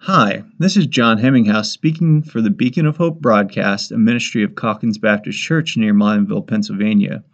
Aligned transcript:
Hi, 0.00 0.44
this 0.58 0.76
is 0.76 0.86
John 0.86 1.18
Hemminghouse 1.18 1.72
speaking 1.72 2.22
for 2.22 2.40
the 2.40 2.50
Beacon 2.50 2.86
of 2.86 2.98
Hope 2.98 3.20
broadcast, 3.20 3.90
a 3.90 3.98
ministry 3.98 4.44
of 4.44 4.54
Calkins 4.54 4.98
Baptist 4.98 5.38
Church 5.38 5.76
near 5.76 5.94
Milanville, 5.94 6.46
Pennsylvania. 6.46 7.24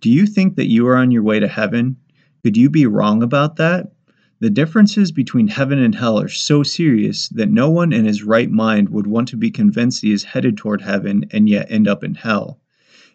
Do 0.00 0.10
you 0.10 0.26
think 0.26 0.54
that 0.56 0.70
you 0.70 0.86
are 0.86 0.96
on 0.96 1.10
your 1.10 1.22
way 1.22 1.40
to 1.40 1.48
heaven? 1.48 1.96
Could 2.44 2.56
you 2.56 2.70
be 2.70 2.86
wrong 2.86 3.22
about 3.22 3.56
that? 3.56 3.92
The 4.40 4.50
differences 4.50 5.10
between 5.10 5.48
heaven 5.48 5.78
and 5.78 5.94
hell 5.94 6.20
are 6.20 6.28
so 6.28 6.62
serious 6.62 7.28
that 7.30 7.50
no 7.50 7.70
one 7.70 7.92
in 7.92 8.04
his 8.04 8.22
right 8.22 8.50
mind 8.50 8.90
would 8.90 9.06
want 9.06 9.28
to 9.28 9.36
be 9.36 9.50
convinced 9.50 10.02
he 10.02 10.12
is 10.12 10.22
headed 10.22 10.56
toward 10.56 10.82
heaven 10.82 11.24
and 11.32 11.48
yet 11.48 11.70
end 11.70 11.88
up 11.88 12.04
in 12.04 12.14
hell. 12.14 12.60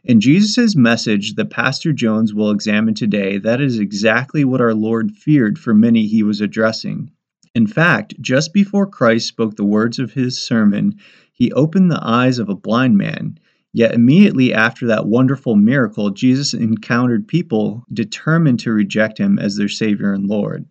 In 0.04 0.20
Jesus' 0.20 0.76
message 0.76 1.36
that 1.36 1.50
Pastor 1.50 1.94
Jones 1.94 2.34
will 2.34 2.52
examine 2.52 2.94
today, 2.94 3.38
that 3.38 3.62
is 3.62 3.80
exactly 3.80 4.44
what 4.44 4.60
our 4.60 4.74
Lord 4.74 5.12
feared 5.12 5.60
for 5.60 5.74
many 5.74 6.08
he 6.08 6.24
was 6.24 6.42
addressing. 6.42 7.12
In 7.58 7.66
fact, 7.66 8.14
just 8.22 8.54
before 8.54 8.86
Christ 8.86 9.28
spoke 9.28 9.56
the 9.56 9.66
words 9.66 9.98
of 9.98 10.14
his 10.14 10.38
sermon, 10.40 11.00
he 11.34 11.52
opened 11.54 11.90
the 11.90 12.00
eyes 12.00 12.38
of 12.38 12.50
a 12.50 12.56
blind 12.56 13.00
man. 13.00 13.40
Yet 13.74 13.96
immediately 13.96 14.54
after 14.54 14.86
that 14.86 15.08
wonderful 15.08 15.56
miracle, 15.56 16.12
Jesus 16.12 16.54
encountered 16.54 17.28
people 17.28 17.84
determined 17.92 18.60
to 18.60 18.72
reject 18.72 19.18
him 19.18 19.40
as 19.40 19.56
their 19.56 19.70
Savior 19.70 20.14
and 20.14 20.28
Lord. 20.28 20.68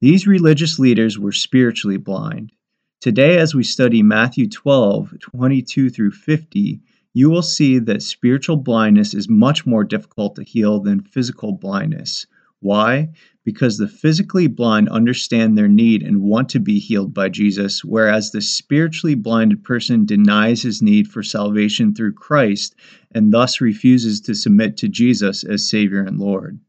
These 0.00 0.28
religious 0.28 0.78
leaders 0.78 1.18
were 1.18 1.32
spiritually 1.32 1.96
blind. 1.96 2.52
Today, 3.00 3.38
as 3.38 3.52
we 3.52 3.64
study 3.64 4.00
Matthew 4.00 4.48
12 4.48 5.18
22 5.18 5.90
through 5.90 6.12
50, 6.12 6.80
you 7.12 7.28
will 7.28 7.42
see 7.42 7.80
that 7.80 8.04
spiritual 8.04 8.56
blindness 8.56 9.14
is 9.14 9.28
much 9.28 9.66
more 9.66 9.82
difficult 9.82 10.36
to 10.36 10.44
heal 10.44 10.78
than 10.78 11.00
physical 11.00 11.50
blindness. 11.50 12.28
Why? 12.60 13.08
Because 13.42 13.78
the 13.78 13.88
physically 13.88 14.46
blind 14.46 14.90
understand 14.90 15.56
their 15.56 15.68
need 15.68 16.02
and 16.02 16.22
want 16.22 16.50
to 16.50 16.60
be 16.60 16.78
healed 16.78 17.14
by 17.14 17.30
Jesus, 17.30 17.82
whereas 17.82 18.30
the 18.30 18.42
spiritually 18.42 19.14
blinded 19.14 19.64
person 19.64 20.04
denies 20.04 20.62
his 20.62 20.82
need 20.82 21.08
for 21.08 21.22
salvation 21.22 21.94
through 21.94 22.12
Christ 22.12 22.74
and 23.12 23.32
thus 23.32 23.62
refuses 23.62 24.20
to 24.22 24.34
submit 24.34 24.76
to 24.76 24.88
Jesus 24.88 25.42
as 25.42 25.68
Savior 25.68 26.02
and 26.02 26.18
Lord. 26.18 26.60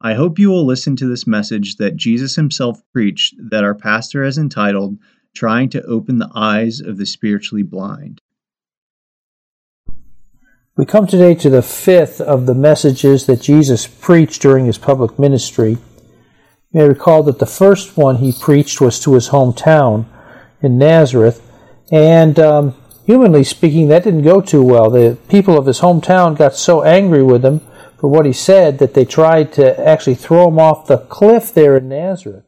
I 0.00 0.14
hope 0.14 0.38
you 0.38 0.48
will 0.48 0.66
listen 0.66 0.96
to 0.96 1.06
this 1.06 1.26
message 1.26 1.76
that 1.76 1.96
Jesus 1.96 2.36
himself 2.36 2.82
preached 2.92 3.34
that 3.38 3.64
our 3.64 3.74
pastor 3.74 4.24
has 4.24 4.38
entitled, 4.38 4.98
Trying 5.34 5.68
to 5.70 5.82
Open 5.84 6.18
the 6.18 6.30
Eyes 6.34 6.80
of 6.80 6.96
the 6.96 7.06
Spiritually 7.06 7.62
Blind. 7.62 8.20
We 10.76 10.86
come 10.86 11.06
today 11.06 11.36
to 11.36 11.50
the 11.50 11.62
fifth 11.62 12.20
of 12.20 12.46
the 12.46 12.54
messages 12.54 13.26
that 13.26 13.40
Jesus 13.40 13.86
preached 13.86 14.42
during 14.42 14.66
his 14.66 14.76
public 14.76 15.20
ministry. 15.20 15.70
You 15.70 15.78
may 16.72 16.88
recall 16.88 17.22
that 17.22 17.38
the 17.38 17.46
first 17.46 17.96
one 17.96 18.16
he 18.16 18.32
preached 18.32 18.80
was 18.80 18.98
to 19.00 19.14
his 19.14 19.28
hometown 19.28 20.06
in 20.60 20.76
Nazareth, 20.76 21.48
and 21.92 22.40
um, 22.40 22.74
humanly 23.06 23.44
speaking, 23.44 23.86
that 23.86 24.02
didn't 24.02 24.22
go 24.22 24.40
too 24.40 24.64
well. 24.64 24.90
The 24.90 25.16
people 25.28 25.56
of 25.56 25.66
his 25.66 25.78
hometown 25.78 26.36
got 26.36 26.56
so 26.56 26.82
angry 26.82 27.22
with 27.22 27.44
him 27.44 27.60
for 28.00 28.10
what 28.10 28.26
he 28.26 28.32
said 28.32 28.80
that 28.80 28.94
they 28.94 29.04
tried 29.04 29.52
to 29.52 29.78
actually 29.78 30.16
throw 30.16 30.48
him 30.48 30.58
off 30.58 30.88
the 30.88 30.98
cliff 30.98 31.54
there 31.54 31.76
in 31.76 31.88
Nazareth. 31.88 32.46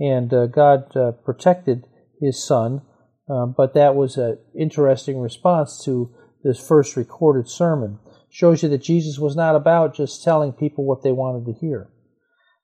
And 0.00 0.34
uh, 0.34 0.46
God 0.46 0.96
uh, 0.96 1.12
protected 1.12 1.84
his 2.20 2.44
son, 2.44 2.82
um, 3.30 3.54
but 3.56 3.72
that 3.74 3.94
was 3.94 4.16
an 4.16 4.38
interesting 4.58 5.20
response 5.20 5.80
to 5.84 6.12
this 6.42 6.58
first 6.58 6.96
recorded 6.96 7.48
sermon. 7.48 7.98
Shows 8.30 8.62
you 8.62 8.68
that 8.70 8.82
Jesus 8.82 9.18
was 9.18 9.36
not 9.36 9.54
about 9.54 9.94
just 9.94 10.24
telling 10.24 10.52
people 10.52 10.84
what 10.84 11.02
they 11.02 11.12
wanted 11.12 11.44
to 11.46 11.58
hear. 11.58 11.90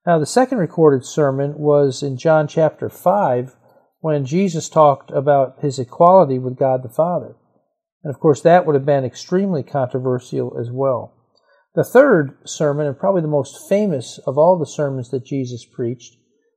Now, 0.06 0.18
the 0.18 0.26
second 0.26 0.58
recorded 0.58 1.04
sermon 1.04 1.58
was 1.58 2.02
in 2.02 2.16
John 2.16 2.48
chapter 2.48 2.88
5 2.88 3.54
when 4.00 4.24
Jesus 4.24 4.68
talked 4.68 5.10
about 5.10 5.60
his 5.60 5.78
equality 5.78 6.38
with 6.38 6.58
God 6.58 6.82
the 6.82 6.88
Father. 6.88 7.36
And 8.02 8.14
of 8.14 8.20
course, 8.20 8.40
that 8.42 8.64
would 8.64 8.74
have 8.74 8.86
been 8.86 9.04
extremely 9.04 9.62
controversial 9.62 10.56
as 10.58 10.70
well. 10.70 11.14
The 11.74 11.84
third 11.84 12.38
sermon, 12.44 12.86
and 12.86 12.98
probably 12.98 13.22
the 13.22 13.28
most 13.28 13.68
famous 13.68 14.18
of 14.26 14.38
all 14.38 14.58
the 14.58 14.66
sermons 14.66 15.10
that 15.10 15.26
Jesus 15.26 15.64
preached, 15.64 16.16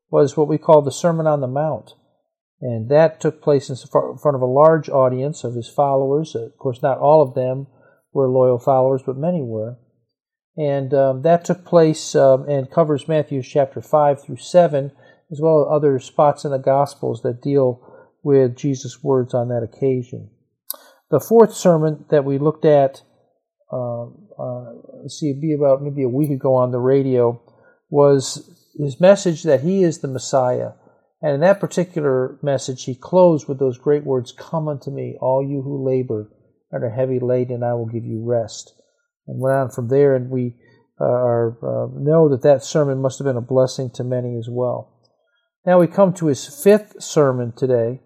was 0.09 0.37
what 0.37 0.47
we 0.47 0.57
call 0.57 0.81
the 0.81 0.91
Sermon 0.91 1.27
on 1.27 1.41
the 1.41 1.47
Mount. 1.47 1.93
And 2.61 2.89
that 2.89 3.19
took 3.19 3.41
place 3.41 3.69
in 3.69 3.75
front 3.75 4.35
of 4.35 4.41
a 4.41 4.45
large 4.45 4.87
audience 4.87 5.43
of 5.43 5.55
his 5.55 5.67
followers. 5.67 6.35
Of 6.35 6.57
course, 6.57 6.81
not 6.83 6.99
all 6.99 7.21
of 7.21 7.33
them 7.33 7.65
were 8.13 8.29
loyal 8.29 8.59
followers, 8.59 9.01
but 9.03 9.17
many 9.17 9.41
were. 9.41 9.79
And 10.55 10.93
um, 10.93 11.21
that 11.23 11.43
took 11.43 11.65
place 11.65 12.13
um, 12.13 12.47
and 12.47 12.69
covers 12.69 13.07
Matthew 13.07 13.41
chapter 13.41 13.81
5 13.81 14.23
through 14.23 14.37
7, 14.37 14.91
as 15.31 15.41
well 15.41 15.61
as 15.61 15.75
other 15.75 15.97
spots 15.99 16.45
in 16.45 16.51
the 16.51 16.59
Gospels 16.59 17.23
that 17.23 17.41
deal 17.41 17.81
with 18.21 18.57
Jesus' 18.57 19.03
words 19.03 19.33
on 19.33 19.49
that 19.49 19.63
occasion. 19.63 20.29
The 21.09 21.19
fourth 21.19 21.55
sermon 21.55 22.05
that 22.09 22.25
we 22.25 22.37
looked 22.37 22.65
at, 22.65 23.01
uh, 23.73 24.05
uh, 24.05 24.73
see, 25.07 25.33
be 25.33 25.53
about 25.53 25.81
maybe 25.81 26.03
a 26.03 26.09
week 26.09 26.29
ago 26.29 26.53
on 26.55 26.71
the 26.71 26.79
radio, 26.79 27.41
was 27.89 28.71
his 28.77 29.01
message 29.01 29.43
that 29.43 29.61
he 29.61 29.83
is 29.83 29.99
the 29.99 30.07
Messiah 30.07 30.73
and 31.21 31.35
in 31.35 31.41
that 31.41 31.59
particular 31.59 32.39
message, 32.41 32.85
he 32.85 32.95
closed 32.95 33.47
with 33.47 33.59
those 33.59 33.77
great 33.77 34.03
words 34.03 34.31
Come 34.31 34.67
unto 34.67 34.89
me, 34.89 35.17
all 35.21 35.45
you 35.47 35.61
who 35.61 35.85
labor 35.85 36.31
and 36.71 36.83
are 36.83 36.89
heavy 36.89 37.19
laden, 37.19 37.55
and 37.55 37.65
I 37.65 37.73
will 37.73 37.87
give 37.87 38.05
you 38.05 38.23
rest. 38.23 38.73
And 39.27 39.39
went 39.39 39.55
on 39.55 39.69
from 39.69 39.89
there, 39.89 40.15
and 40.15 40.29
we 40.29 40.55
uh, 40.99 41.05
are, 41.05 41.57
uh, 41.61 41.87
know 41.93 42.29
that 42.29 42.41
that 42.43 42.63
sermon 42.63 43.01
must 43.01 43.19
have 43.19 43.25
been 43.25 43.37
a 43.37 43.41
blessing 43.41 43.91
to 43.95 44.03
many 44.03 44.35
as 44.37 44.47
well. 44.49 44.99
Now 45.65 45.79
we 45.79 45.87
come 45.87 46.13
to 46.13 46.27
his 46.27 46.47
fifth 46.63 47.03
sermon 47.03 47.53
today, 47.55 48.01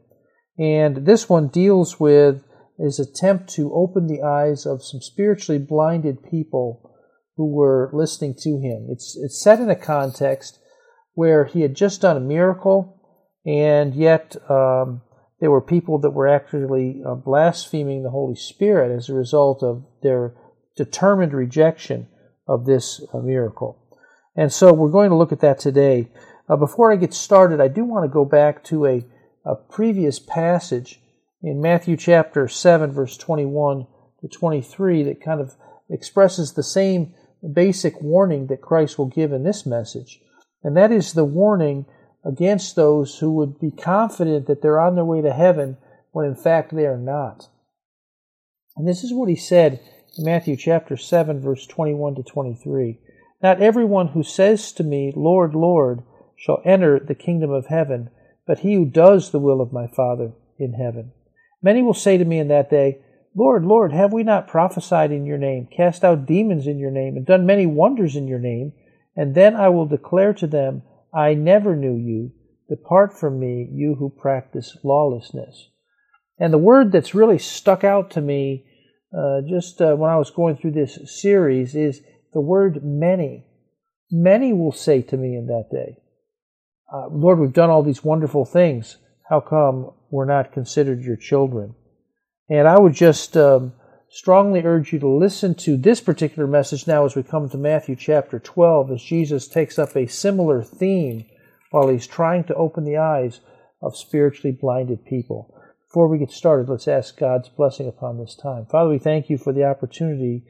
and 0.58 1.06
this 1.06 1.30
one 1.30 1.48
deals 1.48 2.00
with 2.00 2.44
his 2.78 3.00
attempt 3.00 3.50
to 3.54 3.74
open 3.74 4.08
the 4.08 4.22
eyes 4.22 4.66
of 4.66 4.84
some 4.84 5.00
spiritually 5.00 5.60
blinded 5.60 6.24
people 6.24 6.92
who 7.38 7.54
were 7.54 7.90
listening 7.94 8.36
to 8.40 8.60
him. 8.60 8.88
It's, 8.90 9.18
it's 9.22 9.42
set 9.42 9.60
in 9.60 9.70
a 9.70 9.76
context 9.76 10.60
where 11.14 11.46
he 11.46 11.62
had 11.62 11.76
just 11.76 12.02
done 12.02 12.18
a 12.18 12.22
miracle 12.22 12.95
and 13.46 13.94
yet 13.94 14.36
um, 14.50 15.02
there 15.40 15.52
were 15.52 15.62
people 15.62 16.00
that 16.00 16.12
were 16.12 16.28
actually 16.28 17.02
uh, 17.06 17.16
blaspheming 17.16 18.04
the 18.04 18.10
Holy 18.10 18.36
Spirit 18.36 18.96
as 18.96 19.10
a 19.10 19.14
result 19.14 19.62
of 19.62 19.86
their 20.02 20.34
determined 20.76 21.34
rejection 21.34 22.08
of 22.48 22.66
this 22.66 23.02
uh, 23.14 23.20
miracle. 23.20 23.82
And 24.36 24.52
so 24.52 24.74
we're 24.74 24.90
going 24.90 25.10
to 25.10 25.16
look 25.16 25.32
at 25.32 25.40
that 25.42 25.60
today. 25.60 26.10
Uh, 26.50 26.56
before 26.56 26.92
I 26.92 26.96
get 26.96 27.14
started, 27.14 27.62
I 27.62 27.68
do 27.68 27.84
want 27.84 28.06
to 28.06 28.14
go 28.14 28.26
back 28.26 28.64
to 28.66 28.86
a, 28.86 29.06
a 29.46 29.56
previous 29.56 30.20
passage 30.20 31.00
in 31.42 31.62
Matthew 31.62 31.96
chapter 31.96 32.48
7, 32.48 32.92
verse 32.92 33.18
21 33.18 33.88
to 34.22 34.28
23, 34.28 35.04
that 35.04 35.22
kind 35.22 35.40
of 35.40 35.56
expresses 35.90 36.54
the 36.54 36.64
same 36.64 37.14
basic 37.54 38.02
warning 38.02 38.48
that 38.48 38.62
Christ 38.62 38.98
will 38.98 39.08
give 39.08 39.32
in 39.32 39.44
this 39.44 39.66
message. 39.66 40.20
And 40.64 40.76
that 40.76 40.92
is 40.92 41.14
the 41.14 41.26
warning 41.26 41.86
against 42.26 42.76
those 42.76 43.20
who 43.20 43.32
would 43.34 43.60
be 43.60 43.72
confident 43.72 44.48
that 44.48 44.62
they're 44.62 44.80
on 44.80 44.96
their 44.96 45.06
way 45.06 45.22
to 45.22 45.32
heaven 45.32 45.78
when 46.12 46.26
in 46.26 46.36
fact 46.36 46.76
they 46.76 46.86
are 46.86 46.98
not. 46.98 47.48
And 48.76 48.88
this 48.88 49.04
is 49.04 49.14
what 49.14 49.30
he 49.30 49.36
said 49.36 49.80
in 50.18 50.26
Matthew 50.26 50.58
chapter 50.58 50.98
7, 50.98 51.40
verse 51.40 51.68
21 51.68 52.16
to 52.16 52.24
23. 52.24 53.00
Not 53.42 53.62
everyone 53.62 54.10
who 54.10 54.24
says 54.24 54.72
to 54.74 54.84
me, 54.84 55.14
Lord, 55.16 55.54
Lord, 55.54 56.02
shall 56.36 56.62
enter 56.66 57.00
the 57.00 57.16
kingdom 57.16 57.52
of 57.52 57.68
heaven, 57.68 58.10
but 58.48 58.60
he 58.60 58.74
who 58.74 58.86
does 58.86 59.32
the 59.32 59.40
will 59.40 59.62
of 59.62 59.72
my 59.72 59.88
Father 59.88 60.34
in 60.58 60.74
heaven. 60.74 61.12
Many 61.62 61.82
will 61.82 61.94
say 61.94 62.18
to 62.18 62.26
me 62.26 62.40
in 62.40 62.48
that 62.50 62.70
day, 62.70 63.00
Lord, 63.36 63.66
Lord, 63.66 63.92
have 63.92 64.14
we 64.14 64.24
not 64.24 64.48
prophesied 64.48 65.12
in 65.12 65.26
your 65.26 65.38
name, 65.38 65.68
cast 65.76 66.04
out 66.04 66.26
demons 66.26 66.68
in 66.68 66.80
your 66.80 66.92
name, 66.92 67.18
and 67.18 67.26
done 67.26 67.46
many 67.46 67.66
wonders 67.66 68.16
in 68.16 68.28
your 68.28 68.40
name? 68.40 68.72
And 69.16 69.36
then 69.36 69.56
I 69.56 69.70
will 69.70 69.86
declare 69.86 70.34
to 70.34 70.48
them, 70.48 70.84
I 71.16 71.34
never 71.34 71.76
knew 71.76 71.96
you. 71.96 72.32
Depart 72.68 73.18
from 73.18 73.40
me, 73.40 73.70
you 73.72 73.96
who 73.96 74.10
practice 74.10 74.78
lawlessness. 74.84 75.70
And 76.40 76.52
the 76.52 76.58
word 76.58 76.92
that's 76.92 77.16
really 77.16 77.38
stuck 77.38 77.84
out 77.84 78.12
to 78.12 78.22
me 78.22 78.66
uh, 79.18 79.42
just 79.48 79.82
uh, 79.82 79.96
when 79.96 80.12
I 80.12 80.18
was 80.18 80.32
going 80.32 80.58
through 80.58 80.72
this 80.72 81.00
series 81.22 81.76
is 81.76 82.02
the 82.34 82.42
word 82.42 82.84
many. 82.84 83.46
Many 84.12 84.52
will 84.52 84.74
say 84.74 85.02
to 85.04 85.18
me 85.18 85.36
in 85.36 85.48
that 85.48 85.70
day, 85.72 85.98
uh, 86.94 87.08
Lord, 87.10 87.40
we've 87.40 87.54
done 87.54 87.70
all 87.70 87.84
these 87.84 88.04
wonderful 88.04 88.46
things. 88.46 88.98
How 89.30 89.40
come 89.40 89.92
we're 90.12 90.26
not 90.26 90.52
considered 90.52 91.02
your 91.02 91.16
children? 91.16 91.76
And 92.50 92.68
I 92.68 92.78
would 92.78 92.94
just 92.94 93.38
um, 93.38 93.74
strongly 94.16 94.62
urge 94.64 94.94
you 94.94 95.00
to 95.00 95.10
listen 95.10 95.54
to 95.54 95.76
this 95.76 96.00
particular 96.00 96.48
message 96.48 96.88
now 96.88 97.04
as 97.04 97.18
we 97.18 97.22
come 97.22 97.50
to 97.50 97.58
Matthew 97.58 97.98
chapter 97.98 98.40
12, 98.40 98.92
as 98.92 99.04
Jesus 99.04 99.46
takes 99.46 99.78
up 99.78 99.94
a 99.94 100.08
similar 100.08 100.64
theme 100.64 101.26
while 101.72 101.90
he's 101.90 102.08
trying 102.08 102.46
to 102.46 102.56
open 102.56 102.86
the 102.86 102.96
eyes 102.96 103.42
of 103.82 103.98
spiritually 103.98 104.58
blinded 104.60 105.04
people. 105.04 105.54
Before 105.90 106.08
we 106.08 106.18
get 106.18 106.32
started, 106.32 106.70
let's 106.70 106.88
ask 106.88 107.18
God's 107.18 107.50
blessing 107.50 107.90
upon 107.90 108.18
this 108.18 108.38
time. 108.42 108.66
Father, 108.72 108.90
we 108.90 109.00
thank 109.00 109.30
you 109.30 109.38
for 109.38 109.52
the 109.52 109.66
opportunity 109.66 110.46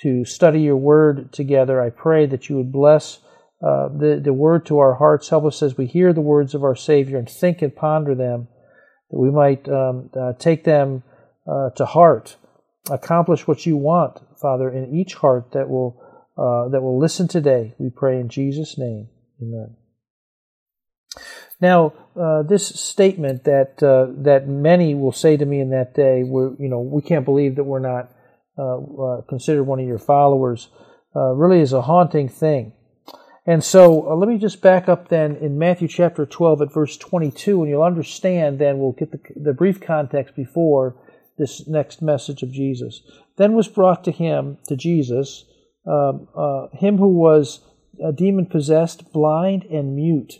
to 0.00 0.24
study 0.24 0.62
your 0.62 0.78
word 0.78 1.34
together. 1.34 1.82
I 1.82 1.90
pray 1.90 2.24
that 2.24 2.48
you 2.48 2.56
would 2.56 2.72
bless 2.72 3.18
uh, 3.62 3.88
the, 3.88 4.22
the 4.24 4.32
word 4.32 4.64
to 4.66 4.78
our 4.78 4.94
hearts. 4.94 5.28
Help 5.28 5.44
us 5.44 5.62
as 5.62 5.76
we 5.76 5.84
hear 5.84 6.14
the 6.14 6.22
words 6.22 6.54
of 6.54 6.64
our 6.64 6.74
Savior 6.74 7.18
and 7.18 7.28
think 7.28 7.60
and 7.60 7.76
ponder 7.76 8.14
them 8.14 8.48
that 9.10 9.18
we 9.18 9.30
might 9.30 9.68
um, 9.68 10.08
uh, 10.18 10.32
take 10.38 10.64
them 10.64 11.02
uh, 11.46 11.68
to 11.76 11.84
heart. 11.84 12.36
Accomplish 12.90 13.46
what 13.46 13.64
you 13.64 13.76
want, 13.76 14.18
Father, 14.40 14.68
in 14.68 14.94
each 14.94 15.14
heart 15.14 15.52
that 15.52 15.68
will 15.68 16.02
uh, 16.36 16.68
that 16.70 16.82
will 16.82 16.98
listen 16.98 17.28
today. 17.28 17.74
We 17.78 17.90
pray 17.90 18.18
in 18.18 18.28
Jesus' 18.28 18.76
name. 18.76 19.08
Amen. 19.40 19.76
Now, 21.60 21.92
uh, 22.20 22.42
this 22.42 22.66
statement 22.66 23.44
that 23.44 23.80
uh, 23.82 24.06
that 24.22 24.48
many 24.48 24.96
will 24.96 25.12
say 25.12 25.36
to 25.36 25.46
me 25.46 25.60
in 25.60 25.70
that 25.70 25.94
day, 25.94 26.24
"We're 26.24 26.54
you 26.58 26.68
know 26.68 26.80
we 26.80 27.02
can't 27.02 27.24
believe 27.24 27.54
that 27.56 27.64
we're 27.64 27.78
not 27.78 28.10
uh, 28.58 28.78
uh 28.78 29.20
considered 29.28 29.64
one 29.64 29.78
of 29.78 29.86
your 29.86 29.98
followers," 29.98 30.68
uh, 31.14 31.32
really 31.34 31.60
is 31.60 31.72
a 31.72 31.82
haunting 31.82 32.28
thing. 32.28 32.72
And 33.46 33.62
so, 33.62 34.08
uh, 34.10 34.14
let 34.16 34.28
me 34.28 34.38
just 34.38 34.60
back 34.60 34.88
up 34.88 35.08
then 35.08 35.36
in 35.36 35.58
Matthew 35.58 35.88
chapter 35.88 36.26
12 36.26 36.62
at 36.62 36.74
verse 36.74 36.96
22, 36.96 37.62
and 37.62 37.70
you'll 37.70 37.82
understand. 37.82 38.58
Then 38.58 38.78
we'll 38.78 38.92
get 38.92 39.12
the, 39.12 39.20
the 39.36 39.52
brief 39.52 39.80
context 39.80 40.34
before 40.34 40.96
this 41.42 41.66
next 41.66 42.00
message 42.00 42.42
of 42.42 42.52
Jesus. 42.52 43.02
Then 43.36 43.54
was 43.54 43.68
brought 43.68 44.04
to 44.04 44.12
him 44.12 44.58
to 44.68 44.76
Jesus 44.76 45.44
um, 45.84 46.28
him 46.72 46.98
who 46.98 47.08
was 47.08 47.60
a 48.02 48.12
demon 48.12 48.46
possessed, 48.46 49.12
blind 49.12 49.64
and 49.64 49.96
mute 49.96 50.34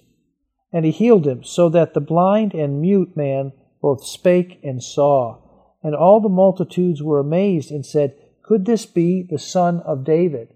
and 0.73 0.85
he 0.85 0.91
healed 0.91 1.27
him, 1.27 1.45
so 1.45 1.69
that 1.69 1.93
the 1.93 2.01
blind 2.01 2.55
and 2.55 2.81
mute 2.81 3.17
man 3.17 3.53
both 3.83 4.05
spake 4.05 4.59
and 4.63 4.83
saw. 4.83 5.39
And 5.83 5.95
all 5.95 6.21
the 6.21 6.29
multitudes 6.29 7.03
were 7.03 7.21
amazed 7.21 7.71
and 7.71 7.85
said, 7.85 8.15
Could 8.43 8.65
this 8.65 8.87
be 8.87 9.27
the 9.29 9.39
son 9.39 9.81
of 9.81 10.05
David? 10.05 10.49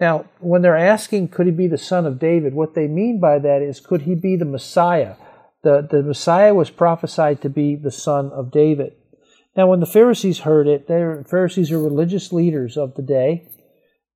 Now, 0.00 0.26
when 0.38 0.62
they're 0.62 0.76
asking, 0.76 1.28
could 1.28 1.46
he 1.46 1.52
be 1.52 1.66
the 1.66 1.76
son 1.76 2.06
of 2.06 2.20
David, 2.20 2.54
what 2.54 2.74
they 2.74 2.86
mean 2.86 3.18
by 3.18 3.40
that 3.40 3.62
is, 3.62 3.80
could 3.80 4.02
he 4.02 4.14
be 4.14 4.36
the 4.36 4.44
Messiah? 4.44 5.16
The, 5.64 5.88
the 5.90 6.04
Messiah 6.04 6.54
was 6.54 6.70
prophesied 6.70 7.42
to 7.42 7.48
be 7.48 7.74
the 7.74 7.90
son 7.90 8.30
of 8.30 8.52
David. 8.52 8.92
Now, 9.56 9.66
when 9.66 9.80
the 9.80 9.86
Pharisees 9.86 10.40
heard 10.40 10.68
it, 10.68 10.86
the 10.86 11.24
Pharisees 11.28 11.72
are 11.72 11.82
religious 11.82 12.32
leaders 12.32 12.76
of 12.76 12.94
the 12.94 13.02
day. 13.02 13.48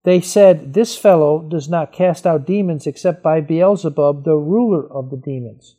They 0.05 0.21
said, 0.21 0.75
This 0.75 0.97
fellow 0.97 1.47
does 1.49 1.69
not 1.69 1.93
cast 1.93 2.27
out 2.27 2.47
demons 2.47 2.87
except 2.87 3.23
by 3.23 3.41
Beelzebub, 3.41 4.25
the 4.25 4.37
ruler 4.37 4.91
of 4.91 5.11
the 5.11 5.17
demons. 5.17 5.77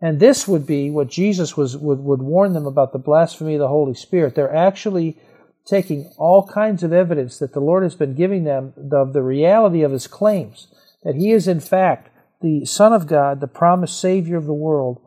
And 0.00 0.20
this 0.20 0.46
would 0.46 0.66
be 0.66 0.90
what 0.90 1.08
Jesus 1.08 1.56
was, 1.56 1.76
would, 1.76 2.00
would 2.00 2.22
warn 2.22 2.52
them 2.52 2.66
about 2.66 2.92
the 2.92 2.98
blasphemy 2.98 3.54
of 3.54 3.60
the 3.60 3.68
Holy 3.68 3.94
Spirit. 3.94 4.34
They're 4.34 4.54
actually 4.54 5.18
taking 5.66 6.12
all 6.16 6.46
kinds 6.46 6.82
of 6.82 6.92
evidence 6.92 7.38
that 7.38 7.52
the 7.52 7.60
Lord 7.60 7.82
has 7.82 7.94
been 7.94 8.14
giving 8.14 8.44
them 8.44 8.72
of 8.92 9.12
the 9.12 9.22
reality 9.22 9.82
of 9.82 9.92
his 9.92 10.06
claims, 10.06 10.68
that 11.02 11.16
he 11.16 11.32
is 11.32 11.48
in 11.48 11.60
fact 11.60 12.10
the 12.40 12.64
Son 12.64 12.92
of 12.92 13.06
God, 13.06 13.40
the 13.40 13.46
promised 13.46 13.98
Savior 13.98 14.36
of 14.36 14.46
the 14.46 14.52
world, 14.52 15.00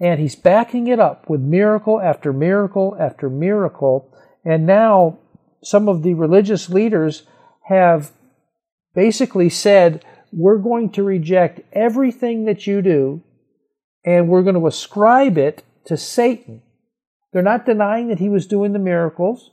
and 0.00 0.18
he's 0.18 0.34
backing 0.34 0.86
it 0.86 0.98
up 0.98 1.28
with 1.28 1.40
miracle 1.40 2.00
after 2.00 2.32
miracle 2.32 2.96
after 2.98 3.28
miracle. 3.28 4.10
And 4.44 4.66
now 4.66 5.18
some 5.62 5.88
of 5.88 6.02
the 6.02 6.14
religious 6.14 6.70
leaders 6.70 7.24
have 7.64 8.12
basically 8.94 9.50
said, 9.50 10.04
we're 10.32 10.58
going 10.58 10.90
to 10.92 11.02
reject 11.02 11.60
everything 11.72 12.46
that 12.46 12.66
you 12.66 12.80
do 12.82 13.22
and 14.04 14.28
we're 14.28 14.42
going 14.42 14.54
to 14.54 14.66
ascribe 14.66 15.36
it 15.36 15.62
to 15.84 15.96
Satan. 15.96 16.62
They're 17.32 17.42
not 17.42 17.66
denying 17.66 18.08
that 18.08 18.18
he 18.18 18.28
was 18.28 18.46
doing 18.46 18.72
the 18.72 18.78
miracles. 18.78 19.50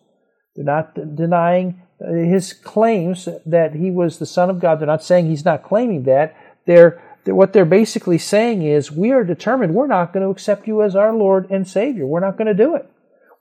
They're 0.55 0.65
not 0.65 0.93
denying 1.15 1.81
his 1.99 2.53
claims 2.53 3.27
that 3.45 3.75
he 3.75 3.91
was 3.91 4.17
the 4.17 4.25
Son 4.25 4.49
of 4.49 4.59
God. 4.59 4.79
They're 4.79 4.87
not 4.87 5.03
saying 5.03 5.27
he's 5.27 5.45
not 5.45 5.63
claiming 5.63 6.03
that. 6.03 6.35
They're, 6.65 7.01
what 7.35 7.53
they're 7.53 7.65
basically 7.65 8.17
saying 8.17 8.61
is, 8.61 8.91
we 8.91 9.11
are 9.11 9.23
determined 9.23 9.73
we're 9.73 9.87
not 9.87 10.13
going 10.13 10.23
to 10.23 10.31
accept 10.31 10.67
you 10.67 10.83
as 10.83 10.95
our 10.95 11.13
Lord 11.13 11.49
and 11.49 11.67
Savior. 11.67 12.05
We're 12.05 12.19
not 12.19 12.37
going 12.37 12.47
to 12.47 12.53
do 12.53 12.75
it. 12.75 12.89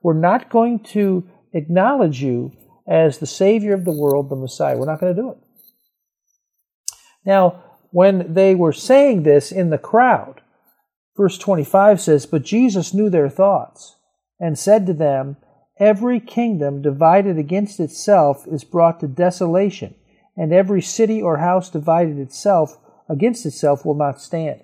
We're 0.03 0.15
not 0.15 0.51
going 0.51 0.81
to 0.85 1.29
acknowledge 1.53 2.23
you 2.23 2.53
as 2.89 3.19
the 3.19 3.27
Savior 3.27 3.75
of 3.75 3.85
the 3.85 3.93
world, 3.93 4.29
the 4.29 4.37
Messiah. 4.37 4.77
We're 4.77 4.87
not 4.87 5.01
going 5.01 5.15
to 5.15 5.21
do 5.21 5.31
it. 5.31 5.39
Now, 7.25 7.63
when 7.91 8.33
they 8.33 8.55
were 8.55 8.73
saying 8.73 9.23
this 9.23 9.51
in 9.51 9.71
the 9.71 9.79
crowd, 9.79 10.41
verse 11.17 11.39
25 11.39 12.01
says, 12.01 12.27
But 12.27 12.45
Jesus 12.45 12.95
knew 12.95 13.11
their 13.11 13.29
thoughts 13.29 13.97
and 14.39 14.59
said 14.59 14.87
to 14.87 14.93
them, 14.93 15.37
Every 15.79 16.21
kingdom 16.21 16.81
divided 16.81 17.37
against 17.37 17.81
itself 17.81 18.47
is 18.47 18.65
brought 18.65 19.01
to 19.01 19.09
desolation, 19.09 19.95
and 20.37 20.53
every 20.53 20.81
city 20.81 21.21
or 21.21 21.39
house 21.39 21.69
divided 21.69 22.19
itself 22.19 22.79
against 23.09 23.47
itself 23.47 23.85
will 23.85 23.95
not 23.95 24.21
stand. 24.21 24.63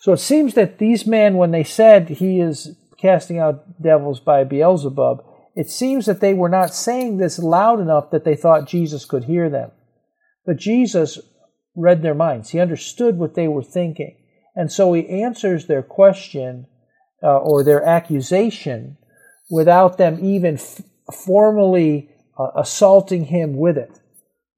So 0.00 0.12
it 0.12 0.18
seems 0.18 0.54
that 0.54 0.78
these 0.78 1.06
men, 1.06 1.34
when 1.34 1.50
they 1.50 1.64
said 1.64 2.08
he 2.08 2.40
is 2.40 2.76
casting 2.98 3.38
out 3.38 3.82
devils 3.82 4.20
by 4.20 4.44
Beelzebub, 4.44 5.24
it 5.54 5.70
seems 5.70 6.06
that 6.06 6.20
they 6.20 6.34
were 6.34 6.48
not 6.48 6.72
saying 6.72 7.16
this 7.16 7.38
loud 7.38 7.80
enough 7.80 8.10
that 8.10 8.24
they 8.24 8.36
thought 8.36 8.68
Jesus 8.68 9.04
could 9.04 9.24
hear 9.24 9.50
them. 9.50 9.72
But 10.46 10.56
Jesus 10.56 11.18
read 11.74 12.02
their 12.02 12.14
minds. 12.14 12.50
He 12.50 12.60
understood 12.60 13.18
what 13.18 13.34
they 13.34 13.48
were 13.48 13.62
thinking. 13.62 14.16
And 14.54 14.70
so 14.72 14.92
he 14.92 15.08
answers 15.08 15.66
their 15.66 15.82
question 15.82 16.66
uh, 17.22 17.38
or 17.38 17.64
their 17.64 17.84
accusation 17.84 18.96
without 19.50 19.98
them 19.98 20.18
even 20.24 20.54
f- 20.54 20.82
formally 21.12 22.10
uh, 22.38 22.48
assaulting 22.56 23.26
him 23.26 23.56
with 23.56 23.76
it. 23.76 24.00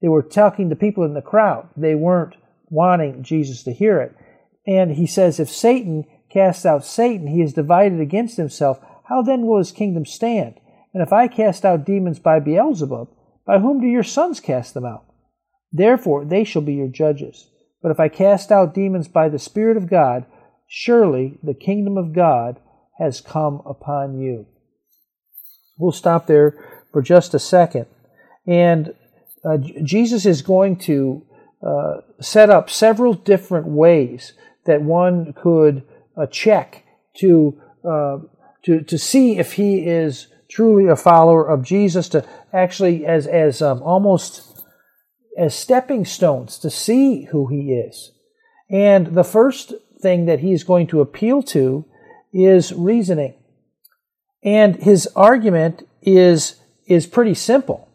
They 0.03 0.09
were 0.09 0.23
talking 0.23 0.71
to 0.71 0.77
people 0.77 1.05
in 1.05 1.15
the 1.15 1.23
crowd. 1.23 1.69
They 1.77 1.95
weren't 1.95 2.35
wanting 2.71 3.23
Jesus 3.23 3.63
to 3.65 3.73
hear 3.73 4.01
it. 4.01 4.17
And 4.67 4.93
he 4.93 5.07
says, 5.07 5.39
if 5.39 5.51
Satan 5.51 6.05
casts 6.33 6.65
out 6.65 6.85
Satan, 6.85 7.27
he 7.27 7.43
is 7.43 7.53
divided 7.53 8.01
against 8.01 8.37
himself. 8.37 8.81
How 9.05 9.21
then 9.23 9.47
will 9.47 9.59
his 9.59 9.73
kingdom 9.73 10.07
stand? 10.07 10.55
And 10.95 11.03
if 11.03 11.13
I 11.13 11.29
cast 11.29 11.65
out 11.65 11.85
demons 11.85 12.19
by 12.19 12.41
Beelzebub, 12.41 13.09
by 13.47 13.59
whom 13.59 13.81
do 13.81 13.87
your 13.87 14.05
sons 14.05 14.41
cast 14.41 14.75
them 14.75 14.85
out? 14.85 15.05
Therefore 15.73 16.25
they 16.25 16.45
shall 16.45 16.63
be 16.63 16.75
your 16.75 16.89
judges. 16.89 17.49
But 17.83 17.91
if 17.91 18.01
I 18.01 18.09
cast 18.09 18.53
out 18.53 18.75
demons 18.75 19.09
by 19.09 19.29
the 19.29 19.39
Spirit 19.39 19.77
of 19.77 19.91
God, 19.91 20.27
surely 20.69 21.39
the 21.43 21.55
kingdom 21.55 21.97
of 21.97 22.13
God 22.13 22.61
has 22.99 23.21
come 23.21 23.63
upon 23.67 24.21
you. 24.21 24.47
We'll 25.79 25.93
stop 25.93 26.27
there 26.27 26.83
for 26.93 27.03
just 27.03 27.35
a 27.35 27.39
second. 27.39 27.87
And 28.47 28.95
uh, 29.45 29.57
Jesus 29.83 30.27
is 30.27 30.43
going 30.43 30.77
to 30.81 31.27
uh, 31.67 31.99
set 32.21 32.51
up 32.51 32.71
several 32.71 33.15
different 33.15 33.67
ways 33.67 34.33
that 34.67 34.83
one 34.83 35.33
could 35.35 35.83
uh, 36.17 36.27
check 36.27 36.85
to, 37.17 37.61
uh, 37.85 38.19
to, 38.65 38.83
to 38.83 38.99
see 38.99 39.39
if 39.39 39.55
he 39.55 39.87
is 39.87 40.29
truly 40.51 40.89
a 40.89 40.97
follower 40.97 41.49
of 41.49 41.65
Jesus, 41.65 42.09
to 42.11 42.27
actually 42.53 43.07
as 43.07 43.27
as 43.27 43.63
um, 43.63 43.83
almost 43.83 44.65
as 45.39 45.55
stepping 45.55 46.05
stones 46.05 46.59
to 46.59 46.69
see 46.69 47.25
who 47.27 47.47
He 47.47 47.73
is. 47.73 48.13
And 48.69 49.15
the 49.15 49.25
first 49.25 49.73
thing 50.01 50.27
that 50.27 50.41
He 50.41 50.53
is 50.53 50.65
going 50.65 50.89
to 50.89 51.01
appeal 51.01 51.43
to 51.45 51.85
is 52.33 52.73
reasoning, 52.73 53.35
and 54.43 54.77
His 54.77 55.09
argument 55.17 55.87
is 56.03 56.57
is 56.87 57.07
pretty 57.07 57.35
simple, 57.35 57.89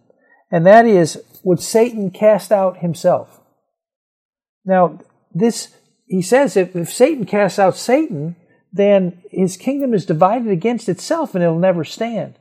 and 0.50 0.65
that 0.65 0.86
is, 0.86 1.22
would 1.43 1.60
Satan 1.60 2.12
cast 2.12 2.51
out 2.51 2.77
himself? 2.77 3.34
Now, 4.65 5.00
this 5.34 5.75
he 6.07 6.22
says 6.22 6.55
if, 6.55 6.75
if 6.75 6.93
Satan 6.93 7.25
casts 7.25 7.60
out 7.60 7.75
Satan, 7.75 8.36
then 8.72 9.22
his 9.31 9.57
kingdom 9.57 9.93
is 9.93 10.05
divided 10.05 10.50
against 10.50 10.89
itself 10.89 11.34
and 11.34 11.43
it'll 11.43 11.57
never 11.57 11.84
stand. 11.84 12.36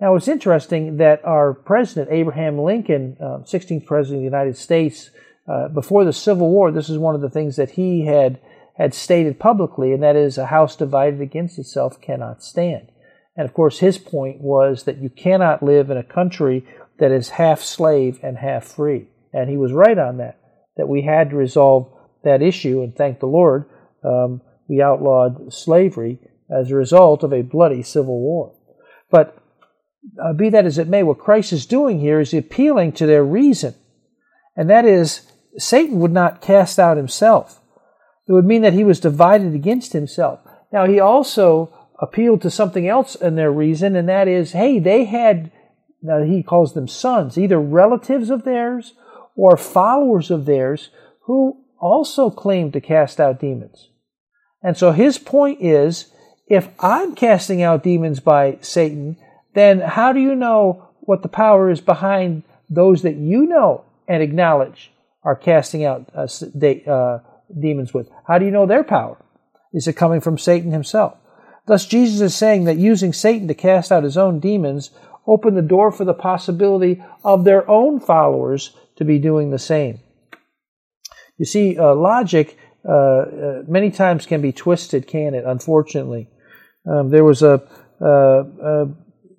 Now, 0.00 0.16
it's 0.16 0.28
interesting 0.28 0.96
that 0.96 1.24
our 1.24 1.54
president, 1.54 2.10
Abraham 2.10 2.58
Lincoln, 2.58 3.16
uh, 3.20 3.44
16th 3.44 3.86
president 3.86 4.18
of 4.18 4.22
the 4.22 4.36
United 4.36 4.56
States, 4.56 5.10
uh, 5.46 5.68
before 5.68 6.04
the 6.04 6.12
Civil 6.12 6.50
War, 6.50 6.72
this 6.72 6.88
is 6.88 6.98
one 6.98 7.14
of 7.14 7.20
the 7.20 7.30
things 7.30 7.56
that 7.56 7.70
he 7.70 8.06
had, 8.06 8.40
had 8.76 8.94
stated 8.94 9.38
publicly, 9.38 9.92
and 9.92 10.02
that 10.02 10.16
is 10.16 10.36
a 10.36 10.46
house 10.46 10.74
divided 10.74 11.20
against 11.20 11.58
itself 11.58 12.00
cannot 12.00 12.42
stand. 12.42 12.88
And 13.36 13.46
of 13.46 13.54
course, 13.54 13.78
his 13.78 13.98
point 13.98 14.40
was 14.40 14.84
that 14.84 14.98
you 14.98 15.10
cannot 15.10 15.62
live 15.62 15.90
in 15.90 15.96
a 15.96 16.02
country 16.02 16.66
that 16.98 17.12
is 17.12 17.30
half 17.30 17.60
slave 17.60 18.18
and 18.22 18.38
half 18.38 18.64
free. 18.64 19.08
And 19.32 19.50
he 19.50 19.56
was 19.56 19.72
right 19.72 19.98
on 19.98 20.16
that, 20.18 20.38
that 20.76 20.88
we 20.88 21.02
had 21.02 21.30
to 21.30 21.36
resolve 21.36 21.92
that 22.24 22.42
issue, 22.42 22.82
and 22.82 22.94
thank 22.94 23.20
the 23.20 23.26
Lord, 23.26 23.66
um, 24.02 24.40
we 24.68 24.82
outlawed 24.82 25.52
slavery 25.52 26.18
as 26.50 26.70
a 26.70 26.76
result 26.76 27.22
of 27.22 27.32
a 27.32 27.42
bloody 27.42 27.82
civil 27.82 28.18
war. 28.18 28.54
But 29.10 29.36
uh, 30.22 30.32
be 30.32 30.50
that 30.50 30.66
as 30.66 30.78
it 30.78 30.88
may, 30.88 31.02
what 31.02 31.18
Christ 31.18 31.52
is 31.52 31.66
doing 31.66 32.00
here 32.00 32.20
is 32.20 32.34
appealing 32.34 32.92
to 32.92 33.06
their 33.06 33.24
reason. 33.24 33.74
And 34.56 34.68
that 34.70 34.84
is, 34.84 35.30
Satan 35.56 36.00
would 36.00 36.12
not 36.12 36.40
cast 36.40 36.78
out 36.78 36.96
himself. 36.96 37.60
It 38.26 38.32
would 38.32 38.44
mean 38.44 38.62
that 38.62 38.72
he 38.72 38.84
was 38.84 39.00
divided 39.00 39.54
against 39.54 39.92
himself. 39.92 40.40
Now, 40.72 40.86
he 40.86 40.98
also 41.00 41.72
appealed 42.00 42.42
to 42.42 42.50
something 42.50 42.88
else 42.88 43.14
in 43.14 43.36
their 43.36 43.52
reason, 43.52 43.96
and 43.96 44.08
that 44.08 44.28
is, 44.28 44.52
hey, 44.52 44.78
they 44.78 45.04
had, 45.04 45.52
now 46.02 46.22
he 46.22 46.42
calls 46.42 46.74
them 46.74 46.88
sons, 46.88 47.38
either 47.38 47.60
relatives 47.60 48.30
of 48.30 48.44
theirs 48.44 48.94
or 49.34 49.56
followers 49.56 50.30
of 50.30 50.46
theirs 50.46 50.90
who 51.22 51.64
also 51.80 52.30
claim 52.30 52.72
to 52.72 52.80
cast 52.80 53.20
out 53.20 53.40
demons. 53.40 53.90
And 54.62 54.76
so 54.76 54.92
his 54.92 55.18
point 55.18 55.58
is, 55.60 56.12
if 56.46 56.68
I'm 56.78 57.14
casting 57.14 57.62
out 57.62 57.82
demons 57.82 58.20
by 58.20 58.58
Satan, 58.60 59.16
then 59.54 59.80
how 59.80 60.12
do 60.12 60.20
you 60.20 60.34
know 60.34 60.88
what 61.00 61.22
the 61.22 61.28
power 61.28 61.70
is 61.70 61.80
behind 61.80 62.42
those 62.70 63.02
that 63.02 63.16
you 63.16 63.46
know 63.46 63.84
and 64.08 64.22
acknowledge 64.22 64.90
are 65.22 65.36
casting 65.36 65.84
out 65.84 66.08
uh, 66.14 66.26
de- 66.56 66.84
uh, 66.86 67.18
demons 67.58 67.92
with? 67.92 68.08
How 68.26 68.38
do 68.38 68.44
you 68.44 68.50
know 68.50 68.66
their 68.66 68.84
power? 68.84 69.22
Is 69.72 69.86
it 69.86 69.96
coming 69.96 70.20
from 70.20 70.38
Satan 70.38 70.72
himself? 70.72 71.16
Thus, 71.66 71.86
Jesus 71.86 72.20
is 72.20 72.34
saying 72.34 72.64
that 72.64 72.76
using 72.76 73.12
Satan 73.12 73.48
to 73.48 73.54
cast 73.54 73.90
out 73.90 74.04
his 74.04 74.18
own 74.18 74.38
demons 74.38 74.90
opened 75.26 75.56
the 75.56 75.62
door 75.62 75.90
for 75.90 76.04
the 76.04 76.14
possibility 76.14 77.02
of 77.22 77.44
their 77.44 77.68
own 77.70 78.00
followers 78.00 78.76
to 78.96 79.04
be 79.04 79.18
doing 79.18 79.50
the 79.50 79.58
same. 79.58 80.00
You 81.38 81.44
see, 81.44 81.78
uh, 81.78 81.94
logic 81.94 82.56
uh, 82.86 82.92
uh, 82.92 83.62
many 83.66 83.90
times 83.90 84.26
can 84.26 84.42
be 84.42 84.52
twisted, 84.52 85.06
can 85.06 85.34
it? 85.34 85.44
Unfortunately. 85.46 86.28
Um, 86.86 87.10
there 87.10 87.24
was 87.24 87.42
a, 87.42 87.62
a, 88.00 88.06
a, 88.06 88.86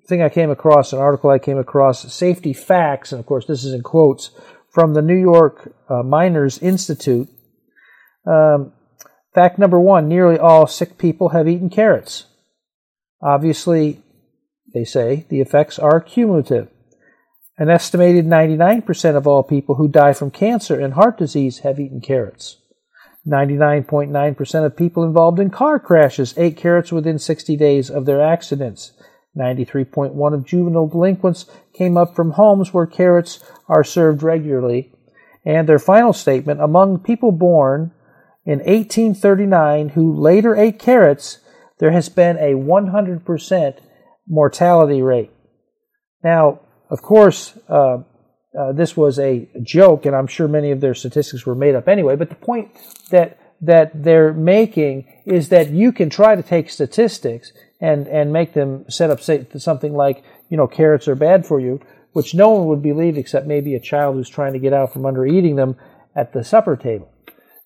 thing 0.08 0.22
I 0.22 0.28
came 0.28 0.50
across, 0.50 0.92
an 0.92 1.00
article 1.00 1.30
I 1.30 1.38
came 1.38 1.58
across, 1.58 2.12
Safety 2.12 2.52
Facts, 2.52 3.12
and 3.12 3.18
of 3.18 3.26
course 3.26 3.46
this 3.46 3.64
is 3.64 3.72
in 3.72 3.82
quotes, 3.82 4.30
from 4.70 4.94
the 4.94 5.02
New 5.02 5.16
York 5.16 5.72
uh, 5.88 6.02
Miners 6.02 6.58
Institute. 6.58 7.28
Um, 8.24 8.72
fact 9.34 9.58
number 9.58 9.80
one 9.80 10.08
nearly 10.08 10.38
all 10.38 10.66
sick 10.66 10.98
people 10.98 11.30
have 11.30 11.48
eaten 11.48 11.70
carrots. 11.70 12.26
Obviously, 13.22 14.02
they 14.74 14.84
say 14.84 15.26
the 15.28 15.40
effects 15.40 15.78
are 15.78 16.00
cumulative. 16.00 16.68
An 17.58 17.70
estimated 17.70 18.26
99% 18.26 19.16
of 19.16 19.26
all 19.26 19.42
people 19.42 19.76
who 19.76 19.88
die 19.88 20.12
from 20.12 20.30
cancer 20.30 20.78
and 20.78 20.92
heart 20.92 21.16
disease 21.16 21.60
have 21.60 21.80
eaten 21.80 22.00
carrots. 22.00 22.58
99.9% 23.26 24.64
of 24.64 24.76
people 24.76 25.02
involved 25.02 25.40
in 25.40 25.50
car 25.50 25.80
crashes 25.80 26.34
ate 26.36 26.56
carrots 26.56 26.92
within 26.92 27.18
60 27.18 27.56
days 27.56 27.90
of 27.90 28.04
their 28.04 28.20
accidents. 28.20 28.92
93.1 29.36 30.34
of 30.34 30.46
juvenile 30.46 30.86
delinquents 30.86 31.46
came 31.72 31.96
up 31.96 32.14
from 32.14 32.32
homes 32.32 32.72
where 32.72 32.86
carrots 32.86 33.42
are 33.68 33.82
served 33.84 34.22
regularly. 34.22 34.92
And 35.44 35.68
their 35.68 35.78
final 35.78 36.12
statement 36.12 36.60
among 36.60 37.00
people 37.00 37.32
born 37.32 37.92
in 38.44 38.58
1839 38.58 39.90
who 39.90 40.14
later 40.14 40.54
ate 40.54 40.78
carrots, 40.78 41.38
there 41.78 41.90
has 41.90 42.08
been 42.08 42.36
a 42.36 42.54
100% 42.54 43.78
mortality 44.28 45.02
rate. 45.02 45.30
Now, 46.22 46.60
of 46.90 47.02
course, 47.02 47.58
uh, 47.68 47.98
uh, 48.58 48.72
this 48.72 48.96
was 48.96 49.18
a 49.18 49.48
joke, 49.62 50.06
and 50.06 50.16
I'm 50.16 50.26
sure 50.26 50.48
many 50.48 50.70
of 50.70 50.80
their 50.80 50.94
statistics 50.94 51.44
were 51.44 51.54
made 51.54 51.74
up 51.74 51.88
anyway. 51.88 52.16
But 52.16 52.30
the 52.30 52.36
point 52.36 52.70
that 53.10 53.38
that 53.62 54.02
they're 54.02 54.32
making 54.32 55.06
is 55.24 55.48
that 55.48 55.70
you 55.70 55.90
can 55.90 56.10
try 56.10 56.36
to 56.36 56.42
take 56.42 56.70
statistics 56.70 57.52
and 57.80 58.06
and 58.08 58.32
make 58.32 58.54
them 58.54 58.84
set 58.88 59.10
up 59.10 59.20
say, 59.20 59.46
something 59.58 59.94
like 59.94 60.22
you 60.48 60.56
know 60.56 60.66
carrots 60.66 61.08
are 61.08 61.14
bad 61.14 61.44
for 61.44 61.60
you, 61.60 61.80
which 62.12 62.34
no 62.34 62.50
one 62.50 62.66
would 62.68 62.82
believe 62.82 63.18
except 63.18 63.46
maybe 63.46 63.74
a 63.74 63.80
child 63.80 64.16
who's 64.16 64.30
trying 64.30 64.52
to 64.52 64.58
get 64.58 64.72
out 64.72 64.92
from 64.92 65.04
under 65.04 65.26
eating 65.26 65.56
them 65.56 65.76
at 66.14 66.32
the 66.32 66.44
supper 66.44 66.76
table. 66.76 67.12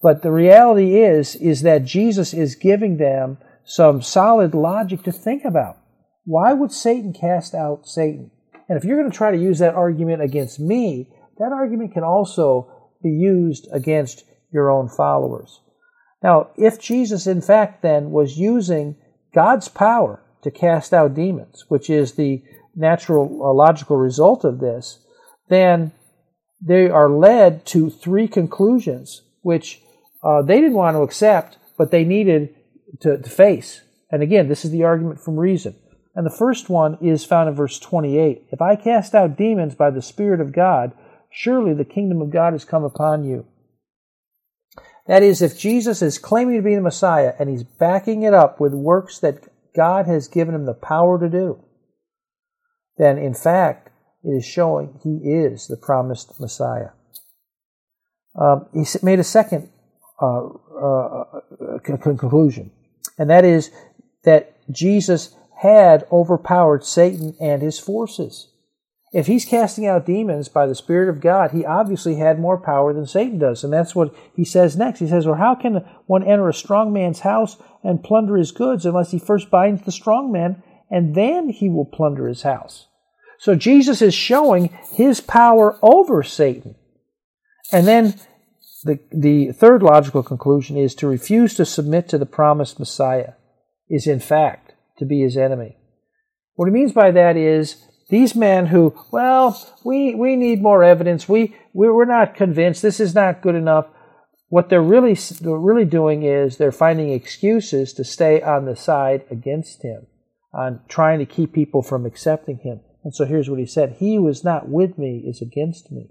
But 0.03 0.23
the 0.23 0.33
reality 0.33 0.99
is 0.99 1.37
is 1.37 1.63
that 1.63 1.85
Jesus 1.85 2.33
is 2.33 2.55
giving 2.57 2.97
them 2.97 3.39
some 3.65 4.03
solid 4.03 4.55
logic 4.55 5.05
to 5.05 5.13
think 5.13 5.45
about. 5.45 5.77
Why 6.25 6.53
would 6.53 6.73
Satan 6.73 7.13
cast 7.13 7.55
out 7.55 7.87
Satan? 7.87 8.31
And 8.71 8.79
if 8.79 8.85
you're 8.85 8.97
going 8.97 9.11
to 9.11 9.17
try 9.17 9.33
to 9.33 9.37
use 9.37 9.59
that 9.59 9.75
argument 9.75 10.23
against 10.23 10.61
me, 10.61 11.09
that 11.39 11.51
argument 11.53 11.93
can 11.93 12.05
also 12.05 12.71
be 13.03 13.11
used 13.11 13.67
against 13.73 14.23
your 14.53 14.71
own 14.71 14.89
followers. 14.89 15.61
Now, 16.23 16.51
if 16.57 16.79
Jesus, 16.79 17.27
in 17.27 17.41
fact, 17.41 17.83
then 17.83 18.13
was 18.13 18.39
using 18.39 18.95
God's 19.35 19.67
power 19.67 20.23
to 20.43 20.53
cast 20.53 20.95
out 20.95 21.15
demons, 21.15 21.65
which 21.67 21.91
is 21.91 22.13
the 22.13 22.45
natural 22.77 23.41
uh, 23.43 23.53
logical 23.53 23.97
result 23.97 24.45
of 24.45 24.61
this, 24.61 25.05
then 25.49 25.91
they 26.65 26.89
are 26.89 27.11
led 27.11 27.67
to 27.67 27.91
three 27.91 28.29
conclusions 28.29 29.23
which 29.43 29.83
uh, 30.23 30.43
they 30.43 30.61
didn't 30.61 30.77
want 30.77 30.95
to 30.95 31.03
accept, 31.03 31.59
but 31.77 31.91
they 31.91 32.05
needed 32.05 32.55
to, 33.01 33.19
to 33.19 33.31
face. 33.31 33.81
And 34.13 34.23
again, 34.23 34.49
this 34.49 34.65
is 34.65 34.71
the 34.71 34.85
argument 34.85 35.21
from 35.21 35.41
reason. 35.41 35.75
And 36.15 36.27
the 36.27 36.31
first 36.31 36.69
one 36.69 36.99
is 37.01 37.25
found 37.25 37.49
in 37.49 37.55
verse 37.55 37.79
28. 37.79 38.47
If 38.51 38.61
I 38.61 38.77
cast 38.77 39.15
out 39.15 39.37
demons 39.37 39.75
by 39.75 39.91
the 39.91 40.03
Spirit 40.03 40.41
of 40.41 40.53
God, 40.53 40.93
surely 41.31 41.73
the 41.73 41.85
kingdom 41.85 42.21
of 42.21 42.31
God 42.31 42.53
has 42.53 42.65
come 42.65 42.85
upon 42.85 43.25
you. 43.25 43.47
That 45.07 45.23
is, 45.23 45.41
if 45.43 45.59
Jesus 45.59 46.03
is 46.03 46.19
claiming 46.19 46.57
to 46.57 46.63
be 46.63 46.75
the 46.75 46.81
Messiah 46.81 47.35
and 47.39 47.49
he's 47.49 47.65
backing 47.65 48.23
it 48.23 48.35
up 48.35 48.61
with 48.61 48.75
works 48.75 49.19
that 49.21 49.49
God 49.75 50.07
has 50.07 50.29
given 50.29 50.55
him 50.55 50.67
the 50.67 50.75
power 50.75 51.19
to 51.19 51.29
do, 51.29 51.61
then 52.97 53.19
in 53.19 53.35
fact, 53.35 53.91
it 54.23 54.31
is 54.31 54.45
showing 54.45 55.01
he 55.03 55.31
is 55.31 55.67
the 55.67 55.77
promised 55.77 56.39
Messiah. 56.41 56.91
Um, 58.39 58.67
he 58.73 58.85
made 59.03 59.19
a 59.19 59.25
second 59.25 59.71
uh, 60.21 60.47
uh, 60.47 61.25
uh 61.25 61.79
conclusion, 61.83 62.71
and 63.19 63.31
that 63.31 63.45
is 63.45 63.71
that 64.25 64.57
Jesus 64.71 65.35
had 65.61 66.07
overpowered 66.11 66.85
Satan 66.85 67.37
and 67.39 67.61
his 67.61 67.79
forces. 67.79 68.49
If 69.13 69.27
he's 69.27 69.45
casting 69.45 69.87
out 69.87 70.07
demons 70.07 70.49
by 70.49 70.67
the 70.67 70.75
Spirit 70.75 71.11
of 71.11 71.21
God, 71.21 71.51
he 71.51 71.67
obviously 71.67 72.15
had 72.15 72.39
more 72.39 72.57
power 72.57 72.95
than 72.95 73.07
Satan 73.07 73.39
does. 73.39 73.63
And 73.63 73.71
that's 73.71 73.95
what 73.95 74.15
he 74.35 74.45
says 74.45 74.77
next. 74.77 75.01
He 75.01 75.09
says, 75.09 75.27
Well, 75.27 75.35
how 75.35 75.55
can 75.55 75.85
one 76.07 76.23
enter 76.23 76.49
a 76.49 76.55
strong 76.55 76.95
man's 76.95 77.21
house 77.21 77.59
and 77.83 78.03
plunder 78.03 78.37
his 78.37 78.53
goods 78.53 78.87
unless 78.87 79.11
he 79.11 79.19
first 79.19 79.51
binds 79.51 79.83
the 79.83 79.93
strong 79.93 80.33
man 80.33 80.63
and 80.91 81.15
then 81.15 81.51
he 81.51 81.69
will 81.69 81.85
plunder 81.85 82.27
his 82.27 82.43
house? 82.43 82.87
So 83.39 83.55
Jesus 83.55 84.01
is 84.01 84.15
showing 84.15 84.71
his 84.93 85.21
power 85.21 85.79
over 85.83 86.23
Satan. 86.23 86.77
And 87.71 87.87
then 87.87 88.15
the, 88.85 88.99
the 89.13 89.53
third 89.53 89.83
logical 89.83 90.23
conclusion 90.23 90.79
is 90.79 90.95
to 90.97 91.07
refuse 91.07 91.55
to 91.57 91.67
submit 91.67 92.09
to 92.09 92.19
the 92.19 92.27
promised 92.27 92.79
Messiah 92.79 93.33
is 93.91 94.07
in 94.07 94.21
fact 94.21 94.70
to 95.01 95.05
be 95.05 95.21
his 95.21 95.37
enemy. 95.37 95.77
What 96.55 96.67
he 96.67 96.73
means 96.73 96.93
by 96.93 97.11
that 97.11 97.37
is 97.37 97.85
these 98.11 98.35
men 98.35 98.67
who, 98.67 98.95
well, 99.11 99.59
we, 99.85 100.15
we 100.15 100.37
need 100.37 100.63
more 100.63 100.85
evidence. 100.85 101.29
We, 101.29 101.57
we're 101.73 102.05
not 102.05 102.35
convinced. 102.35 102.83
This 102.83 103.01
is 103.01 103.15
not 103.15 103.43
good 103.43 103.55
enough. 103.55 103.87
What 104.49 104.69
they're 104.69 104.83
really, 104.83 105.15
they're 105.15 105.57
really 105.57 105.85
doing 105.85 106.25
is 106.25 106.57
they're 106.57 106.73
finding 106.73 107.11
excuses 107.11 107.93
to 107.95 108.05
stay 108.05 108.43
on 108.43 108.67
the 108.67 108.77
side 108.77 109.25
against 109.31 109.85
him, 109.85 110.07
on 110.53 110.81
trying 110.89 111.21
to 111.21 111.27
keep 111.27 111.53
people 111.53 111.83
from 111.83 112.05
accepting 112.05 112.59
him. 112.59 112.81
And 113.05 113.15
so 113.15 113.25
here's 113.25 113.49
what 113.49 113.61
he 113.61 113.67
said 113.67 113.97
He 113.99 114.17
who 114.17 114.29
is 114.29 114.45
not 114.45 114.69
with 114.69 114.99
me 114.99 115.25
is 115.27 115.41
against 115.41 115.91
me, 115.91 116.11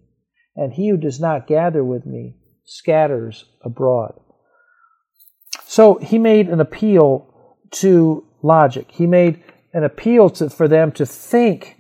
and 0.56 0.74
he 0.74 0.90
who 0.90 0.98
does 0.98 1.20
not 1.20 1.48
gather 1.48 1.84
with 1.84 2.06
me 2.06 2.38
scatters 2.66 3.46
abroad. 3.62 4.20
So 5.66 5.96
he 5.96 6.18
made 6.18 6.48
an 6.48 6.62
appeal 6.62 7.58
to 7.72 8.26
logic. 8.42 8.88
He 8.92 9.08
made 9.08 9.44
an 9.74 9.84
appeal 9.84 10.30
to, 10.32 10.50
for 10.50 10.68
them 10.68 10.92
to 10.94 11.06
think 11.06 11.78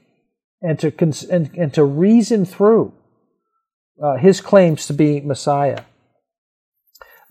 and 0.61 0.77
to, 0.79 0.93
and, 1.31 1.49
and 1.55 1.73
to 1.73 1.83
reason 1.83 2.45
through 2.45 2.93
uh, 4.01 4.17
his 4.17 4.41
claims 4.41 4.85
to 4.87 4.93
be 4.93 5.21
Messiah. 5.21 5.83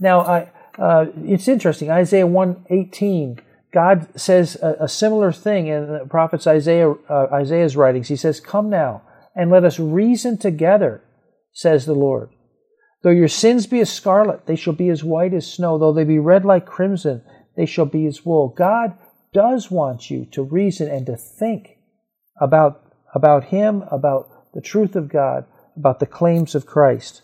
Now, 0.01 0.21
I, 0.21 0.51
uh, 0.79 1.07
it's 1.25 1.49
interesting. 1.49 1.91
Isaiah 1.91 2.27
118, 2.27 3.41
God 3.73 4.09
says 4.19 4.57
a, 4.63 4.85
a, 4.85 4.89
similar 4.89 5.33
thing 5.33 5.67
in 5.67 5.93
the 5.93 6.07
prophet's 6.09 6.47
Isaiah, 6.47 6.93
uh, 6.93 7.27
Isaiah's 7.33 7.77
writings. 7.77 8.09
He 8.09 8.17
says, 8.17 8.41
Come 8.41 8.71
now 8.71 9.03
and 9.35 9.51
let 9.51 9.65
us 9.65 9.79
reason 9.79 10.39
together, 10.39 11.03
says 11.53 11.85
the 11.85 11.95
Lord. 11.95 12.31
Though 13.03 13.11
your 13.11 13.29
sins 13.29 13.67
be 13.67 13.81
as 13.81 13.93
scarlet, 13.93 14.47
they 14.47 14.57
shall 14.57 14.73
be 14.73 14.89
as 14.89 15.05
white 15.05 15.35
as 15.35 15.47
snow. 15.51 15.79
Though 15.79 15.93
they 15.93 16.05
be 16.05 16.19
red 16.19 16.45
like 16.45 16.67
crimson, 16.67 17.23
they 17.57 17.67
shall 17.67 17.87
be 17.87 18.07
as 18.07 18.25
wool. 18.25 18.49
God 18.57 18.97
does 19.33 19.71
want 19.71 20.11
you 20.11 20.25
to 20.33 20.43
reason 20.43 20.89
and 20.89 21.07
to 21.07 21.17
think 21.17 21.79
about, 22.41 22.83
about 23.15 23.45
Him, 23.45 23.85
about 23.91 24.53
the 24.55 24.61
truth 24.61 24.97
of 24.97 25.09
God, 25.09 25.45
about 25.77 26.01
the 26.01 26.07
claims 26.07 26.55
of 26.55 26.67
Christ. 26.67 27.23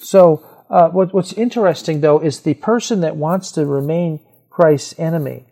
So, 0.00 0.44
uh, 0.70 0.88
what, 0.88 1.12
what's 1.12 1.34
interesting 1.34 2.00
though 2.00 2.18
is 2.18 2.40
the 2.40 2.54
person 2.54 3.00
that 3.00 3.16
wants 3.16 3.52
to 3.52 3.66
remain 3.66 4.20
Christ's 4.48 4.98
enemy, 4.98 5.44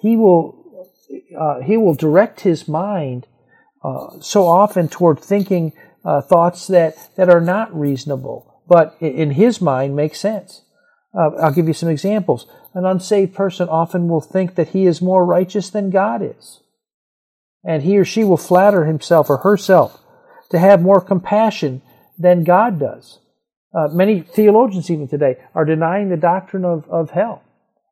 he 0.00 0.16
will, 0.16 0.88
uh, 1.38 1.60
he 1.60 1.76
will 1.76 1.94
direct 1.94 2.40
his 2.40 2.66
mind 2.66 3.26
uh, 3.84 4.20
so 4.20 4.46
often 4.46 4.88
toward 4.88 5.20
thinking 5.20 5.72
uh, 6.04 6.20
thoughts 6.20 6.66
that, 6.66 6.94
that 7.16 7.28
are 7.28 7.40
not 7.40 7.74
reasonable, 7.78 8.62
but 8.68 8.96
in 9.00 9.32
his 9.32 9.60
mind 9.60 9.94
make 9.94 10.14
sense. 10.14 10.62
Uh, 11.14 11.30
I'll 11.40 11.52
give 11.52 11.68
you 11.68 11.74
some 11.74 11.88
examples. 11.88 12.46
An 12.74 12.84
unsaved 12.84 13.34
person 13.34 13.68
often 13.68 14.08
will 14.08 14.20
think 14.20 14.54
that 14.54 14.68
he 14.68 14.86
is 14.86 15.02
more 15.02 15.24
righteous 15.24 15.70
than 15.70 15.90
God 15.90 16.22
is. 16.22 16.60
And 17.64 17.82
he 17.82 17.98
or 17.98 18.04
she 18.04 18.24
will 18.24 18.36
flatter 18.36 18.84
himself 18.84 19.28
or 19.28 19.38
herself 19.38 20.00
to 20.50 20.58
have 20.58 20.80
more 20.82 21.00
compassion 21.00 21.82
than 22.18 22.44
God 22.44 22.78
does. 22.78 23.18
Uh, 23.74 23.88
many 23.88 24.20
theologians, 24.20 24.90
even 24.90 25.08
today, 25.08 25.36
are 25.54 25.64
denying 25.64 26.08
the 26.08 26.16
doctrine 26.16 26.64
of, 26.64 26.88
of 26.88 27.10
hell. 27.10 27.42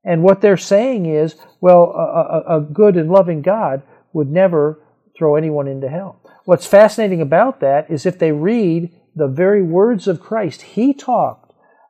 And 0.05 0.23
what 0.23 0.41
they're 0.41 0.57
saying 0.57 1.07
is, 1.07 1.37
well, 1.61 1.93
a, 1.97 2.55
a, 2.55 2.59
a 2.59 2.61
good 2.61 2.97
and 2.97 3.11
loving 3.11 3.43
God 3.43 3.83
would 4.13 4.31
never 4.31 4.81
throw 5.17 5.37
anyone 5.37 5.69
into 5.69 5.89
hell. 5.89 6.21
What's 6.45 6.67
fascinating 6.67 7.21
about 7.21 7.61
that 7.61 7.91
is 7.91 8.07
if 8.07 8.19
they 8.19 8.33
read 8.33 8.91
the 9.15 9.29
very 9.29 9.63
words 9.63 10.09
of 10.09 10.21
Christ, 10.21 10.63
He 10.63 10.95
talked 10.95 11.48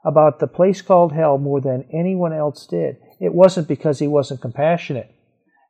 about 0.09 0.39
the 0.39 0.47
place 0.47 0.81
called 0.81 1.13
hell 1.13 1.37
more 1.37 1.61
than 1.61 1.85
anyone 1.93 2.33
else 2.33 2.67
did. 2.67 2.97
It 3.21 3.35
wasn't 3.35 3.69
because 3.69 3.99
He 3.99 4.09
wasn't 4.09 4.41
compassionate. 4.41 5.15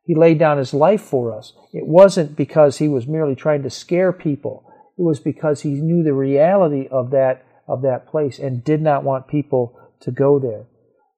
He 0.05 0.15
laid 0.15 0.39
down 0.39 0.57
His 0.57 0.73
life 0.73 1.01
for 1.01 1.37
us. 1.37 1.51
It 1.73 1.85
wasn't 1.85 2.37
because 2.37 2.77
He 2.77 2.87
was 2.87 3.05
merely 3.05 3.35
trying 3.35 3.63
to 3.63 3.69
scare 3.69 4.13
people. 4.13 4.65
It 4.97 5.01
was 5.01 5.19
because 5.19 5.61
He 5.61 5.71
knew 5.71 6.03
the 6.03 6.13
reality 6.13 6.87
of 6.89 7.11
that, 7.11 7.45
of 7.67 7.81
that 7.81 8.07
place 8.07 8.39
and 8.39 8.63
did 8.63 8.81
not 8.81 9.03
want 9.03 9.27
people 9.27 9.77
to 9.99 10.11
go 10.11 10.39
there. 10.39 10.67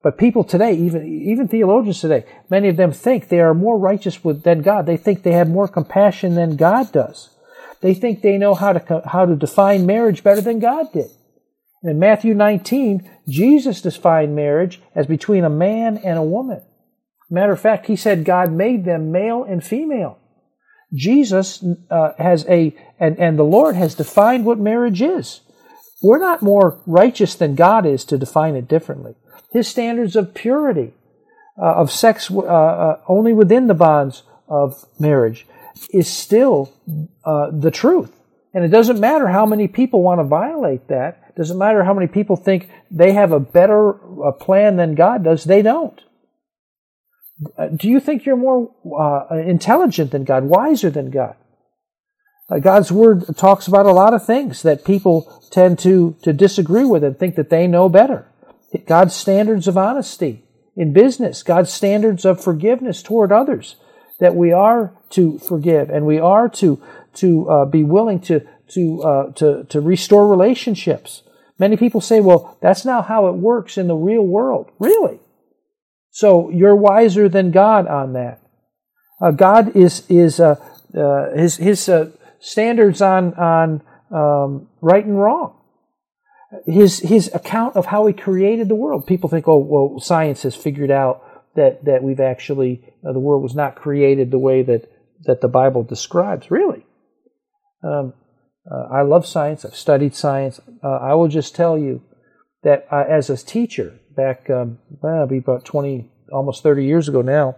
But 0.02 0.18
people 0.18 0.42
today, 0.42 0.74
even 0.74 1.06
even 1.06 1.46
theologians 1.46 2.00
today, 2.00 2.24
many 2.50 2.68
of 2.68 2.76
them 2.76 2.90
think 2.90 3.28
they 3.28 3.38
are 3.38 3.54
more 3.54 3.78
righteous 3.78 4.24
with, 4.24 4.42
than 4.42 4.60
God. 4.60 4.84
They 4.84 4.96
think 4.96 5.22
they 5.22 5.30
have 5.30 5.48
more 5.48 5.68
compassion 5.68 6.34
than 6.34 6.56
God 6.56 6.90
does. 6.90 7.30
They 7.82 7.94
think 7.94 8.20
they 8.20 8.36
know 8.36 8.54
how 8.54 8.72
to 8.72 9.02
how 9.06 9.26
to 9.26 9.36
define 9.36 9.86
marriage 9.86 10.24
better 10.24 10.40
than 10.40 10.58
God 10.58 10.92
did. 10.92 11.10
In 11.82 11.98
Matthew 11.98 12.34
19, 12.34 13.10
Jesus 13.28 13.82
defined 13.82 14.36
marriage 14.36 14.80
as 14.94 15.06
between 15.06 15.44
a 15.44 15.50
man 15.50 15.98
and 15.98 16.18
a 16.18 16.22
woman. 16.22 16.62
Matter 17.30 17.52
of 17.52 17.60
fact, 17.60 17.86
he 17.86 17.96
said 17.96 18.24
God 18.24 18.52
made 18.52 18.84
them 18.84 19.10
male 19.10 19.42
and 19.42 19.64
female. 19.64 20.18
Jesus 20.94 21.64
uh, 21.90 22.12
has 22.18 22.46
a, 22.48 22.76
and, 23.00 23.18
and 23.18 23.38
the 23.38 23.44
Lord 23.44 23.74
has 23.74 23.94
defined 23.94 24.44
what 24.44 24.58
marriage 24.58 25.00
is. 25.00 25.40
We're 26.02 26.18
not 26.18 26.42
more 26.42 26.80
righteous 26.86 27.34
than 27.34 27.54
God 27.54 27.86
is 27.86 28.04
to 28.06 28.18
define 28.18 28.54
it 28.54 28.68
differently 28.68 29.14
his 29.52 29.68
standards 29.68 30.16
of 30.16 30.34
purity, 30.34 30.92
uh, 31.60 31.74
of 31.74 31.92
sex 31.92 32.30
uh, 32.30 32.40
uh, 32.40 33.00
only 33.06 33.32
within 33.32 33.66
the 33.66 33.74
bonds 33.74 34.22
of 34.48 34.84
marriage, 34.98 35.46
is 35.90 36.08
still 36.08 36.72
uh, 37.24 37.50
the 37.52 37.70
truth. 37.70 38.12
And 38.54 38.64
it 38.64 38.68
doesn't 38.68 39.00
matter 39.00 39.28
how 39.28 39.46
many 39.46 39.68
people 39.68 40.02
want 40.02 40.20
to 40.20 40.24
violate 40.24 40.88
that. 40.88 41.21
Doesn't 41.36 41.58
matter 41.58 41.84
how 41.84 41.94
many 41.94 42.06
people 42.06 42.36
think 42.36 42.68
they 42.90 43.12
have 43.12 43.32
a 43.32 43.40
better 43.40 43.94
uh, 44.22 44.32
plan 44.32 44.76
than 44.76 44.94
God 44.94 45.24
does. 45.24 45.44
They 45.44 45.62
don't. 45.62 46.00
Uh, 47.56 47.68
do 47.68 47.88
you 47.88 47.98
think 48.00 48.24
you're 48.24 48.36
more 48.36 48.70
intelligent 49.32 50.10
than 50.10 50.24
God, 50.24 50.44
wiser 50.44 50.90
than 50.90 51.10
God? 51.10 51.36
God's 52.60 52.92
word 52.92 53.24
talks 53.36 53.66
about 53.66 53.86
a 53.86 53.92
lot 53.92 54.12
of 54.12 54.26
things 54.26 54.62
that 54.62 54.84
people 54.84 55.42
tend 55.50 55.78
to, 55.80 56.16
to 56.22 56.32
disagree 56.32 56.84
with 56.84 57.02
and 57.02 57.18
think 57.18 57.36
that 57.36 57.50
they 57.50 57.66
know 57.66 57.88
better. 57.88 58.28
God's 58.86 59.14
standards 59.14 59.68
of 59.68 59.78
honesty 59.78 60.44
in 60.76 60.92
business, 60.92 61.42
God's 61.42 61.72
standards 61.72 62.24
of 62.24 62.42
forgiveness 62.42 63.02
toward 63.02 63.32
others, 63.32 63.76
that 64.20 64.34
we 64.34 64.52
are 64.52 64.94
to 65.10 65.38
forgive 65.38 65.90
and 65.90 66.06
we 66.06 66.18
are 66.18 66.48
to 66.48 66.82
to 67.14 67.50
uh, 67.50 67.64
be 67.66 67.82
willing 67.82 68.20
to 68.20 68.40
to 68.74 69.02
uh, 69.02 69.32
to 69.32 69.64
to 69.64 69.80
restore 69.80 70.28
relationships. 70.28 71.22
Many 71.58 71.76
people 71.76 72.00
say, 72.00 72.20
"Well, 72.20 72.56
that's 72.60 72.84
not 72.84 73.06
how 73.06 73.28
it 73.28 73.34
works 73.34 73.78
in 73.78 73.88
the 73.88 73.94
real 73.94 74.22
world." 74.22 74.70
Really? 74.78 75.20
So 76.10 76.50
you're 76.50 76.76
wiser 76.76 77.28
than 77.28 77.50
God 77.50 77.86
on 77.86 78.12
that. 78.14 78.40
Uh, 79.20 79.30
God 79.30 79.76
is 79.76 80.04
is 80.08 80.40
uh, 80.40 80.56
uh, 80.96 81.30
his 81.36 81.56
his 81.56 81.88
uh, 81.88 82.10
standards 82.40 83.00
on 83.00 83.34
on 83.34 83.82
um, 84.10 84.68
right 84.80 85.04
and 85.04 85.18
wrong 85.18 85.58
his 86.66 86.98
his 87.00 87.30
account 87.34 87.76
of 87.76 87.86
how 87.86 88.06
he 88.06 88.12
created 88.12 88.68
the 88.68 88.74
world. 88.74 89.06
People 89.06 89.28
think, 89.28 89.48
oh, 89.48 89.58
well, 89.58 90.00
science 90.00 90.42
has 90.42 90.54
figured 90.54 90.90
out 90.90 91.22
that 91.56 91.84
that 91.84 92.02
we've 92.02 92.20
actually 92.20 92.84
uh, 93.06 93.12
the 93.12 93.18
world 93.18 93.42
was 93.42 93.54
not 93.54 93.76
created 93.76 94.30
the 94.30 94.38
way 94.38 94.62
that 94.62 94.90
that 95.24 95.40
the 95.40 95.48
Bible 95.48 95.82
describes. 95.82 96.50
Really, 96.50 96.84
um, 97.82 98.12
uh, 98.70 98.88
I 98.90 99.02
love 99.02 99.26
science. 99.26 99.64
I've 99.64 99.74
studied 99.74 100.14
science. 100.14 100.60
Uh, 100.82 100.88
I 100.88 101.14
will 101.14 101.28
just 101.28 101.54
tell 101.54 101.78
you 101.78 102.02
that 102.62 102.86
uh, 102.90 103.04
as 103.08 103.28
a 103.28 103.36
teacher 103.36 103.98
back, 104.16 104.48
um, 104.50 104.78
well, 105.02 105.26
be 105.26 105.38
about 105.38 105.64
twenty, 105.64 106.10
almost 106.32 106.62
thirty 106.62 106.84
years 106.84 107.08
ago 107.08 107.22
now, 107.22 107.56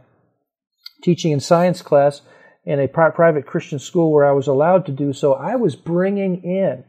teaching 1.02 1.32
in 1.32 1.40
science 1.40 1.82
class 1.82 2.22
in 2.64 2.80
a 2.80 2.88
pri- 2.88 3.10
private 3.10 3.46
Christian 3.46 3.78
school 3.78 4.12
where 4.12 4.26
I 4.26 4.32
was 4.32 4.46
allowed 4.46 4.86
to 4.86 4.92
do 4.92 5.12
so, 5.12 5.34
I 5.34 5.56
was 5.56 5.76
bringing 5.76 6.42
in 6.42 6.84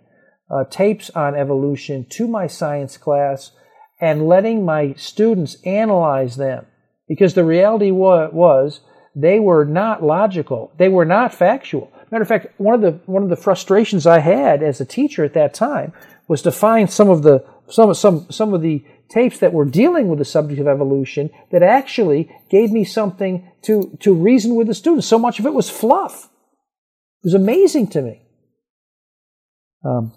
uh, 0.49 0.63
tapes 0.69 1.09
on 1.09 1.35
evolution 1.35 2.05
to 2.11 2.27
my 2.27 2.47
science 2.47 2.97
class 2.97 3.51
and 3.99 4.27
letting 4.27 4.63
my 4.63 4.93
students 4.93 5.57
analyze 5.65 6.37
them. 6.37 6.65
Because 7.07 7.33
the 7.33 7.43
reality 7.43 7.91
wa- 7.91 8.29
was 8.31 8.79
they 9.15 9.39
were 9.39 9.65
not 9.65 10.03
logical, 10.03 10.71
they 10.77 10.89
were 10.89 11.05
not 11.05 11.33
factual. 11.33 11.91
Matter 12.15 12.23
of 12.23 12.29
fact, 12.29 12.47
one 12.61 12.73
of 12.75 12.79
the 12.79 12.91
one 13.11 13.23
of 13.23 13.29
the 13.29 13.35
frustrations 13.35 14.07
I 14.07 14.19
had 14.19 14.63
as 14.63 14.79
a 14.79 14.85
teacher 14.85 15.25
at 15.25 15.33
that 15.33 15.53
time 15.53 15.91
was 16.29 16.41
to 16.43 16.51
find 16.53 16.89
some 16.89 17.09
of 17.09 17.23
the 17.23 17.43
some 17.67 17.93
some 17.93 18.27
some 18.31 18.53
of 18.53 18.61
the 18.61 18.85
tapes 19.09 19.39
that 19.39 19.51
were 19.51 19.65
dealing 19.65 20.07
with 20.07 20.19
the 20.19 20.23
subject 20.23 20.61
of 20.61 20.65
evolution 20.65 21.29
that 21.51 21.61
actually 21.61 22.33
gave 22.49 22.71
me 22.71 22.85
something 22.85 23.51
to 23.63 23.97
to 23.99 24.13
reason 24.13 24.55
with 24.55 24.67
the 24.67 24.73
students. 24.73 25.05
So 25.05 25.19
much 25.19 25.39
of 25.39 25.45
it 25.45 25.53
was 25.53 25.69
fluff. 25.69 26.29
It 27.21 27.25
was 27.25 27.33
amazing 27.33 27.87
to 27.87 28.01
me. 28.01 28.21
Um, 29.83 30.13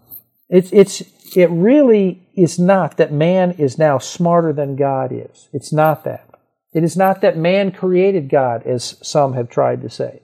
it's, 0.48 0.72
it's, 0.72 1.02
it 1.36 1.50
really 1.50 2.28
is 2.36 2.60
not 2.60 2.96
that 2.98 3.12
man 3.12 3.56
is 3.58 3.76
now 3.76 3.98
smarter 3.98 4.52
than 4.52 4.76
God 4.76 5.10
is. 5.10 5.48
It's 5.52 5.72
not 5.72 6.04
that. 6.04 6.28
It 6.72 6.84
is 6.84 6.96
not 6.96 7.22
that 7.22 7.36
man 7.36 7.72
created 7.72 8.28
God, 8.28 8.62
as 8.68 8.96
some 9.02 9.32
have 9.32 9.50
tried 9.50 9.82
to 9.82 9.90
say. 9.90 10.20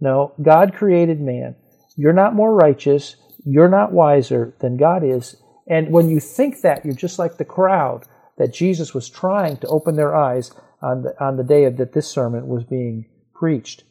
No, 0.00 0.32
God 0.42 0.74
created 0.74 1.20
man. 1.20 1.56
You're 1.96 2.12
not 2.12 2.34
more 2.34 2.54
righteous. 2.54 3.16
You're 3.44 3.68
not 3.68 3.92
wiser 3.92 4.54
than 4.60 4.76
God 4.76 5.02
is. 5.04 5.36
And 5.68 5.90
when 5.90 6.10
you 6.10 6.20
think 6.20 6.60
that, 6.62 6.84
you're 6.84 6.94
just 6.94 7.18
like 7.18 7.38
the 7.38 7.44
crowd 7.44 8.04
that 8.38 8.52
Jesus 8.52 8.94
was 8.94 9.08
trying 9.08 9.56
to 9.58 9.66
open 9.68 9.96
their 9.96 10.14
eyes 10.14 10.52
on 10.82 11.02
the, 11.02 11.24
on 11.24 11.36
the 11.36 11.44
day 11.44 11.64
of 11.64 11.78
that 11.78 11.92
this 11.92 12.08
sermon 12.08 12.46
was 12.46 12.64
being 12.64 13.06
preached. 13.34 13.84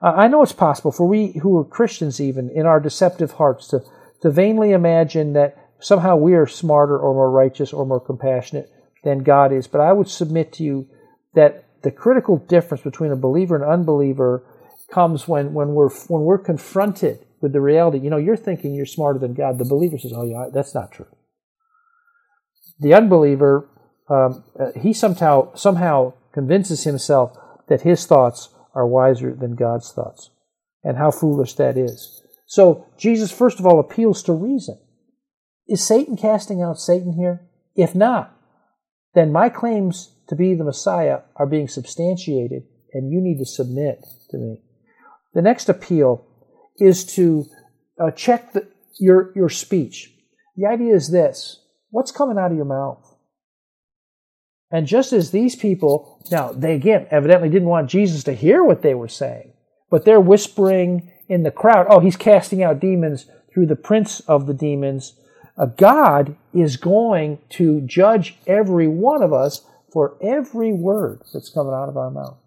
Uh, 0.00 0.12
I 0.16 0.28
know 0.28 0.42
it's 0.42 0.52
possible 0.52 0.92
for 0.92 1.06
we 1.06 1.32
who 1.42 1.56
are 1.58 1.64
Christians, 1.64 2.20
even 2.20 2.50
in 2.50 2.66
our 2.66 2.80
deceptive 2.80 3.32
hearts, 3.32 3.68
to 3.68 3.80
to 4.24 4.30
vainly 4.30 4.72
imagine 4.72 5.34
that 5.34 5.54
somehow 5.80 6.16
we 6.16 6.32
are 6.32 6.46
smarter 6.46 6.98
or 6.98 7.12
more 7.12 7.30
righteous 7.30 7.74
or 7.74 7.84
more 7.84 8.00
compassionate 8.00 8.70
than 9.04 9.22
God 9.22 9.52
is. 9.52 9.66
But 9.66 9.82
I 9.82 9.92
would 9.92 10.08
submit 10.08 10.50
to 10.54 10.64
you 10.64 10.88
that 11.34 11.66
the 11.82 11.90
critical 11.90 12.38
difference 12.38 12.82
between 12.82 13.12
a 13.12 13.16
believer 13.16 13.54
and 13.54 13.64
unbeliever 13.64 14.42
comes 14.94 15.26
when, 15.26 15.52
when 15.52 15.74
we're 15.74 15.90
when 16.06 16.22
we're 16.22 16.38
confronted 16.38 17.18
with 17.40 17.52
the 17.52 17.60
reality. 17.60 17.98
You 17.98 18.10
know, 18.10 18.16
you're 18.16 18.36
thinking 18.36 18.74
you're 18.74 18.86
smarter 18.86 19.18
than 19.18 19.34
God. 19.34 19.58
The 19.58 19.64
believer 19.64 19.98
says, 19.98 20.12
"Oh 20.14 20.24
yeah, 20.24 20.46
that's 20.52 20.74
not 20.74 20.92
true." 20.92 21.08
The 22.78 22.94
unbeliever, 22.94 23.68
um, 24.08 24.44
uh, 24.58 24.72
he 24.78 24.92
somehow 24.92 25.54
somehow 25.54 26.14
convinces 26.32 26.84
himself 26.84 27.36
that 27.68 27.82
his 27.82 28.06
thoughts 28.06 28.50
are 28.74 28.86
wiser 28.86 29.34
than 29.34 29.56
God's 29.56 29.90
thoughts, 29.92 30.30
and 30.84 30.96
how 30.96 31.10
foolish 31.10 31.54
that 31.54 31.76
is. 31.76 32.22
So 32.46 32.86
Jesus, 32.96 33.32
first 33.32 33.58
of 33.58 33.66
all, 33.66 33.80
appeals 33.80 34.22
to 34.24 34.32
reason. 34.32 34.78
Is 35.66 35.86
Satan 35.86 36.16
casting 36.16 36.62
out 36.62 36.78
Satan 36.78 37.14
here? 37.14 37.48
If 37.74 37.94
not, 37.94 38.36
then 39.14 39.32
my 39.32 39.48
claims 39.48 40.14
to 40.28 40.36
be 40.36 40.54
the 40.54 40.64
Messiah 40.64 41.20
are 41.36 41.46
being 41.46 41.68
substantiated, 41.68 42.62
and 42.92 43.10
you 43.10 43.20
need 43.20 43.38
to 43.38 43.46
submit 43.46 44.04
to 44.30 44.36
me. 44.36 44.62
The 45.34 45.42
next 45.42 45.68
appeal 45.68 46.26
is 46.78 47.04
to 47.14 47.46
uh, 48.00 48.10
check 48.12 48.52
the, 48.52 48.68
your, 48.98 49.32
your 49.34 49.48
speech. 49.48 50.12
The 50.56 50.66
idea 50.66 50.94
is 50.94 51.10
this 51.10 51.60
what's 51.90 52.12
coming 52.12 52.38
out 52.38 52.50
of 52.50 52.56
your 52.56 52.66
mouth? 52.66 53.00
And 54.70 54.86
just 54.86 55.12
as 55.12 55.30
these 55.30 55.54
people, 55.54 56.24
now 56.30 56.52
they 56.52 56.74
again 56.74 57.06
evidently 57.10 57.48
didn't 57.48 57.68
want 57.68 57.90
Jesus 57.90 58.24
to 58.24 58.32
hear 58.32 58.64
what 58.64 58.82
they 58.82 58.94
were 58.94 59.08
saying, 59.08 59.52
but 59.90 60.04
they're 60.04 60.20
whispering 60.20 61.12
in 61.28 61.42
the 61.42 61.50
crowd, 61.50 61.86
oh, 61.88 62.00
he's 62.00 62.16
casting 62.16 62.62
out 62.62 62.80
demons 62.80 63.26
through 63.52 63.66
the 63.66 63.76
prince 63.76 64.20
of 64.20 64.46
the 64.46 64.54
demons. 64.54 65.18
Uh, 65.56 65.66
God 65.66 66.36
is 66.52 66.76
going 66.76 67.38
to 67.50 67.80
judge 67.82 68.36
every 68.46 68.88
one 68.88 69.22
of 69.22 69.32
us 69.32 69.64
for 69.92 70.18
every 70.20 70.72
word 70.72 71.22
that's 71.32 71.50
coming 71.50 71.72
out 71.72 71.88
of 71.88 71.96
our 71.96 72.10
mouth. 72.10 72.38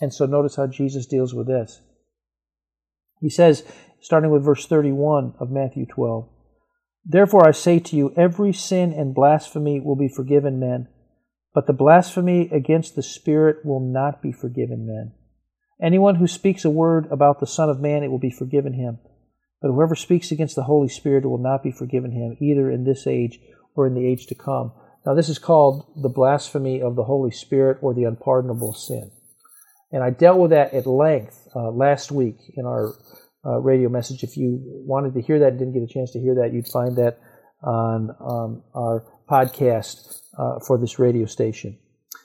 And 0.00 0.12
so 0.12 0.26
notice 0.26 0.56
how 0.56 0.66
Jesus 0.66 1.06
deals 1.06 1.34
with 1.34 1.46
this. 1.46 1.80
He 3.20 3.30
says, 3.30 3.64
starting 4.00 4.30
with 4.30 4.44
verse 4.44 4.66
31 4.66 5.34
of 5.40 5.50
Matthew 5.50 5.86
12, 5.86 6.28
Therefore 7.04 7.46
I 7.46 7.52
say 7.52 7.78
to 7.78 7.96
you, 7.96 8.12
every 8.16 8.52
sin 8.52 8.92
and 8.92 9.14
blasphemy 9.14 9.80
will 9.80 9.96
be 9.96 10.08
forgiven 10.08 10.58
men, 10.58 10.88
but 11.54 11.66
the 11.66 11.72
blasphemy 11.72 12.50
against 12.52 12.96
the 12.96 13.02
Spirit 13.02 13.64
will 13.64 13.80
not 13.80 14.20
be 14.20 14.32
forgiven 14.32 14.86
men. 14.86 15.12
Anyone 15.80 16.16
who 16.16 16.26
speaks 16.26 16.64
a 16.64 16.70
word 16.70 17.06
about 17.10 17.38
the 17.38 17.46
Son 17.46 17.68
of 17.70 17.80
Man, 17.80 18.02
it 18.02 18.10
will 18.10 18.18
be 18.18 18.30
forgiven 18.30 18.72
him. 18.72 18.98
But 19.60 19.68
whoever 19.68 19.94
speaks 19.94 20.30
against 20.30 20.56
the 20.56 20.64
Holy 20.64 20.88
Spirit, 20.88 21.24
it 21.24 21.28
will 21.28 21.38
not 21.38 21.62
be 21.62 21.70
forgiven 21.70 22.12
him, 22.12 22.36
either 22.40 22.70
in 22.70 22.84
this 22.84 23.06
age 23.06 23.40
or 23.74 23.86
in 23.86 23.94
the 23.94 24.06
age 24.06 24.26
to 24.26 24.34
come. 24.34 24.72
Now, 25.04 25.14
this 25.14 25.28
is 25.28 25.38
called 25.38 25.86
the 25.96 26.08
blasphemy 26.08 26.82
of 26.82 26.96
the 26.96 27.04
Holy 27.04 27.30
Spirit 27.30 27.78
or 27.80 27.94
the 27.94 28.04
unpardonable 28.04 28.74
sin. 28.74 29.10
And 29.96 30.04
I 30.04 30.10
dealt 30.10 30.38
with 30.38 30.50
that 30.50 30.74
at 30.74 30.84
length 30.84 31.48
uh, 31.56 31.70
last 31.70 32.12
week 32.12 32.36
in 32.54 32.66
our 32.66 32.92
uh, 33.46 33.60
radio 33.60 33.88
message. 33.88 34.22
If 34.22 34.36
you 34.36 34.60
wanted 34.62 35.14
to 35.14 35.22
hear 35.22 35.38
that 35.38 35.52
and 35.52 35.58
didn't 35.58 35.72
get 35.72 35.82
a 35.82 35.86
chance 35.86 36.12
to 36.12 36.20
hear 36.20 36.34
that, 36.34 36.52
you'd 36.52 36.68
find 36.68 36.96
that 36.96 37.18
on 37.62 38.10
um, 38.20 38.62
our 38.74 39.06
podcast 39.26 40.20
uh, 40.38 40.58
for 40.66 40.76
this 40.76 40.98
radio 40.98 41.24
station. 41.24 41.78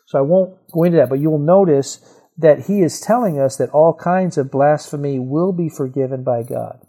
So 0.07 0.19
I 0.19 0.21
won't 0.21 0.57
go 0.73 0.83
into 0.83 0.97
that, 0.97 1.07
but 1.07 1.21
you 1.21 1.29
will 1.29 1.39
notice 1.39 2.05
that 2.37 2.65
he 2.65 2.81
is 2.81 2.99
telling 2.99 3.39
us 3.39 3.55
that 3.55 3.69
all 3.69 3.93
kinds 3.93 4.37
of 4.37 4.51
blasphemy 4.51 5.17
will 5.17 5.53
be 5.53 5.69
forgiven 5.69 6.25
by 6.25 6.43
God. 6.43 6.85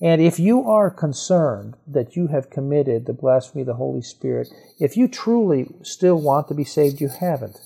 And 0.00 0.22
if 0.22 0.38
you 0.38 0.62
are 0.62 0.90
concerned 0.90 1.74
that 1.86 2.16
you 2.16 2.28
have 2.28 2.48
committed 2.48 3.04
the 3.04 3.12
blasphemy 3.12 3.60
of 3.60 3.66
the 3.66 3.74
Holy 3.74 4.00
Spirit, 4.00 4.48
if 4.80 4.96
you 4.96 5.08
truly 5.08 5.66
still 5.82 6.16
want 6.18 6.48
to 6.48 6.54
be 6.54 6.64
saved, 6.64 7.02
you 7.02 7.10
haven't. 7.20 7.58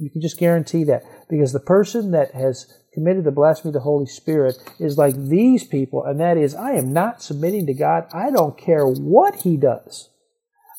You 0.00 0.10
can 0.10 0.20
just 0.20 0.38
guarantee 0.38 0.84
that. 0.84 1.02
Because 1.28 1.52
the 1.52 1.60
person 1.60 2.10
that 2.12 2.32
has 2.32 2.66
committed 2.94 3.24
the 3.24 3.30
blasphemy 3.30 3.70
of 3.70 3.74
the 3.74 3.80
Holy 3.80 4.06
Spirit 4.06 4.56
is 4.78 4.98
like 4.98 5.14
these 5.14 5.62
people, 5.64 6.04
and 6.04 6.18
that 6.20 6.36
is, 6.36 6.54
I 6.54 6.72
am 6.72 6.92
not 6.92 7.22
submitting 7.22 7.66
to 7.66 7.74
God. 7.74 8.06
I 8.12 8.30
don't 8.30 8.58
care 8.58 8.86
what 8.86 9.42
He 9.42 9.56
does. 9.56 10.08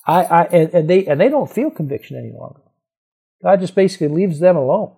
I, 0.06 0.24
I 0.24 0.44
and, 0.46 0.74
and 0.74 0.90
they 0.90 1.06
and 1.06 1.22
they 1.22 1.30
don't 1.30 1.52
feel 1.52 1.70
conviction 1.70 2.18
any 2.18 2.34
longer. 2.38 2.62
God 3.44 3.60
just 3.60 3.76
basically 3.76 4.08
leaves 4.08 4.40
them 4.40 4.56
alone. 4.56 4.96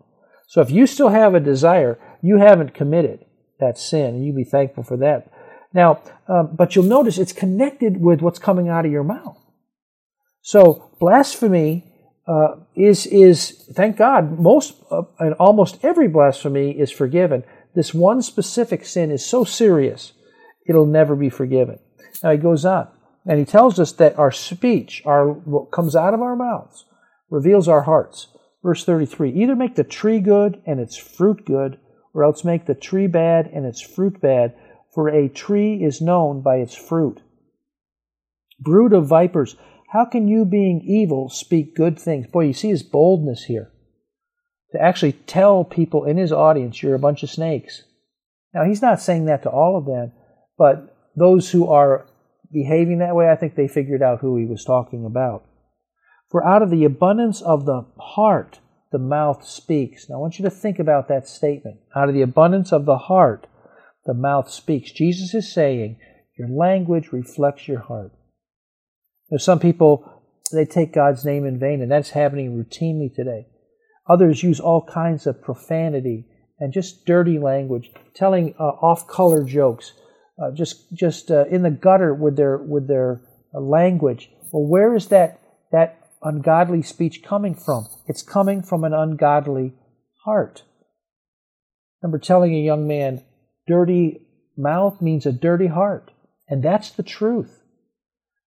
So 0.47 0.61
if 0.61 0.71
you 0.71 0.87
still 0.87 1.09
have 1.09 1.35
a 1.35 1.39
desire, 1.39 1.99
you 2.21 2.37
haven't 2.37 2.73
committed 2.73 3.25
that 3.59 3.77
sin, 3.77 4.15
and 4.15 4.25
you 4.25 4.33
be 4.33 4.43
thankful 4.43 4.83
for 4.83 4.97
that. 4.97 5.31
Now, 5.73 6.01
um, 6.27 6.55
but 6.55 6.75
you'll 6.75 6.85
notice 6.85 7.17
it's 7.17 7.33
connected 7.33 7.99
with 7.99 8.21
what's 8.21 8.39
coming 8.39 8.69
out 8.69 8.85
of 8.85 8.91
your 8.91 9.03
mouth. 9.03 9.37
So 10.41 10.91
blasphemy 10.99 11.92
uh, 12.27 12.55
is 12.75 13.05
is 13.05 13.51
thank 13.73 13.97
God 13.97 14.39
most 14.39 14.75
uh, 14.91 15.03
and 15.19 15.33
almost 15.35 15.83
every 15.83 16.07
blasphemy 16.07 16.71
is 16.71 16.91
forgiven. 16.91 17.43
This 17.75 17.93
one 17.93 18.21
specific 18.21 18.85
sin 18.85 19.11
is 19.11 19.25
so 19.25 19.43
serious, 19.43 20.13
it'll 20.67 20.85
never 20.85 21.15
be 21.15 21.29
forgiven. 21.29 21.79
Now 22.23 22.31
he 22.31 22.37
goes 22.37 22.65
on 22.65 22.87
and 23.25 23.39
he 23.39 23.45
tells 23.45 23.79
us 23.79 23.91
that 23.93 24.17
our 24.17 24.31
speech, 24.31 25.01
our 25.05 25.27
what 25.27 25.71
comes 25.71 25.95
out 25.95 26.13
of 26.13 26.21
our 26.21 26.35
mouths, 26.35 26.85
reveals 27.29 27.67
our 27.67 27.83
hearts. 27.83 28.27
Verse 28.63 28.85
33 28.85 29.31
Either 29.31 29.55
make 29.55 29.75
the 29.75 29.83
tree 29.83 30.19
good 30.19 30.61
and 30.65 30.79
its 30.79 30.95
fruit 30.95 31.45
good, 31.45 31.77
or 32.13 32.23
else 32.23 32.43
make 32.43 32.65
the 32.65 32.75
tree 32.75 33.07
bad 33.07 33.47
and 33.47 33.65
its 33.65 33.81
fruit 33.81 34.21
bad, 34.21 34.55
for 34.93 35.09
a 35.09 35.27
tree 35.27 35.83
is 35.83 36.01
known 36.01 36.41
by 36.41 36.57
its 36.57 36.75
fruit. 36.75 37.21
Brood 38.59 38.93
of 38.93 39.07
vipers, 39.07 39.57
how 39.93 40.05
can 40.05 40.27
you, 40.27 40.43
being 40.43 40.81
evil, 40.81 41.29
speak 41.29 41.75
good 41.75 41.99
things? 41.99 42.25
Boy, 42.25 42.45
you 42.45 42.53
see 42.53 42.69
his 42.69 42.81
boldness 42.81 43.43
here. 43.43 43.71
To 44.71 44.81
actually 44.81 45.11
tell 45.11 45.63
people 45.63 46.05
in 46.05 46.17
his 46.17 46.31
audience, 46.31 46.81
you're 46.81 46.95
a 46.95 46.99
bunch 46.99 47.21
of 47.21 47.29
snakes. 47.29 47.83
Now, 48.55 48.65
he's 48.65 48.81
not 48.81 49.03
saying 49.03 49.25
that 49.25 49.43
to 49.43 49.51
all 49.51 49.77
of 49.77 49.85
them, 49.85 50.11
but 50.57 50.97
those 51.15 51.51
who 51.51 51.67
are 51.67 52.07
behaving 52.51 52.97
that 52.99 53.15
way, 53.15 53.29
I 53.29 53.35
think 53.35 53.53
they 53.53 53.67
figured 53.67 54.01
out 54.01 54.21
who 54.21 54.35
he 54.35 54.45
was 54.45 54.65
talking 54.65 55.05
about. 55.05 55.45
For 56.31 56.43
out 56.43 56.63
of 56.63 56.71
the 56.71 56.85
abundance 56.85 57.43
of 57.43 57.67
the 57.67 57.85
heart, 57.99 58.61
the 58.91 58.97
mouth 58.97 59.45
speaks. 59.45 60.09
Now, 60.09 60.15
I 60.15 60.19
want 60.19 60.39
you 60.39 60.45
to 60.45 60.51
think 60.51 60.79
about 60.79 61.07
that 61.09 61.27
statement. 61.27 61.77
Out 61.95 62.09
of 62.09 62.15
the 62.15 62.23
abundance 62.23 62.73
of 62.73 62.85
the 62.85 62.97
heart, 62.97 63.45
the 64.07 64.15
mouth 64.15 64.49
speaks. 64.49 64.91
Jesus 64.91 65.35
is 65.35 65.53
saying, 65.53 65.99
Your 66.35 66.49
language 66.49 67.11
reflects 67.11 67.67
your 67.67 67.81
heart. 67.81 68.11
There's 69.33 69.43
some 69.43 69.57
people, 69.59 70.21
they 70.51 70.63
take 70.63 70.93
God's 70.93 71.25
name 71.25 71.43
in 71.43 71.57
vain, 71.57 71.81
and 71.81 71.89
that's 71.89 72.11
happening 72.11 72.55
routinely 72.55 73.11
today. 73.11 73.47
Others 74.07 74.43
use 74.43 74.59
all 74.59 74.85
kinds 74.85 75.25
of 75.25 75.41
profanity 75.41 76.27
and 76.59 76.71
just 76.71 77.07
dirty 77.07 77.39
language, 77.39 77.89
telling 78.13 78.53
uh, 78.59 78.63
off-color 78.63 79.43
jokes, 79.43 79.93
uh, 80.39 80.51
just 80.53 80.93
just 80.93 81.31
uh, 81.31 81.45
in 81.45 81.63
the 81.63 81.71
gutter 81.71 82.13
with 82.13 82.37
their 82.37 82.59
with 82.59 82.87
their 82.87 83.23
uh, 83.55 83.59
language. 83.59 84.29
Well, 84.51 84.67
where 84.67 84.95
is 84.95 85.07
that 85.07 85.41
that 85.71 86.11
ungodly 86.21 86.83
speech 86.83 87.23
coming 87.23 87.55
from? 87.55 87.87
It's 88.05 88.21
coming 88.21 88.61
from 88.61 88.83
an 88.83 88.93
ungodly 88.93 89.73
heart. 90.25 90.61
remember 92.03 92.19
telling 92.19 92.53
a 92.53 92.59
young 92.59 92.85
man, 92.85 93.23
dirty 93.65 94.27
mouth 94.55 95.01
means 95.01 95.25
a 95.25 95.31
dirty 95.31 95.65
heart. 95.67 96.11
And 96.47 96.61
that's 96.61 96.91
the 96.91 97.01
truth. 97.01 97.62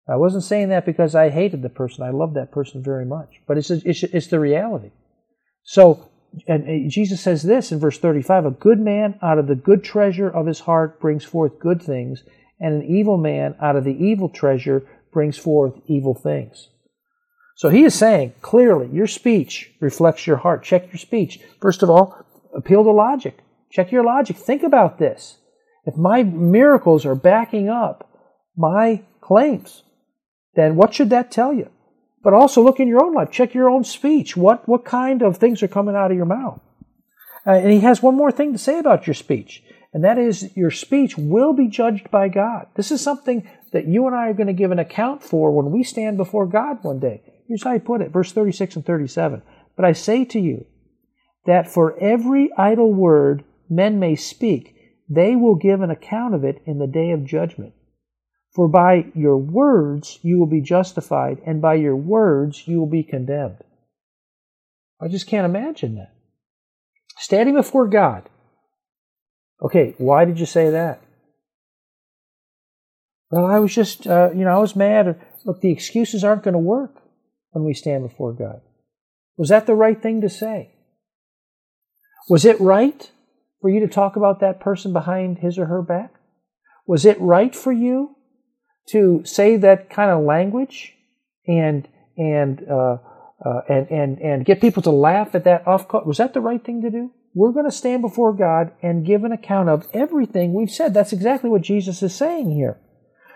I 0.09 0.17
wasn't 0.17 0.45
saying 0.45 0.69
that 0.69 0.87
because 0.87 1.15
I 1.15 1.31
hated 1.31 1.63
the 1.63 1.69
person. 1.69 2.05
I 2.05 2.11
loved 2.11 2.37
that 2.37 2.53
person 2.53 2.83
very 2.83 3.05
much. 3.05 3.41
But 3.47 3.59
it's, 3.59 3.71
it's, 3.71 4.05
it's 4.05 4.29
the 4.29 4.39
reality. 4.39 4.91
So, 5.65 6.09
and 6.47 6.91
Jesus 6.91 7.21
says 7.21 7.43
this 7.43 7.73
in 7.73 7.81
verse 7.81 7.99
35 7.99 8.47
A 8.47 8.51
good 8.53 8.79
man 8.79 9.19
out 9.21 9.39
of 9.39 9.49
the 9.49 9.57
good 9.57 9.83
treasure 9.83 10.29
of 10.29 10.47
his 10.47 10.61
heart 10.61 11.01
brings 11.01 11.25
forth 11.25 11.59
good 11.59 11.83
things, 11.83 12.23
and 12.61 12.75
an 12.75 12.89
evil 12.89 13.17
man 13.17 13.57
out 13.61 13.75
of 13.75 13.85
the 13.85 13.97
evil 13.97 14.29
treasure 14.29 14.87
brings 15.13 15.37
forth 15.37 15.75
evil 15.87 16.15
things. 16.15 16.69
So 17.57 17.71
he 17.71 17.85
is 17.85 17.95
saying 17.95 18.35
clearly, 18.43 18.89
your 18.93 19.07
speech 19.07 19.73
reflects 19.81 20.27
your 20.27 20.37
heart. 20.37 20.63
Check 20.63 20.93
your 20.93 20.99
speech. 20.99 21.41
First 21.61 21.83
of 21.83 21.91
all, 21.91 22.25
appeal 22.55 22.85
to 22.85 22.91
logic. 22.91 23.39
Check 23.73 23.91
your 23.91 24.05
logic. 24.05 24.37
Think 24.37 24.63
about 24.63 24.99
this. 24.99 25.39
If 25.87 25.97
my 25.97 26.23
miracles 26.23 27.07
are 27.07 27.15
backing 27.15 27.69
up 27.69 28.11
my 28.57 29.03
claims, 29.21 29.83
then 30.57 30.75
what 30.75 30.95
should 30.95 31.11
that 31.11 31.31
tell 31.31 31.53
you? 31.53 31.71
But 32.23 32.35
also 32.35 32.63
look 32.63 32.81
in 32.81 32.89
your 32.89 33.05
own 33.05 33.15
life. 33.15 33.31
Check 33.31 33.55
your 33.55 33.71
own 33.71 33.85
speech. 33.85 34.37
What, 34.37 34.69
what 34.69 34.85
kind 34.85 35.23
of 35.23 35.37
things 35.37 35.63
are 35.63 35.69
coming 35.69 35.95
out 35.95 36.11
of 36.11 36.17
your 36.17 36.27
mouth? 36.27 36.61
Uh, 37.47 37.53
and 37.53 37.71
he 37.71 37.81
has 37.81 38.03
one 38.03 38.17
more 38.17 38.33
thing 38.33 38.53
to 38.53 38.59
say 38.59 38.81
about 38.81 39.07
your 39.07 39.15
speech, 39.15 39.63
and 39.93 40.03
that 40.03 40.19
is 40.19 40.57
your 40.57 40.73
speech 40.73 41.17
will 41.17 41.53
be 41.53 41.69
judged 41.69 42.11
by 42.11 42.29
God. 42.29 42.67
This 42.75 42.91
is 42.91 43.01
something 43.01 43.49
that 43.73 43.87
you 43.87 44.07
and 44.09 44.17
I 44.17 44.29
are 44.29 44.35
going 44.35 44.49
to 44.49 44.53
give 44.53 44.73
an 44.73 44.81
account 44.81 45.23
for 45.23 45.53
when 45.53 45.71
we 45.71 45.85
stand 45.85 46.17
before 46.17 46.47
God 46.47 46.83
one 46.83 46.99
day. 46.99 47.23
Here's 47.47 47.63
how 47.63 47.73
he 47.73 47.79
put 47.79 48.01
it, 48.01 48.11
verse 48.11 48.33
36 48.33 48.77
and 48.77 48.85
37. 48.85 49.43
But 49.77 49.85
I 49.85 49.93
say 49.93 50.25
to 50.25 50.41
you 50.41 50.67
that 51.45 51.71
for 51.71 51.97
every 52.01 52.51
idle 52.57 52.93
word 52.93 53.45
men 53.71 54.01
may 54.01 54.17
speak, 54.17 54.75
they 55.09 55.37
will 55.37 55.55
give 55.55 55.83
an 55.83 55.91
account 55.91 56.35
of 56.35 56.43
it 56.43 56.61
in 56.67 56.79
the 56.79 56.89
day 56.89 57.13
of 57.13 57.25
judgment. 57.25 57.75
For 58.57 58.69
by 58.69 59.05
your 59.15 59.37
words 59.37 60.19
you 60.23 60.39
will 60.39 60.47
be 60.47 60.63
justified, 60.63 61.43
and 61.45 61.61
by 61.61 61.75
your 61.75 61.95
words 61.95 62.67
you 62.67 62.79
will 62.79 62.89
be 62.89 63.03
condemned. 63.03 63.59
I 64.99 65.09
just 65.09 65.27
can't 65.27 65.45
imagine 65.45 65.97
that. 65.97 66.15
Standing 67.19 67.55
before 67.55 67.87
God. 67.87 68.31
Okay, 69.61 69.95
why 69.99 70.25
did 70.25 70.41
you 70.41 70.47
say 70.47 70.71
that? 70.71 71.03
Well, 73.31 73.45
I 73.45 73.59
was 73.59 73.75
just, 73.75 74.07
uh, 74.07 74.31
you 74.35 74.47
know, 74.47 74.57
I 74.57 74.59
was 74.59 74.75
mad. 74.75 75.21
Look, 75.45 75.61
the 75.61 75.71
excuses 75.73 76.25
aren't 76.25 76.43
going 76.43 76.55
to 76.55 76.59
work 76.59 76.95
when 77.51 77.63
we 77.63 77.75
stand 77.75 78.09
before 78.09 78.33
God. 78.33 78.63
Was 79.37 79.51
that 79.51 79.67
the 79.67 79.75
right 79.75 80.01
thing 80.01 80.23
to 80.23 80.31
say? 80.31 80.71
Was 82.31 82.47
it 82.47 82.59
right 82.59 83.11
for 83.61 83.69
you 83.69 83.81
to 83.81 83.89
talk 83.89 84.17
about 84.17 84.41
that 84.41 84.61
person 84.61 84.95
behind 84.95 85.39
his 85.39 85.59
or 85.59 85.67
her 85.67 85.83
back? 85.83 86.15
Was 86.87 87.05
it 87.05 87.21
right 87.21 87.55
for 87.55 87.73
you 87.73 88.16
to 88.91 89.23
say 89.25 89.57
that 89.57 89.91
kind 89.91 90.11
of 90.11 90.25
language 90.25 90.95
and 91.47 91.89
and 92.17 92.63
uh, 92.71 92.99
uh, 93.45 93.61
and 93.69 93.91
and 93.91 94.19
and 94.19 94.45
get 94.45 94.61
people 94.61 94.83
to 94.83 94.91
laugh 94.91 95.35
at 95.35 95.45
that 95.45 95.67
off 95.67 95.89
cut? 95.89 96.07
Was 96.07 96.19
that 96.19 96.35
the 96.35 96.41
right 96.41 96.65
thing 96.65 96.83
to 96.83 96.91
do? 96.91 97.11
We're 97.35 97.53
going 97.53 97.67
to 97.67 97.73
stand 97.73 98.01
before 98.01 98.33
God 98.33 98.73
and 98.83 99.05
give 99.05 99.25
an 99.25 99.33
account 99.33 99.69
of 99.69 99.87
everything 99.93 100.55
we've 100.55 100.71
said. 100.71 100.95
That's 100.95 101.13
exactly 101.13 101.51
what 101.51 101.63
Jesus 101.63 102.03
is 102.03 102.15
saying 102.15 102.51
here. 102.51 102.81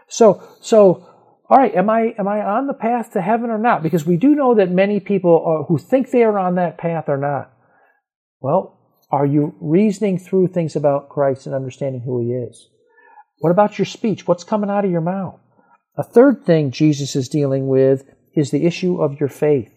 So 0.08 0.42
so 0.60 1.06
all 1.50 1.58
right, 1.58 1.74
am 1.74 1.90
I 1.90 2.14
am 2.16 2.28
I 2.28 2.42
on 2.42 2.68
the 2.68 2.74
path 2.74 3.12
to 3.12 3.20
heaven 3.20 3.50
or 3.50 3.58
not? 3.58 3.82
Because 3.82 4.06
we 4.06 4.16
do 4.16 4.36
know 4.36 4.54
that 4.54 4.70
many 4.70 5.00
people 5.00 5.42
are, 5.44 5.64
who 5.64 5.78
think 5.78 6.10
they 6.10 6.22
are 6.22 6.38
on 6.38 6.54
that 6.54 6.78
path 6.78 7.08
are 7.08 7.18
not. 7.18 7.52
Well, 8.38 8.78
are 9.10 9.26
you 9.26 9.56
reasoning 9.60 10.18
through 10.18 10.48
things 10.48 10.76
about 10.76 11.08
Christ 11.08 11.46
and 11.46 11.54
understanding 11.54 12.02
who 12.02 12.20
He 12.20 12.32
is? 12.32 12.68
What 13.40 13.50
about 13.50 13.78
your 13.78 13.86
speech? 13.86 14.28
What's 14.28 14.44
coming 14.44 14.70
out 14.70 14.84
of 14.84 14.90
your 14.90 15.00
mouth? 15.00 15.40
A 15.96 16.02
third 16.02 16.44
thing 16.44 16.70
Jesus 16.70 17.16
is 17.16 17.28
dealing 17.28 17.68
with 17.68 18.04
is 18.34 18.50
the 18.50 18.66
issue 18.66 19.02
of 19.02 19.18
your 19.18 19.30
faith. 19.30 19.74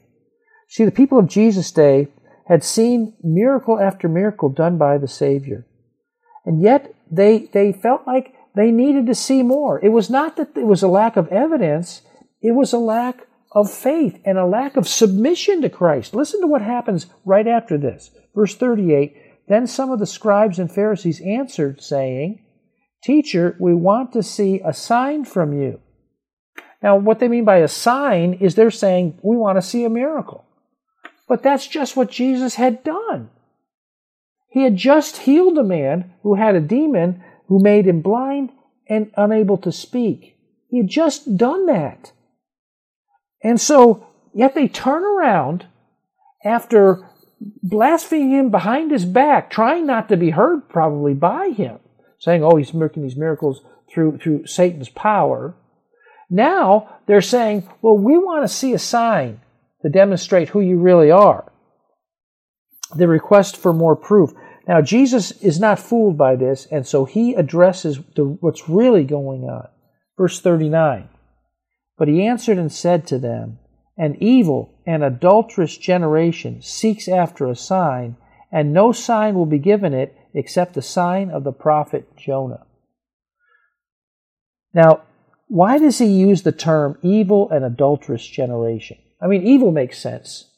See, 0.67 0.85
the 0.85 0.91
people 0.91 1.17
of 1.17 1.27
Jesus' 1.27 1.71
day 1.71 2.09
had 2.47 2.63
seen 2.63 3.13
miracle 3.23 3.79
after 3.79 4.09
miracle 4.09 4.49
done 4.49 4.77
by 4.77 4.97
the 4.97 5.07
Savior. 5.07 5.65
And 6.45 6.61
yet 6.61 6.93
they, 7.09 7.49
they 7.53 7.71
felt 7.71 8.05
like 8.05 8.35
they 8.53 8.69
needed 8.69 9.07
to 9.07 9.15
see 9.15 9.43
more. 9.43 9.83
It 9.83 9.89
was 9.89 10.09
not 10.09 10.35
that 10.35 10.57
it 10.57 10.67
was 10.67 10.83
a 10.83 10.87
lack 10.89 11.15
of 11.15 11.29
evidence, 11.29 12.01
it 12.41 12.51
was 12.51 12.73
a 12.73 12.77
lack 12.77 13.25
of 13.53 13.71
faith 13.71 14.19
and 14.25 14.37
a 14.37 14.45
lack 14.45 14.75
of 14.75 14.87
submission 14.87 15.61
to 15.61 15.69
Christ. 15.69 16.13
Listen 16.13 16.41
to 16.41 16.47
what 16.47 16.61
happens 16.61 17.05
right 17.23 17.47
after 17.47 17.77
this. 17.77 18.11
Verse 18.35 18.55
38 18.55 19.15
Then 19.47 19.67
some 19.67 19.89
of 19.89 19.99
the 19.99 20.05
scribes 20.05 20.59
and 20.59 20.69
Pharisees 20.69 21.21
answered, 21.21 21.81
saying, 21.81 22.42
Teacher, 23.03 23.55
we 23.59 23.73
want 23.73 24.13
to 24.13 24.23
see 24.23 24.61
a 24.63 24.73
sign 24.73 25.25
from 25.25 25.53
you. 25.53 25.79
Now, 26.81 26.97
what 26.97 27.19
they 27.19 27.27
mean 27.27 27.45
by 27.45 27.57
a 27.57 27.67
sign 27.67 28.33
is 28.33 28.55
they're 28.55 28.71
saying, 28.71 29.19
we 29.21 29.35
want 29.37 29.57
to 29.57 29.61
see 29.61 29.83
a 29.83 29.89
miracle. 29.89 30.45
But 31.27 31.43
that's 31.43 31.67
just 31.67 31.95
what 31.95 32.11
Jesus 32.11 32.55
had 32.55 32.83
done. 32.83 33.29
He 34.49 34.63
had 34.63 34.75
just 34.75 35.17
healed 35.17 35.57
a 35.57 35.63
man 35.63 36.13
who 36.21 36.35
had 36.35 36.55
a 36.55 36.61
demon 36.61 37.23
who 37.47 37.61
made 37.61 37.87
him 37.87 38.01
blind 38.01 38.51
and 38.87 39.11
unable 39.17 39.57
to 39.57 39.71
speak. 39.71 40.37
He 40.69 40.77
had 40.77 40.87
just 40.87 41.37
done 41.37 41.65
that. 41.65 42.11
And 43.43 43.59
so, 43.59 44.07
yet 44.33 44.55
they 44.55 44.67
turn 44.67 45.03
around 45.03 45.65
after 46.43 47.09
blaspheming 47.61 48.31
him 48.31 48.49
behind 48.49 48.91
his 48.91 49.05
back, 49.05 49.49
trying 49.49 49.85
not 49.85 50.09
to 50.09 50.17
be 50.17 50.29
heard 50.29 50.69
probably 50.69 51.13
by 51.13 51.49
him, 51.49 51.79
saying, 52.23 52.41
oh, 52.41 52.55
he's 52.55 52.73
working 52.73 53.03
these 53.03 53.17
miracles 53.17 53.61
through, 53.93 54.17
through 54.17 54.47
Satan's 54.47 54.87
power. 54.87 55.53
Now 56.29 56.99
they're 57.05 57.19
saying, 57.19 57.67
well, 57.81 57.97
we 57.97 58.17
want 58.17 58.45
to 58.45 58.53
see 58.53 58.71
a 58.71 58.79
sign 58.79 59.41
to 59.81 59.89
demonstrate 59.89 60.47
who 60.49 60.61
you 60.61 60.77
really 60.77 61.11
are. 61.11 61.51
The 62.95 63.09
request 63.09 63.57
for 63.57 63.73
more 63.73 63.97
proof. 63.97 64.31
Now, 64.65 64.81
Jesus 64.81 65.31
is 65.41 65.59
not 65.59 65.79
fooled 65.79 66.17
by 66.17 66.37
this, 66.37 66.65
and 66.71 66.87
so 66.87 67.03
he 67.03 67.33
addresses 67.33 67.99
the, 68.15 68.23
what's 68.23 68.69
really 68.69 69.03
going 69.03 69.43
on. 69.43 69.67
Verse 70.17 70.39
39 70.39 71.09
But 71.97 72.07
he 72.07 72.25
answered 72.25 72.57
and 72.57 72.71
said 72.71 73.05
to 73.07 73.19
them, 73.19 73.59
An 73.97 74.15
evil 74.21 74.79
and 74.87 75.03
adulterous 75.03 75.77
generation 75.77 76.61
seeks 76.61 77.09
after 77.09 77.49
a 77.49 77.55
sign, 77.57 78.15
and 78.49 78.71
no 78.71 78.93
sign 78.93 79.35
will 79.35 79.45
be 79.45 79.59
given 79.59 79.93
it 79.93 80.15
except 80.33 80.73
the 80.73 80.81
sign 80.81 81.29
of 81.29 81.43
the 81.43 81.51
prophet 81.51 82.15
Jonah. 82.17 82.65
Now, 84.73 85.03
why 85.47 85.77
does 85.77 85.99
he 85.99 86.05
use 86.05 86.41
the 86.41 86.51
term 86.51 86.97
evil 87.03 87.49
and 87.49 87.63
adulterous 87.63 88.25
generation? 88.25 88.97
I 89.21 89.27
mean, 89.27 89.45
evil 89.45 89.71
makes 89.71 89.99
sense. 89.99 90.49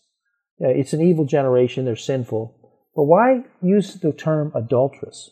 Uh, 0.61 0.69
it's 0.69 0.93
an 0.93 1.01
evil 1.01 1.25
generation, 1.25 1.85
they're 1.85 1.95
sinful. 1.95 2.55
But 2.95 3.03
why 3.03 3.43
use 3.61 3.95
the 3.95 4.13
term 4.13 4.53
adulterous? 4.55 5.31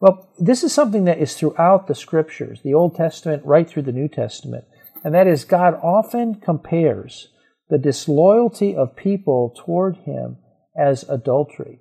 Well, 0.00 0.28
this 0.38 0.62
is 0.62 0.72
something 0.72 1.04
that 1.06 1.18
is 1.18 1.34
throughout 1.34 1.86
the 1.86 1.94
scriptures, 1.94 2.60
the 2.62 2.74
Old 2.74 2.94
Testament 2.94 3.44
right 3.44 3.68
through 3.68 3.82
the 3.82 3.92
New 3.92 4.08
Testament, 4.08 4.64
and 5.02 5.14
that 5.14 5.26
is 5.26 5.44
God 5.44 5.74
often 5.82 6.36
compares 6.36 7.28
the 7.68 7.78
disloyalty 7.78 8.76
of 8.76 8.96
people 8.96 9.54
toward 9.56 9.96
him 9.98 10.38
as 10.78 11.04
adultery. 11.08 11.80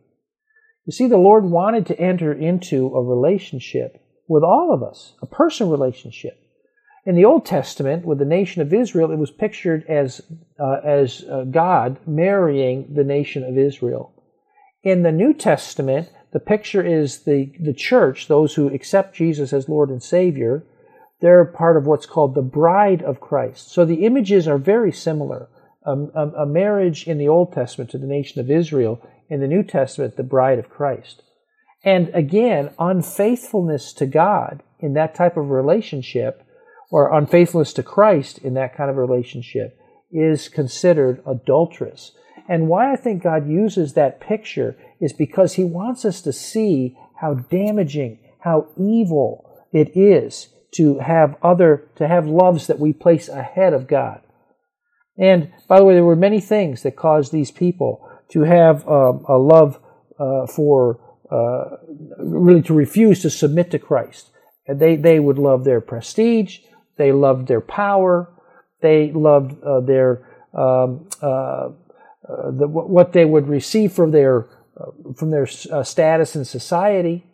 You 0.86 0.92
see, 0.92 1.08
the 1.08 1.18
Lord 1.18 1.46
wanted 1.46 1.86
to 1.88 2.00
enter 2.00 2.34
into 2.34 2.94
a 2.94 3.02
relationship 3.02 4.02
with 4.28 4.44
all 4.44 4.74
of 4.74 4.84
us, 4.84 5.14
a 5.22 5.26
personal 5.26 5.72
relationship. 5.72 6.40
In 7.06 7.16
the 7.16 7.26
Old 7.26 7.46
Testament, 7.46 8.06
with 8.06 8.20
the 8.20 8.26
nation 8.26 8.62
of 8.62 8.74
Israel, 8.74 9.12
it 9.12 9.18
was 9.18 9.32
pictured 9.32 9.86
as, 9.88 10.22
uh, 10.60 10.80
as 10.84 11.24
uh, 11.24 11.44
God 11.44 12.00
marrying 12.08 12.94
the 12.94 13.04
nation 13.04 13.44
of 13.44 13.58
Israel. 13.58 14.14
In 14.84 15.04
the 15.04 15.12
New 15.12 15.34
Testament, 15.34 16.10
the 16.32 16.40
picture 16.40 16.86
is 16.86 17.24
the, 17.24 17.52
the 17.60 17.74
church, 17.74 18.28
those 18.28 18.56
who 18.56 18.74
accept 18.74 19.16
Jesus 19.16 19.54
as 19.54 19.70
Lord 19.70 19.90
and 19.90 20.02
Savior, 20.02 20.66
they're 21.22 21.46
part 21.46 21.78
of 21.78 21.86
what's 21.86 22.06
called 22.06 22.36
the 22.36 22.42
bride 22.42 23.02
of 23.02 23.22
Christ. 23.22 23.72
So 23.72 23.86
the 23.86 24.06
images 24.06 24.48
are 24.48 24.58
very 24.58 24.92
similar. 24.92 25.50
a, 25.86 25.92
a 25.92 26.46
marriage 26.46 27.08
in 27.08 27.18
the 27.18 27.28
Old 27.28 27.54
Testament 27.54 27.92
to 27.92 27.98
the 27.98 28.08
nation 28.08 28.40
of 28.42 28.52
Israel, 28.52 29.02
in 29.34 29.40
the 29.40 29.48
New 29.48 29.64
Testament, 29.64 30.16
the 30.16 30.22
bride 30.22 30.60
of 30.60 30.70
Christ. 30.70 31.24
And 31.84 32.10
again, 32.14 32.70
unfaithfulness 32.78 33.92
to 33.94 34.06
God 34.06 34.62
in 34.80 34.94
that 34.94 35.16
type 35.16 35.38
of 35.38 35.50
relationship 35.50 36.46
or 36.92 37.12
unfaithfulness 37.18 37.74
to 37.74 37.84
Christ 37.84 38.38
in 38.38 38.54
that 38.54 38.78
kind 38.78 38.92
of 38.92 38.98
relationship 38.98 39.76
is 40.12 40.50
considered 40.50 41.24
adulterous. 41.26 42.12
And 42.48 42.68
why 42.68 42.94
I 42.94 42.96
think 42.96 43.24
God 43.24 43.50
uses 43.50 43.94
that 43.94 44.22
picture 44.22 44.78
is 45.02 45.14
because 45.14 45.54
He 45.54 45.64
wants 45.64 46.06
us 46.06 46.22
to 46.22 46.32
see 46.32 46.96
how 47.20 47.34
damaging, 47.34 48.20
how 48.42 48.68
evil 48.78 49.50
it 49.72 49.98
is 49.98 50.50
to 50.76 51.00
have 51.00 51.36
other, 51.42 51.90
to 51.96 52.08
have 52.08 52.28
loves 52.28 52.68
that 52.68 52.80
we 52.80 52.94
place 52.94 53.30
ahead 53.30 53.74
of 53.74 53.88
God. 53.88 54.22
And 55.18 55.52
by 55.68 55.80
the 55.80 55.86
way, 55.86 55.96
there 55.96 56.06
were 56.06 56.16
many 56.16 56.40
things 56.40 56.84
that 56.84 56.96
caused 56.96 57.32
these 57.32 57.50
people 57.50 58.08
to 58.30 58.42
have 58.42 58.88
um, 58.88 59.26
a 59.28 59.38
love 59.38 59.80
uh, 60.20 60.48
for, 60.48 61.00
uh, 61.32 61.78
really 62.18 62.62
to 62.64 62.74
refuse 62.74 63.22
to 63.22 63.30
submit 63.30 63.72
to 63.72 63.80
Christ. 63.80 64.30
And 64.68 64.80
they, 64.80 64.96
they 64.96 65.20
would 65.20 65.38
love 65.38 65.64
their 65.64 65.82
prestige, 65.82 66.60
they 66.98 67.12
loved 67.12 67.48
their 67.48 67.62
power. 67.62 68.30
They 68.82 69.12
loved 69.12 69.64
uh, 69.64 69.80
their 69.80 70.28
um, 70.54 71.10
uh, 71.22 71.26
uh 71.26 72.52
the, 72.52 72.68
what 72.68 73.14
they 73.14 73.26
would 73.26 73.48
receive 73.48 73.94
from 73.94 74.12
their 74.12 74.50
uh, 74.78 75.14
from 75.16 75.32
their 75.32 75.48
status 75.48 76.36
in 76.36 76.46
society. 76.46 77.26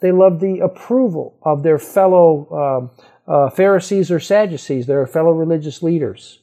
They 0.00 0.12
loved 0.12 0.40
the 0.40 0.60
approval 0.60 1.38
of 1.42 1.62
their 1.62 1.78
fellow 1.78 2.90
um, 3.26 3.50
Pharisees 3.50 4.10
or 4.10 4.20
Sadducees, 4.20 4.86
their 4.86 5.06
fellow 5.06 5.32
religious 5.32 5.82
leaders. 5.82 6.40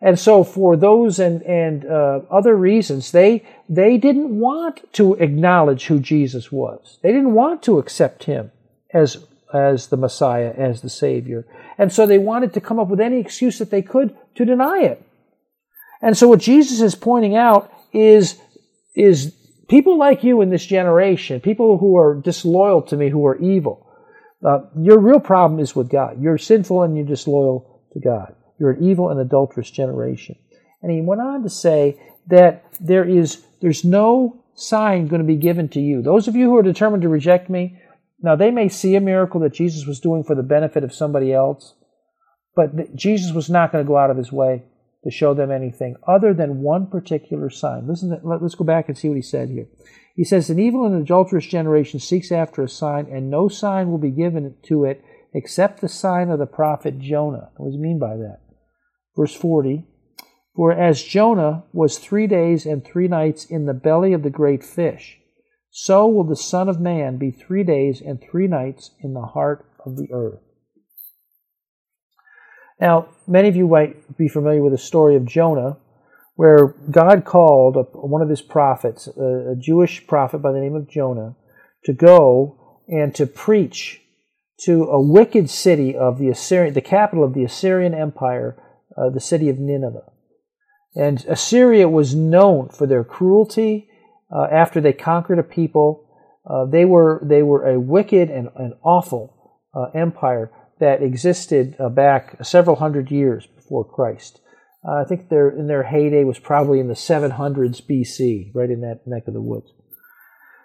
And 0.00 0.18
so, 0.18 0.44
for 0.44 0.76
those 0.76 1.18
and, 1.18 1.42
and 1.42 1.86
uh, 1.86 2.20
other 2.30 2.54
reasons, 2.54 3.12
they, 3.12 3.46
they 3.68 3.96
didn't 3.96 4.38
want 4.38 4.92
to 4.94 5.14
acknowledge 5.14 5.86
who 5.86 6.00
Jesus 6.00 6.52
was. 6.52 6.98
They 7.02 7.12
didn't 7.12 7.32
want 7.32 7.62
to 7.62 7.78
accept 7.78 8.24
him 8.24 8.52
as 8.92 9.24
as 9.52 9.88
the 9.88 9.96
Messiah, 9.96 10.52
as 10.56 10.80
the 10.80 10.90
Savior. 10.90 11.46
And 11.78 11.92
so 11.92 12.06
they 12.06 12.18
wanted 12.18 12.54
to 12.54 12.60
come 12.60 12.78
up 12.78 12.88
with 12.88 13.00
any 13.00 13.20
excuse 13.20 13.58
that 13.58 13.70
they 13.70 13.82
could 13.82 14.16
to 14.36 14.44
deny 14.44 14.80
it. 14.82 15.02
And 16.02 16.16
so 16.16 16.28
what 16.28 16.40
Jesus 16.40 16.80
is 16.80 16.94
pointing 16.94 17.36
out 17.36 17.72
is, 17.92 18.38
is 18.94 19.34
people 19.68 19.98
like 19.98 20.24
you 20.24 20.40
in 20.42 20.50
this 20.50 20.66
generation, 20.66 21.40
people 21.40 21.78
who 21.78 21.96
are 21.96 22.14
disloyal 22.14 22.82
to 22.82 22.96
me, 22.96 23.08
who 23.08 23.26
are 23.26 23.38
evil, 23.38 23.86
uh, 24.44 24.60
your 24.78 24.98
real 24.98 25.20
problem 25.20 25.60
is 25.60 25.74
with 25.74 25.88
God. 25.88 26.20
You're 26.20 26.38
sinful 26.38 26.82
and 26.82 26.96
you're 26.96 27.06
disloyal 27.06 27.82
to 27.94 28.00
God. 28.00 28.34
You're 28.58 28.72
an 28.72 28.84
evil 28.84 29.10
and 29.10 29.20
adulterous 29.20 29.70
generation. 29.70 30.36
And 30.82 30.92
he 30.92 31.00
went 31.00 31.20
on 31.20 31.42
to 31.42 31.50
say 31.50 32.00
that 32.28 32.64
there 32.80 33.04
is 33.04 33.44
there's 33.60 33.84
no 33.84 34.44
sign 34.54 35.06
going 35.08 35.20
to 35.20 35.26
be 35.26 35.36
given 35.36 35.68
to 35.70 35.80
you. 35.80 36.02
Those 36.02 36.28
of 36.28 36.36
you 36.36 36.46
who 36.46 36.56
are 36.56 36.62
determined 36.62 37.02
to 37.02 37.08
reject 37.08 37.50
me, 37.50 37.78
now, 38.20 38.34
they 38.34 38.50
may 38.50 38.68
see 38.68 38.94
a 38.96 39.00
miracle 39.00 39.40
that 39.40 39.52
Jesus 39.52 39.86
was 39.86 40.00
doing 40.00 40.24
for 40.24 40.34
the 40.34 40.42
benefit 40.42 40.82
of 40.82 40.94
somebody 40.94 41.32
else, 41.32 41.74
but 42.54 42.94
Jesus 42.96 43.32
was 43.32 43.50
not 43.50 43.72
going 43.72 43.84
to 43.84 43.88
go 43.88 43.98
out 43.98 44.10
of 44.10 44.16
his 44.16 44.32
way 44.32 44.64
to 45.04 45.10
show 45.10 45.34
them 45.34 45.52
anything 45.52 45.96
other 46.08 46.32
than 46.32 46.62
one 46.62 46.86
particular 46.86 47.50
sign. 47.50 47.86
Listen, 47.86 48.10
to, 48.10 48.20
let's 48.26 48.54
go 48.54 48.64
back 48.64 48.88
and 48.88 48.96
see 48.96 49.08
what 49.08 49.16
he 49.16 49.22
said 49.22 49.50
here. 49.50 49.66
He 50.16 50.24
says, 50.24 50.48
An 50.48 50.58
evil 50.58 50.86
and 50.86 51.00
adulterous 51.00 51.46
generation 51.46 52.00
seeks 52.00 52.32
after 52.32 52.62
a 52.62 52.68
sign, 52.68 53.06
and 53.06 53.30
no 53.30 53.48
sign 53.48 53.90
will 53.90 53.98
be 53.98 54.10
given 54.10 54.56
to 54.64 54.84
it 54.84 55.04
except 55.34 55.82
the 55.82 55.88
sign 55.88 56.30
of 56.30 56.38
the 56.38 56.46
prophet 56.46 56.98
Jonah. 56.98 57.50
What 57.56 57.66
does 57.66 57.74
he 57.74 57.80
mean 57.80 57.98
by 57.98 58.16
that? 58.16 58.40
Verse 59.16 59.34
40 59.34 59.84
For 60.54 60.72
as 60.72 61.02
Jonah 61.02 61.64
was 61.72 61.98
three 61.98 62.26
days 62.26 62.66
and 62.66 62.84
three 62.84 63.08
nights 63.08 63.44
in 63.44 63.66
the 63.66 63.74
belly 63.74 64.12
of 64.12 64.22
the 64.22 64.30
great 64.30 64.62
fish, 64.62 65.18
so 65.70 66.06
will 66.06 66.24
the 66.24 66.36
Son 66.36 66.68
of 66.68 66.80
Man 66.80 67.16
be 67.16 67.30
three 67.30 67.64
days 67.64 68.00
and 68.00 68.20
three 68.20 68.46
nights 68.46 68.90
in 69.00 69.14
the 69.14 69.22
heart 69.22 69.66
of 69.84 69.96
the 69.96 70.08
earth. 70.12 70.40
Now, 72.80 73.08
many 73.26 73.48
of 73.48 73.56
you 73.56 73.66
might 73.66 74.16
be 74.18 74.28
familiar 74.28 74.62
with 74.62 74.72
the 74.72 74.78
story 74.78 75.16
of 75.16 75.24
Jonah, 75.24 75.78
where 76.34 76.74
God 76.90 77.24
called 77.24 77.76
one 77.92 78.20
of 78.20 78.28
his 78.28 78.42
prophets, 78.42 79.06
a 79.06 79.54
Jewish 79.58 80.06
prophet 80.06 80.38
by 80.38 80.52
the 80.52 80.60
name 80.60 80.74
of 80.74 80.88
Jonah, 80.88 81.34
to 81.84 81.94
go 81.94 82.82
and 82.86 83.14
to 83.14 83.26
preach 83.26 84.02
to 84.60 84.84
a 84.84 85.00
wicked 85.00 85.48
city 85.48 85.96
of 85.96 86.18
the 86.18 86.28
Assyrian, 86.28 86.74
the 86.74 86.80
capital 86.80 87.24
of 87.24 87.34
the 87.34 87.44
Assyrian 87.44 87.94
Empire, 87.94 88.56
uh, 88.96 89.10
the 89.10 89.20
city 89.20 89.48
of 89.48 89.58
Nineveh. 89.58 90.12
And 90.94 91.24
Assyria 91.26 91.88
was 91.88 92.14
known 92.14 92.70
for 92.70 92.86
their 92.86 93.04
cruelty 93.04 93.88
uh, 94.34 94.46
after 94.50 94.80
they 94.80 94.92
conquered 94.92 95.38
a 95.38 95.42
people. 95.42 96.08
Uh, 96.48 96.64
they 96.64 96.84
were 96.84 97.20
they 97.24 97.42
were 97.42 97.68
a 97.68 97.78
wicked 97.78 98.30
and, 98.30 98.48
and 98.56 98.74
awful 98.82 99.60
uh, 99.74 99.86
empire 99.98 100.50
that 100.80 101.02
existed 101.02 101.76
uh, 101.78 101.88
back 101.88 102.36
several 102.42 102.76
hundred 102.76 103.10
years 103.10 103.46
before 103.46 103.84
Christ. 103.84 104.40
Uh, 104.86 105.02
I 105.02 105.04
think 105.04 105.28
their 105.28 105.50
in 105.50 105.66
their 105.66 105.82
heyday 105.82 106.24
was 106.24 106.38
probably 106.38 106.80
in 106.80 106.88
the 106.88 106.94
700s 106.94 107.82
BC, 107.82 108.52
right 108.54 108.70
in 108.70 108.80
that 108.82 109.00
neck 109.06 109.24
of 109.26 109.34
the 109.34 109.40
woods. 109.40 109.72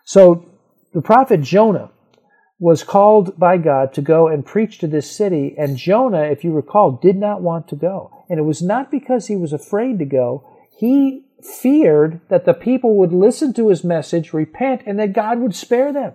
So 0.06 0.46
the 0.94 1.02
prophet 1.02 1.42
Jonah 1.42 1.92
was 2.62 2.84
called 2.84 3.40
by 3.40 3.58
God 3.58 3.92
to 3.92 4.04
go 4.04 4.28
and 4.28 4.46
preach 4.46 4.78
to 4.78 4.88
this 4.88 5.10
city, 5.10 5.56
and 5.58 5.78
Jonah, 5.78 6.22
if 6.22 6.44
you 6.44 6.54
recall, 6.54 6.92
did 6.92 7.18
not 7.18 7.42
want 7.42 7.68
to 7.70 7.76
go. 7.76 8.12
And 8.30 8.38
it 8.38 8.44
was 8.44 8.62
not 8.62 8.92
because 8.92 9.26
he 9.26 9.36
was 9.36 9.52
afraid 9.52 9.98
to 9.98 10.06
go. 10.06 10.48
He 10.78 11.26
feared 11.42 12.22
that 12.30 12.46
the 12.46 12.54
people 12.54 12.98
would 12.98 13.14
listen 13.14 13.52
to 13.54 13.70
his 13.70 13.84
message, 13.84 14.32
repent, 14.32 14.84
and 14.86 15.00
that 15.00 15.12
God 15.12 15.40
would 15.40 15.56
spare 15.56 15.92
them. 15.92 16.14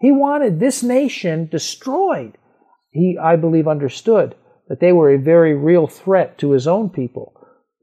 He 0.00 0.10
wanted 0.10 0.58
this 0.58 0.82
nation 0.82 1.46
destroyed. 1.46 2.36
He, 2.90 3.16
I 3.16 3.36
believe, 3.36 3.68
understood 3.68 4.34
that 4.68 4.80
they 4.80 4.90
were 4.90 5.14
a 5.14 5.18
very 5.18 5.54
real 5.54 5.86
threat 5.86 6.38
to 6.38 6.50
his 6.50 6.66
own 6.66 6.90
people, 6.90 7.32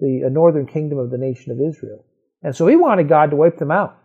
the 0.01 0.27
northern 0.29 0.67
kingdom 0.67 0.97
of 0.97 1.11
the 1.11 1.17
nation 1.17 1.53
of 1.53 1.61
Israel. 1.61 2.03
And 2.41 2.53
so 2.53 2.67
he 2.67 2.75
wanted 2.75 3.07
God 3.07 3.29
to 3.29 3.37
wipe 3.37 3.57
them 3.57 3.71
out. 3.71 3.97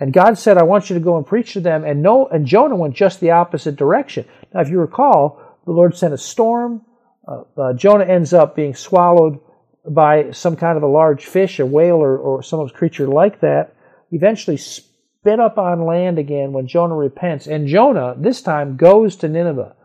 And 0.00 0.14
God 0.14 0.38
said, 0.38 0.56
I 0.56 0.62
want 0.62 0.88
you 0.88 0.94
to 0.94 1.04
go 1.04 1.18
and 1.18 1.26
preach 1.26 1.52
to 1.52 1.60
them. 1.60 1.84
And, 1.84 2.02
no, 2.02 2.26
and 2.26 2.46
Jonah 2.46 2.74
went 2.74 2.96
just 2.96 3.20
the 3.20 3.32
opposite 3.32 3.76
direction. 3.76 4.24
Now, 4.52 4.62
if 4.62 4.70
you 4.70 4.80
recall, 4.80 5.60
the 5.66 5.72
Lord 5.72 5.94
sent 5.94 6.14
a 6.14 6.18
storm. 6.18 6.82
Uh, 7.28 7.42
uh, 7.56 7.72
Jonah 7.74 8.06
ends 8.06 8.32
up 8.32 8.56
being 8.56 8.74
swallowed 8.74 9.38
by 9.88 10.30
some 10.30 10.56
kind 10.56 10.78
of 10.78 10.82
a 10.82 10.88
large 10.88 11.26
fish, 11.26 11.60
a 11.60 11.66
whale, 11.66 11.96
or, 11.96 12.16
or 12.16 12.42
some 12.42 12.66
creature 12.70 13.06
like 13.06 13.40
that. 13.40 13.74
Eventually 14.10 14.56
spit 14.56 15.38
up 15.38 15.58
on 15.58 15.84
land 15.84 16.18
again 16.18 16.52
when 16.52 16.66
Jonah 16.66 16.96
repents. 16.96 17.46
And 17.46 17.68
Jonah, 17.68 18.14
this 18.16 18.40
time, 18.40 18.78
goes 18.78 19.16
to 19.16 19.28
Nineveh 19.28 19.76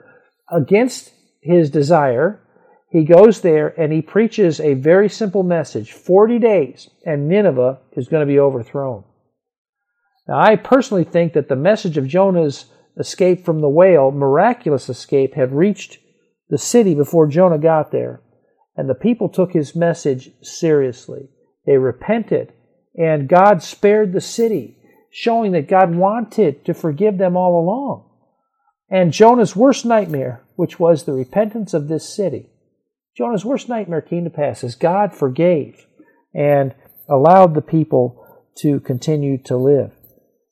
against 0.49 1.11
his 1.41 1.69
desire. 1.69 2.41
He 2.89 3.03
goes 3.03 3.41
there 3.41 3.67
and 3.79 3.91
he 3.91 4.01
preaches 4.01 4.61
a 4.61 4.75
very 4.75 5.09
simple 5.09 5.43
message 5.43 5.91
40 5.91 6.39
days, 6.39 6.89
and 7.05 7.27
Nineveh 7.27 7.79
is 7.97 8.07
going 8.07 8.25
to 8.25 8.33
be 8.33 8.39
overthrown. 8.39 9.03
Now, 10.27 10.39
I 10.39 10.55
personally 10.55 11.03
think 11.03 11.33
that 11.33 11.49
the 11.49 11.55
message 11.55 11.97
of 11.97 12.07
Jonah's 12.07 12.65
escape 12.97 13.45
from 13.45 13.59
the 13.59 13.69
whale, 13.69 14.11
miraculous 14.11 14.89
escape, 14.89 15.35
had 15.35 15.51
reached 15.51 15.99
the 16.49 16.57
city 16.57 16.95
before 16.95 17.27
Jonah 17.27 17.57
got 17.57 17.91
there, 17.91 18.21
and 18.75 18.89
the 18.89 18.95
people 18.95 19.29
took 19.29 19.53
his 19.53 19.75
message 19.75 20.31
seriously. 20.41 21.29
They 21.65 21.77
repented, 21.77 22.53
and 22.97 23.29
God 23.29 23.61
spared 23.61 24.13
the 24.13 24.21
city, 24.21 24.77
showing 25.11 25.51
that 25.53 25.67
God 25.67 25.95
wanted 25.95 26.65
to 26.65 26.73
forgive 26.73 27.17
them 27.17 27.35
all 27.37 27.59
along. 27.59 28.09
And 28.89 29.11
Jonah's 29.11 29.55
worst 29.55 29.85
nightmare, 29.85 30.43
which 30.55 30.79
was 30.79 31.03
the 31.03 31.13
repentance 31.13 31.73
of 31.73 31.87
this 31.87 32.07
city, 32.07 32.49
Jonah's 33.15 33.45
worst 33.45 33.69
nightmare 33.69 34.01
came 34.01 34.25
to 34.25 34.29
pass 34.29 34.63
as 34.63 34.75
God 34.75 35.13
forgave 35.13 35.85
and 36.33 36.75
allowed 37.07 37.53
the 37.53 37.61
people 37.61 38.21
to 38.57 38.79
continue 38.81 39.37
to 39.43 39.55
live. 39.55 39.91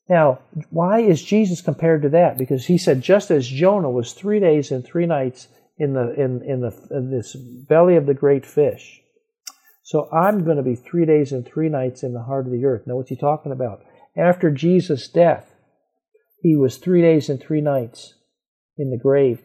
Now, 0.10 0.40
why 0.70 1.00
is 1.00 1.24
Jesus 1.24 1.62
compared 1.62 2.02
to 2.02 2.10
that? 2.10 2.38
Because 2.38 2.66
he 2.66 2.78
said, 2.78 3.02
just 3.02 3.32
as 3.32 3.48
Jonah 3.48 3.90
was 3.90 4.14
three 4.14 4.40
days 4.40 4.72
and 4.72 4.86
three 4.86 5.06
nights 5.06 5.48
in 5.78 5.94
the 5.94 6.14
in 6.14 6.42
in 6.44 6.62
the 6.62 6.88
in 6.92 7.10
this 7.10 7.36
belly 7.36 7.96
of 7.96 8.06
the 8.06 8.14
great 8.14 8.46
fish, 8.46 9.02
so 9.84 10.10
I'm 10.12 10.44
going 10.44 10.58
to 10.58 10.64
be 10.64 10.76
three 10.76 11.06
days 11.06 11.32
and 11.32 11.46
three 11.46 11.70
nights 11.70 12.04
in 12.04 12.14
the 12.14 12.24
heart 12.24 12.46
of 12.46 12.52
the 12.52 12.66
earth. 12.66 12.84
Now, 12.86 12.98
what's 12.98 13.10
he 13.10 13.16
talking 13.16 13.52
about? 13.52 13.82
After 14.16 14.52
Jesus' 14.52 15.08
death, 15.08 15.56
he 16.42 16.56
was 16.56 16.78
three 16.78 17.02
days 17.02 17.30
and 17.30 17.42
three 17.42 17.62
nights 17.62 18.14
in 18.78 18.92
the 18.92 19.00
grave, 19.02 19.42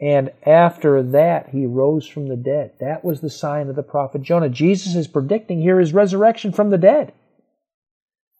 and 0.00 0.32
after 0.46 1.02
that, 1.02 1.50
he 1.50 1.66
rose 1.66 2.06
from 2.06 2.28
the 2.28 2.36
dead. 2.36 2.72
That 2.80 3.04
was 3.04 3.20
the 3.20 3.30
sign 3.30 3.68
of 3.68 3.76
the 3.76 3.82
prophet 3.82 4.22
Jonah. 4.22 4.48
Jesus 4.48 4.94
is 4.96 5.06
predicting 5.06 5.60
here 5.60 5.78
his 5.78 5.92
resurrection 5.92 6.52
from 6.52 6.70
the 6.70 6.78
dead. 6.78 7.12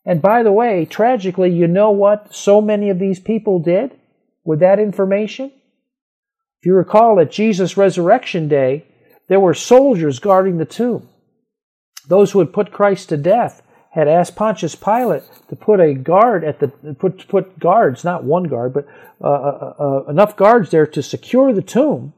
And 0.04 0.22
by 0.22 0.42
the 0.42 0.52
way, 0.52 0.86
tragically, 0.86 1.50
you 1.50 1.66
know 1.66 1.90
what 1.90 2.34
so 2.34 2.60
many 2.60 2.90
of 2.90 2.98
these 2.98 3.20
people 3.20 3.58
did 3.58 3.98
with 4.44 4.60
that 4.60 4.78
information? 4.78 5.52
If 6.60 6.66
you 6.66 6.74
recall 6.74 7.20
at 7.20 7.30
Jesus' 7.30 7.76
resurrection 7.76 8.48
day, 8.48 8.84
there 9.28 9.40
were 9.40 9.54
soldiers 9.54 10.18
guarding 10.18 10.58
the 10.58 10.64
tomb. 10.64 11.08
Those 12.08 12.32
who 12.32 12.38
had 12.38 12.52
put 12.52 12.72
Christ 12.72 13.10
to 13.10 13.16
death 13.16 13.62
had 13.92 14.08
asked 14.08 14.36
Pontius 14.36 14.74
Pilate 14.74 15.22
to 15.48 15.56
put 15.56 15.80
a 15.80 15.94
guard 15.94 16.44
at 16.44 16.60
the 16.60 16.68
put 16.98 17.26
put 17.28 17.58
guards, 17.58 18.04
not 18.04 18.24
one 18.24 18.44
guard, 18.44 18.72
but 18.72 18.86
uh, 19.22 19.28
uh, 19.28 19.74
uh, 19.78 20.04
enough 20.10 20.36
guards 20.36 20.70
there 20.70 20.86
to 20.86 21.02
secure 21.02 21.52
the 21.52 21.62
tomb, 21.62 22.12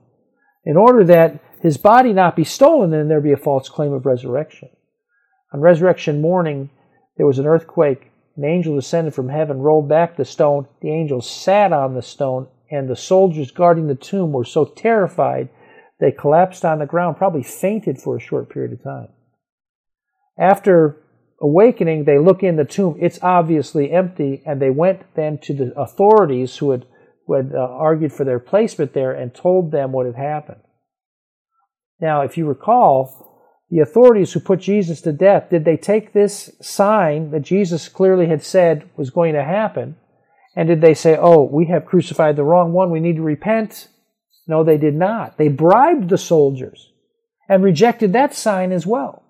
in 0.65 0.77
order 0.77 1.03
that 1.05 1.41
his 1.61 1.77
body 1.77 2.13
not 2.13 2.37
be 2.37 2.45
stolen 2.45 2.93
and 2.93 3.11
there 3.11 3.21
be 3.21 3.33
a 3.33 3.37
false 3.37 3.69
claim 3.69 3.93
of 3.93 4.07
resurrection. 4.07 4.69
On 5.53 5.61
resurrection 5.61 6.21
morning, 6.21 6.71
there 7.17 7.27
was 7.27 7.39
an 7.39 7.47
earthquake. 7.47 8.11
An 8.37 8.45
angel 8.45 8.77
descended 8.77 9.15
from 9.15 9.29
heaven, 9.29 9.59
rolled 9.59 9.89
back 9.89 10.17
the 10.17 10.25
stone. 10.25 10.67
The 10.81 10.91
angel 10.91 11.21
sat 11.21 11.73
on 11.73 11.95
the 11.95 12.03
stone, 12.03 12.49
and 12.71 12.89
the 12.89 12.97
soldiers 12.97 13.51
guarding 13.51 13.89
the 13.89 13.95
tomb 13.95 14.33
were 14.33 14.45
so 14.45 14.65
terrified 14.65 15.51
they 16.01 16.11
collapsed 16.11 16.65
on 16.65 16.81
the 16.81 16.87
ground, 16.87 17.17
probably 17.17 17.45
fainted 17.45 17.97
for 17.97 18.17
a 18.17 18.21
short 18.21 18.49
period 18.49 18.73
of 18.73 18.83
time. 18.83 19.09
After 20.37 20.97
awakening, 21.41 22.05
they 22.05 22.19
look 22.19 22.43
in 22.43 22.57
the 22.57 22.65
tomb. 22.65 22.97
It's 23.01 23.21
obviously 23.23 23.93
empty, 23.93 24.43
and 24.45 24.61
they 24.61 24.71
went 24.71 25.03
then 25.15 25.39
to 25.43 25.55
the 25.55 25.73
authorities 25.79 26.57
who 26.57 26.73
had, 26.73 26.87
who 27.27 27.35
had 27.35 27.53
uh, 27.55 27.59
argued 27.59 28.13
for 28.13 28.25
their 28.25 28.41
placement 28.41 28.95
there 28.95 29.13
and 29.13 29.33
told 29.33 29.71
them 29.71 29.93
what 29.93 30.07
had 30.07 30.17
happened. 30.17 30.63
Now, 32.01 32.23
if 32.23 32.37
you 32.37 32.47
recall, 32.47 33.32
the 33.73 33.81
authorities 33.81 34.35
who 34.35 34.41
put 34.41 34.61
Jesus 34.61 35.01
to 35.01 35.13
death, 35.13 35.49
did 35.49 35.65
they 35.65 35.79
take 35.79 36.13
this 36.13 36.51
sign 36.61 37.31
that 37.31 37.41
Jesus 37.41 37.89
clearly 37.89 38.27
had 38.27 38.43
said 38.43 38.91
was 38.99 39.09
going 39.09 39.33
to 39.33 39.43
happen, 39.43 39.97
and 40.55 40.69
did 40.69 40.83
they 40.83 40.93
say, 40.93 41.17
oh, 41.19 41.45
we 41.45 41.65
have 41.69 41.87
crucified 41.87 42.37
the 42.37 42.45
wrong 42.45 42.75
one, 42.75 42.91
we 42.91 43.01
need 43.01 43.17
to 43.17 43.23
repent? 43.23 43.89
No, 44.47 44.63
they 44.63 44.77
did 44.77 44.95
not. 44.95 45.39
They 45.39 45.49
bribed 45.49 46.11
the 46.11 46.19
soldiers 46.19 46.93
and 47.49 47.65
rejected 47.65 48.13
that 48.13 48.35
sign 48.35 48.73
as 48.73 48.87
well. 48.87 49.23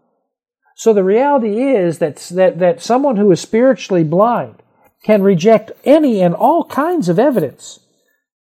So 0.75 0.93
the 0.93 1.05
reality 1.05 1.63
is 1.63 1.99
that, 1.99 2.17
that, 2.33 2.59
that 2.59 2.83
someone 2.83 3.19
who 3.19 3.31
is 3.31 3.41
spiritually 3.41 4.03
blind 4.03 4.57
can 5.05 5.23
reject 5.23 5.71
any 5.85 6.21
and 6.21 6.35
all 6.35 6.65
kinds 6.65 7.09
of 7.09 7.21
evidence. 7.21 7.79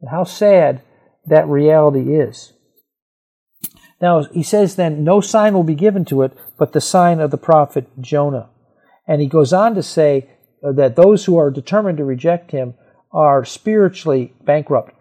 And 0.00 0.10
how 0.10 0.24
sad 0.24 0.82
that 1.26 1.46
reality 1.46 2.16
is. 2.16 2.54
Now, 4.02 4.24
he 4.24 4.42
says 4.42 4.74
then, 4.74 5.04
no 5.04 5.20
sign 5.20 5.54
will 5.54 5.62
be 5.62 5.76
given 5.76 6.04
to 6.06 6.22
it 6.22 6.36
but 6.58 6.72
the 6.72 6.80
sign 6.80 7.20
of 7.20 7.30
the 7.30 7.38
prophet 7.38 7.88
Jonah. 8.00 8.50
And 9.06 9.22
he 9.22 9.28
goes 9.28 9.52
on 9.52 9.76
to 9.76 9.82
say 9.82 10.28
uh, 10.62 10.72
that 10.72 10.96
those 10.96 11.24
who 11.24 11.36
are 11.36 11.52
determined 11.52 11.98
to 11.98 12.04
reject 12.04 12.50
him 12.50 12.74
are 13.12 13.44
spiritually 13.44 14.34
bankrupt. 14.44 14.94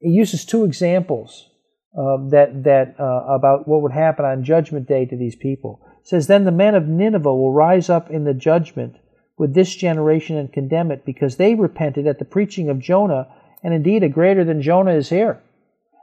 He 0.00 0.10
uses 0.10 0.46
two 0.46 0.64
examples 0.64 1.50
um, 1.96 2.30
that, 2.30 2.64
that 2.64 2.94
uh, 2.98 3.34
about 3.34 3.68
what 3.68 3.82
would 3.82 3.92
happen 3.92 4.24
on 4.24 4.44
Judgment 4.44 4.88
Day 4.88 5.04
to 5.04 5.16
these 5.16 5.36
people. 5.36 5.84
Says, 6.04 6.26
Then 6.26 6.44
the 6.44 6.50
men 6.50 6.74
of 6.74 6.88
Nineveh 6.88 7.34
will 7.34 7.52
rise 7.52 7.90
up 7.90 8.10
in 8.10 8.24
the 8.24 8.34
judgment 8.34 8.96
with 9.36 9.54
this 9.54 9.74
generation 9.74 10.36
and 10.36 10.52
condemn 10.52 10.90
it, 10.90 11.04
because 11.04 11.36
they 11.36 11.54
repented 11.54 12.06
at 12.06 12.18
the 12.18 12.24
preaching 12.24 12.70
of 12.70 12.80
Jonah, 12.80 13.28
and 13.62 13.74
indeed 13.74 14.02
a 14.02 14.08
greater 14.08 14.44
than 14.44 14.62
Jonah 14.62 14.94
is 14.94 15.10
here. 15.10 15.42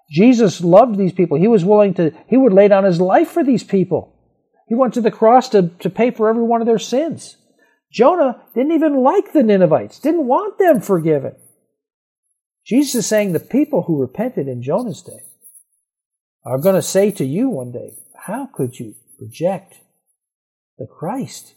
Jesus 0.09 0.61
loved 0.61 0.97
these 0.97 1.13
people. 1.13 1.37
He 1.37 1.47
was 1.47 1.65
willing 1.65 1.93
to, 1.95 2.11
he 2.27 2.37
would 2.37 2.53
lay 2.53 2.67
down 2.67 2.83
his 2.83 3.01
life 3.01 3.29
for 3.29 3.43
these 3.43 3.63
people. 3.63 4.13
He 4.67 4.75
went 4.75 4.93
to 4.95 5.01
the 5.01 5.11
cross 5.11 5.49
to, 5.49 5.69
to 5.79 5.89
pay 5.89 6.11
for 6.11 6.29
every 6.29 6.43
one 6.43 6.61
of 6.61 6.67
their 6.67 6.79
sins. 6.79 7.37
Jonah 7.91 8.41
didn't 8.53 8.73
even 8.73 9.03
like 9.03 9.31
the 9.31 9.43
Ninevites, 9.43 9.99
didn't 9.99 10.27
want 10.27 10.57
them 10.57 10.81
forgiven. 10.81 11.35
Jesus 12.65 12.95
is 12.95 13.07
saying 13.07 13.31
the 13.31 13.39
people 13.39 13.83
who 13.83 14.01
repented 14.01 14.47
in 14.47 14.63
Jonah's 14.63 15.01
day 15.01 15.21
are 16.43 16.57
going 16.57 16.75
to 16.75 16.81
say 16.81 17.11
to 17.11 17.25
you 17.25 17.49
one 17.49 17.71
day, 17.71 17.93
How 18.15 18.47
could 18.51 18.79
you 18.79 18.95
reject 19.19 19.77
the 20.77 20.87
Christ? 20.87 21.53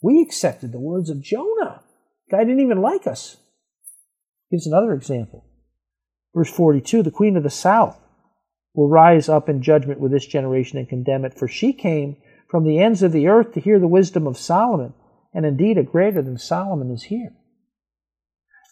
We 0.00 0.20
accepted 0.20 0.72
the 0.72 0.80
words 0.80 1.10
of 1.10 1.22
Jonah. 1.22 1.82
Guy 2.30 2.38
didn't 2.44 2.60
even 2.60 2.80
like 2.80 3.06
us. 3.06 3.36
Here's 4.50 4.66
another 4.66 4.92
example. 4.92 5.46
Verse 6.34 6.50
42 6.50 7.02
The 7.02 7.10
queen 7.10 7.36
of 7.36 7.42
the 7.42 7.50
south 7.50 7.98
will 8.74 8.88
rise 8.88 9.28
up 9.28 9.48
in 9.48 9.62
judgment 9.62 10.00
with 10.00 10.12
this 10.12 10.26
generation 10.26 10.78
and 10.78 10.88
condemn 10.88 11.24
it, 11.24 11.38
for 11.38 11.46
she 11.46 11.72
came 11.72 12.16
from 12.48 12.64
the 12.64 12.80
ends 12.80 13.02
of 13.02 13.12
the 13.12 13.28
earth 13.28 13.52
to 13.52 13.60
hear 13.60 13.78
the 13.78 13.88
wisdom 13.88 14.26
of 14.26 14.38
Solomon, 14.38 14.94
and 15.34 15.44
indeed 15.44 15.78
a 15.78 15.82
greater 15.82 16.22
than 16.22 16.38
Solomon 16.38 16.90
is 16.90 17.04
here. 17.04 17.32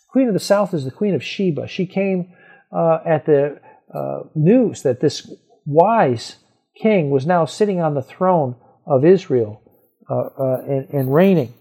Queen 0.09 0.29
of 0.29 0.35
the 0.35 0.41
south 0.41 0.75
is 0.75 0.85
the 0.85 0.91
queen 0.91 1.15
of 1.15 1.23
Sheba. 1.23 1.69
She 1.69 1.87
came 1.87 2.33
uh, 2.73 2.99
at 3.07 3.27
the 3.27 3.61
uh, 3.95 4.21
news 4.35 4.83
that 4.83 5.01
this 5.01 5.33
wise 5.65 6.37
king 6.81 7.11
was 7.11 7.27
now 7.27 7.45
sitting 7.45 7.81
on 7.81 7.95
the 7.95 8.03
throne 8.03 8.57
of 8.87 9.05
Israel 9.05 9.63
uh, 10.09 10.15
uh 10.15 10.63
and, 10.67 10.89
and 10.91 11.15
reigning. 11.15 11.55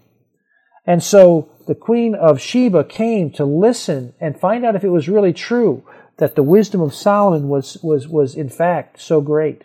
And 0.86 1.02
so 1.02 1.50
the 1.70 1.74
queen 1.76 2.16
of 2.16 2.40
Sheba 2.40 2.82
came 2.82 3.30
to 3.34 3.44
listen 3.44 4.12
and 4.20 4.36
find 4.36 4.64
out 4.66 4.74
if 4.74 4.82
it 4.82 4.88
was 4.88 5.08
really 5.08 5.32
true 5.32 5.84
that 6.16 6.34
the 6.34 6.42
wisdom 6.42 6.80
of 6.80 6.92
Solomon 6.92 7.48
was, 7.48 7.78
was, 7.80 8.08
was 8.08 8.34
in 8.34 8.48
fact 8.48 9.00
so 9.00 9.20
great. 9.20 9.62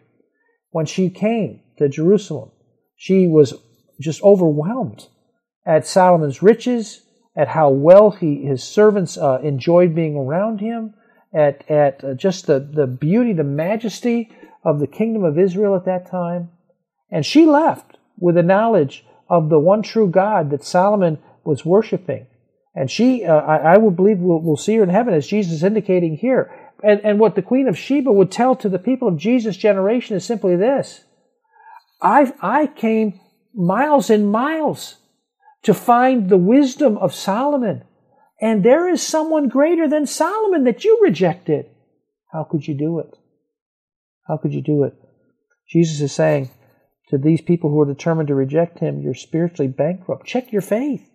When 0.70 0.86
she 0.86 1.10
came 1.10 1.62
to 1.80 1.90
Jerusalem, 1.90 2.52
she 2.96 3.26
was 3.26 3.56
just 4.00 4.22
overwhelmed 4.22 5.08
at 5.66 5.88
Solomon's 5.88 6.44
riches, 6.44 7.02
at 7.36 7.48
how 7.48 7.72
well 7.72 8.12
he, 8.12 8.46
his 8.46 8.64
servants 8.64 9.18
uh, 9.18 9.40
enjoyed 9.42 9.96
being 9.96 10.16
around 10.16 10.60
him, 10.60 10.94
at, 11.34 11.68
at 11.72 12.04
uh, 12.04 12.14
just 12.14 12.46
the, 12.46 12.60
the 12.60 12.86
beauty, 12.86 13.34
the 13.34 13.44
majesty 13.44 14.30
of 14.64 14.80
the 14.80 14.86
kingdom 14.86 15.24
of 15.24 15.40
Israel 15.40 15.76
at 15.76 15.86
that 15.86 16.08
time. 16.12 16.52
And 17.10 17.26
she 17.26 17.48
left 17.48 17.98
with 18.20 18.36
the 18.36 18.44
knowledge 18.44 19.04
of 19.28 19.50
the 19.50 19.58
one 19.58 19.82
true 19.82 20.08
God 20.08 20.52
that 20.52 20.64
Solomon 20.64 21.18
was 21.46 21.66
worshiping. 21.66 22.28
And 22.74 22.92
she, 22.92 23.24
uh, 23.24 23.34
I, 23.34 23.74
I 23.74 23.78
would 23.78 23.96
believe 23.96 24.20
we'll, 24.20 24.42
we'll 24.42 24.58
see 24.58 24.76
her 24.76 24.84
in 24.84 24.90
heaven, 24.90 25.14
as 25.14 25.28
Jesus 25.28 25.54
is 25.54 25.64
indicating 25.64 26.18
here, 26.18 26.52
And, 26.84 27.02
and 27.04 27.20
what 27.20 27.36
the 27.36 27.42
Queen 27.42 27.68
of 27.68 27.78
Sheba 27.78 28.12
would 28.12 28.32
tell 28.32 28.56
to 28.58 28.70
the 28.70 28.80
people 28.80 29.08
of 29.08 29.18
Jesus' 29.18 29.58
generation 29.58 30.18
is 30.18 30.26
simply 30.26 30.56
this 30.56 31.06
I, 32.02 32.34
I 32.42 32.68
came 32.68 33.20
miles 33.54 34.10
and 34.10 34.32
miles 34.32 34.98
to 35.64 35.74
find 35.74 36.30
the 36.30 36.38
wisdom 36.38 36.98
of 36.98 37.14
Solomon. 37.14 37.84
And 38.42 38.64
there 38.64 38.90
is 38.90 39.02
someone 39.02 39.48
greater 39.48 39.88
than 39.88 40.06
Solomon 40.06 40.66
that 40.66 40.84
you 40.84 41.00
rejected. 41.02 41.66
How 42.32 42.44
could 42.44 42.68
you 42.68 42.76
do 42.76 43.00
it? 43.00 43.16
How 44.28 44.38
could 44.38 44.54
you 44.54 44.62
do 44.62 44.84
it? 44.84 44.94
Jesus 45.70 46.02
is 46.02 46.12
saying 46.12 46.50
to 47.10 47.18
these 47.18 47.42
people 47.42 47.70
who 47.70 47.80
are 47.80 47.94
determined 47.94 48.28
to 48.28 48.36
reject 48.36 48.80
him, 48.80 49.02
you're 49.02 49.14
spiritually 49.14 49.72
bankrupt. 49.72 50.28
Check 50.28 50.52
your 50.52 50.62
faith. 50.62 51.10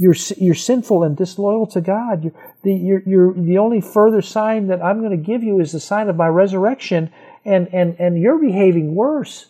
You're, 0.00 0.14
you're 0.36 0.54
sinful 0.54 1.02
and 1.02 1.16
disloyal 1.16 1.66
to 1.66 1.80
God. 1.80 2.22
You're, 2.22 2.54
the, 2.62 2.72
you're, 2.72 3.02
you're, 3.04 3.34
the 3.34 3.58
only 3.58 3.80
further 3.80 4.22
sign 4.22 4.68
that 4.68 4.82
I'm 4.82 5.00
going 5.00 5.10
to 5.10 5.16
give 5.16 5.42
you 5.42 5.60
is 5.60 5.72
the 5.72 5.80
sign 5.80 6.08
of 6.08 6.16
my 6.16 6.28
resurrection, 6.28 7.10
and, 7.44 7.68
and, 7.74 7.96
and 7.98 8.16
you're 8.16 8.38
behaving 8.38 8.94
worse 8.94 9.46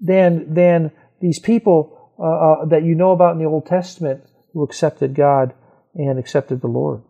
than, 0.00 0.54
than 0.54 0.92
these 1.20 1.40
people 1.40 2.14
uh, 2.18 2.62
uh, 2.62 2.64
that 2.66 2.84
you 2.84 2.94
know 2.94 3.10
about 3.10 3.32
in 3.32 3.38
the 3.38 3.44
Old 3.44 3.66
Testament 3.66 4.22
who 4.52 4.62
accepted 4.62 5.14
God 5.14 5.52
and 5.94 6.18
accepted 6.18 6.60
the 6.60 6.68
Lord. 6.68 7.02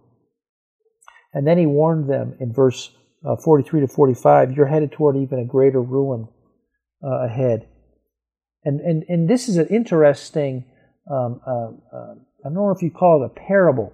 And 1.35 1.47
then 1.47 1.59
he 1.59 1.67
warned 1.67 2.09
them 2.09 2.37
in 2.41 2.53
verse 2.53 2.91
uh, 3.25 3.37
43 3.37 3.81
to 3.81 3.89
45 3.89 4.53
you're 4.53 4.67
headed 4.67 4.93
toward 4.93 5.17
even 5.17 5.41
a 5.41 5.45
greater 5.45 5.83
ruin 5.83 6.29
uh, 7.03 7.27
ahead. 7.27 7.69
And, 8.65 8.81
and, 8.81 9.05
and 9.09 9.29
this 9.29 9.49
is 9.49 9.57
an 9.57 9.69
interesting, 9.69 10.65
um, 11.11 11.41
uh, 11.47 11.97
uh, 11.97 12.15
I 12.45 12.49
don't 12.49 12.55
know 12.55 12.71
if 12.71 12.83
you 12.83 12.91
call 12.91 13.23
it 13.23 13.27
a 13.27 13.47
parable, 13.47 13.93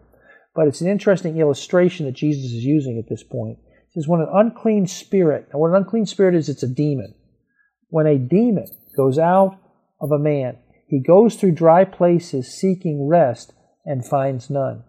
but 0.55 0.69
it's 0.69 0.81
an 0.81 0.89
interesting 0.89 1.39
illustration 1.39 2.07
that 2.07 2.13
Jesus 2.13 2.53
is 2.53 2.65
using 2.65 2.99
at 2.99 3.09
this 3.09 3.23
point. 3.23 3.59
It 3.59 3.95
says, 3.95 4.09
when 4.09 4.21
an 4.21 4.29
unclean 4.33 4.87
spirit, 4.87 5.49
and 5.51 5.61
what 5.61 5.71
an 5.71 5.77
unclean 5.77 6.07
spirit 6.07 6.35
is, 6.35 6.49
it's 6.49 6.63
a 6.63 6.69
demon. 6.69 7.15
When 7.89 8.07
a 8.07 8.19
demon 8.19 8.67
goes 8.97 9.19
out 9.19 9.59
of 10.01 10.11
a 10.11 10.19
man, 10.19 10.59
he 10.87 11.01
goes 11.01 11.37
through 11.37 11.53
dry 11.53 11.85
places 11.85 12.53
seeking 12.53 13.09
rest 13.09 13.53
and 13.85 14.07
finds 14.07 14.51
none. 14.51 14.85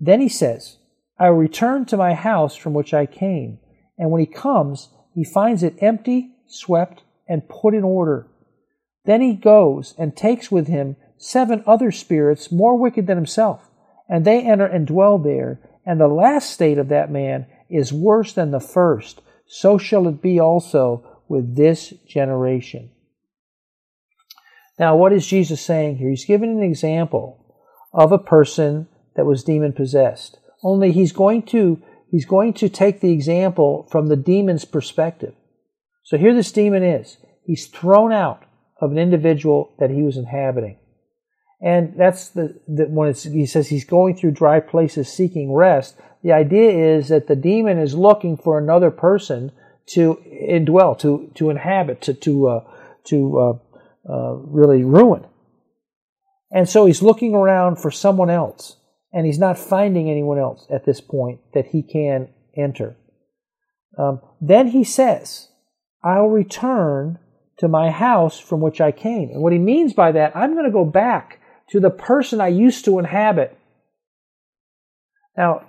Then 0.00 0.20
he 0.20 0.28
says, 0.28 0.78
I 1.18 1.30
will 1.30 1.38
return 1.38 1.86
to 1.86 1.96
my 1.96 2.14
house 2.14 2.56
from 2.56 2.74
which 2.74 2.92
I 2.92 3.06
came. 3.06 3.58
And 3.96 4.10
when 4.10 4.20
he 4.20 4.26
comes, 4.26 4.90
he 5.14 5.24
finds 5.24 5.62
it 5.62 5.76
empty, 5.80 6.32
swept, 6.46 7.02
and 7.28 7.48
put 7.48 7.74
in 7.74 7.84
order. 7.84 8.28
Then 9.04 9.22
he 9.22 9.34
goes 9.34 9.94
and 9.96 10.16
takes 10.16 10.50
with 10.50 10.66
him 10.66 10.96
seven 11.18 11.62
other 11.66 11.90
spirits 11.90 12.52
more 12.52 12.76
wicked 12.76 13.06
than 13.06 13.16
himself, 13.16 13.68
and 14.08 14.24
they 14.24 14.42
enter 14.42 14.66
and 14.66 14.86
dwell 14.86 15.18
there. 15.18 15.60
And 15.84 16.00
the 16.00 16.08
last 16.08 16.50
state 16.50 16.78
of 16.78 16.88
that 16.88 17.10
man 17.10 17.46
is 17.70 17.92
worse 17.92 18.32
than 18.32 18.50
the 18.50 18.60
first. 18.60 19.20
So 19.46 19.78
shall 19.78 20.08
it 20.08 20.20
be 20.20 20.40
also 20.40 21.22
with 21.28 21.56
this 21.56 21.90
generation. 22.08 22.90
Now, 24.78 24.96
what 24.96 25.12
is 25.12 25.26
Jesus 25.26 25.60
saying 25.60 25.96
here? 25.96 26.10
He's 26.10 26.24
giving 26.24 26.50
an 26.50 26.62
example 26.62 27.54
of 27.92 28.12
a 28.12 28.18
person 28.18 28.88
that 29.14 29.26
was 29.26 29.42
demon 29.42 29.72
possessed. 29.72 30.38
Only 30.62 30.92
he's 30.92 31.12
going 31.12 31.42
to 31.44 31.82
he's 32.10 32.26
going 32.26 32.52
to 32.54 32.68
take 32.68 33.00
the 33.00 33.12
example 33.12 33.88
from 33.90 34.08
the 34.08 34.16
demon's 34.16 34.64
perspective. 34.64 35.34
So 36.04 36.18
here 36.18 36.34
this 36.34 36.52
demon 36.52 36.82
is. 36.82 37.16
He's 37.44 37.66
thrown 37.66 38.12
out 38.12 38.44
of 38.80 38.90
an 38.90 38.98
individual 38.98 39.74
that 39.78 39.90
he 39.90 40.02
was 40.02 40.16
inhabiting. 40.16 40.78
And 41.60 41.94
that's 41.96 42.30
the, 42.30 42.60
the 42.68 42.84
when 42.84 43.14
he 43.14 43.46
says 43.46 43.68
he's 43.68 43.84
going 43.84 44.16
through 44.16 44.32
dry 44.32 44.60
places 44.60 45.08
seeking 45.10 45.52
rest. 45.52 45.96
The 46.22 46.32
idea 46.32 46.96
is 46.96 47.08
that 47.08 47.28
the 47.28 47.36
demon 47.36 47.78
is 47.78 47.94
looking 47.94 48.36
for 48.36 48.58
another 48.58 48.90
person 48.90 49.52
to 49.90 50.22
indwell, 50.26 50.98
to 50.98 51.30
to 51.36 51.50
inhabit, 51.50 52.02
to 52.02 52.14
to 52.14 52.48
uh, 52.48 52.60
to 53.04 53.38
uh, 53.38 54.12
uh, 54.12 54.32
really 54.34 54.84
ruin. 54.84 55.24
And 56.50 56.68
so 56.68 56.86
he's 56.86 57.02
looking 57.02 57.34
around 57.34 57.76
for 57.76 57.90
someone 57.90 58.30
else 58.30 58.76
and 59.12 59.26
he's 59.26 59.38
not 59.38 59.58
finding 59.58 60.10
anyone 60.10 60.38
else 60.38 60.66
at 60.70 60.84
this 60.84 61.00
point 61.00 61.40
that 61.54 61.66
he 61.66 61.82
can 61.82 62.28
enter. 62.56 62.96
Um, 63.98 64.20
then 64.40 64.68
he 64.68 64.84
says, 64.84 65.48
I'll 66.04 66.28
return 66.28 67.18
to 67.58 67.68
my 67.68 67.90
house 67.90 68.38
from 68.38 68.60
which 68.60 68.80
I 68.80 68.92
came. 68.92 69.30
And 69.30 69.42
what 69.42 69.52
he 69.52 69.58
means 69.58 69.94
by 69.94 70.12
that, 70.12 70.36
I'm 70.36 70.52
going 70.52 70.66
to 70.66 70.70
go 70.70 70.84
back 70.84 71.35
to 71.70 71.80
the 71.80 71.90
person 71.90 72.40
I 72.40 72.48
used 72.48 72.84
to 72.84 72.98
inhabit. 72.98 73.56
Now, 75.36 75.66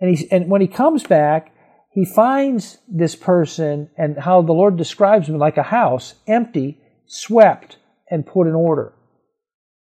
and, 0.00 0.16
he, 0.16 0.30
and 0.30 0.48
when 0.48 0.60
he 0.60 0.66
comes 0.66 1.02
back, 1.04 1.52
he 1.90 2.04
finds 2.04 2.78
this 2.88 3.14
person 3.14 3.88
and 3.96 4.18
how 4.18 4.42
the 4.42 4.52
Lord 4.52 4.76
describes 4.76 5.28
him 5.28 5.38
like 5.38 5.56
a 5.56 5.62
house, 5.62 6.14
empty, 6.26 6.80
swept, 7.06 7.78
and 8.10 8.26
put 8.26 8.46
in 8.46 8.54
order. 8.54 8.92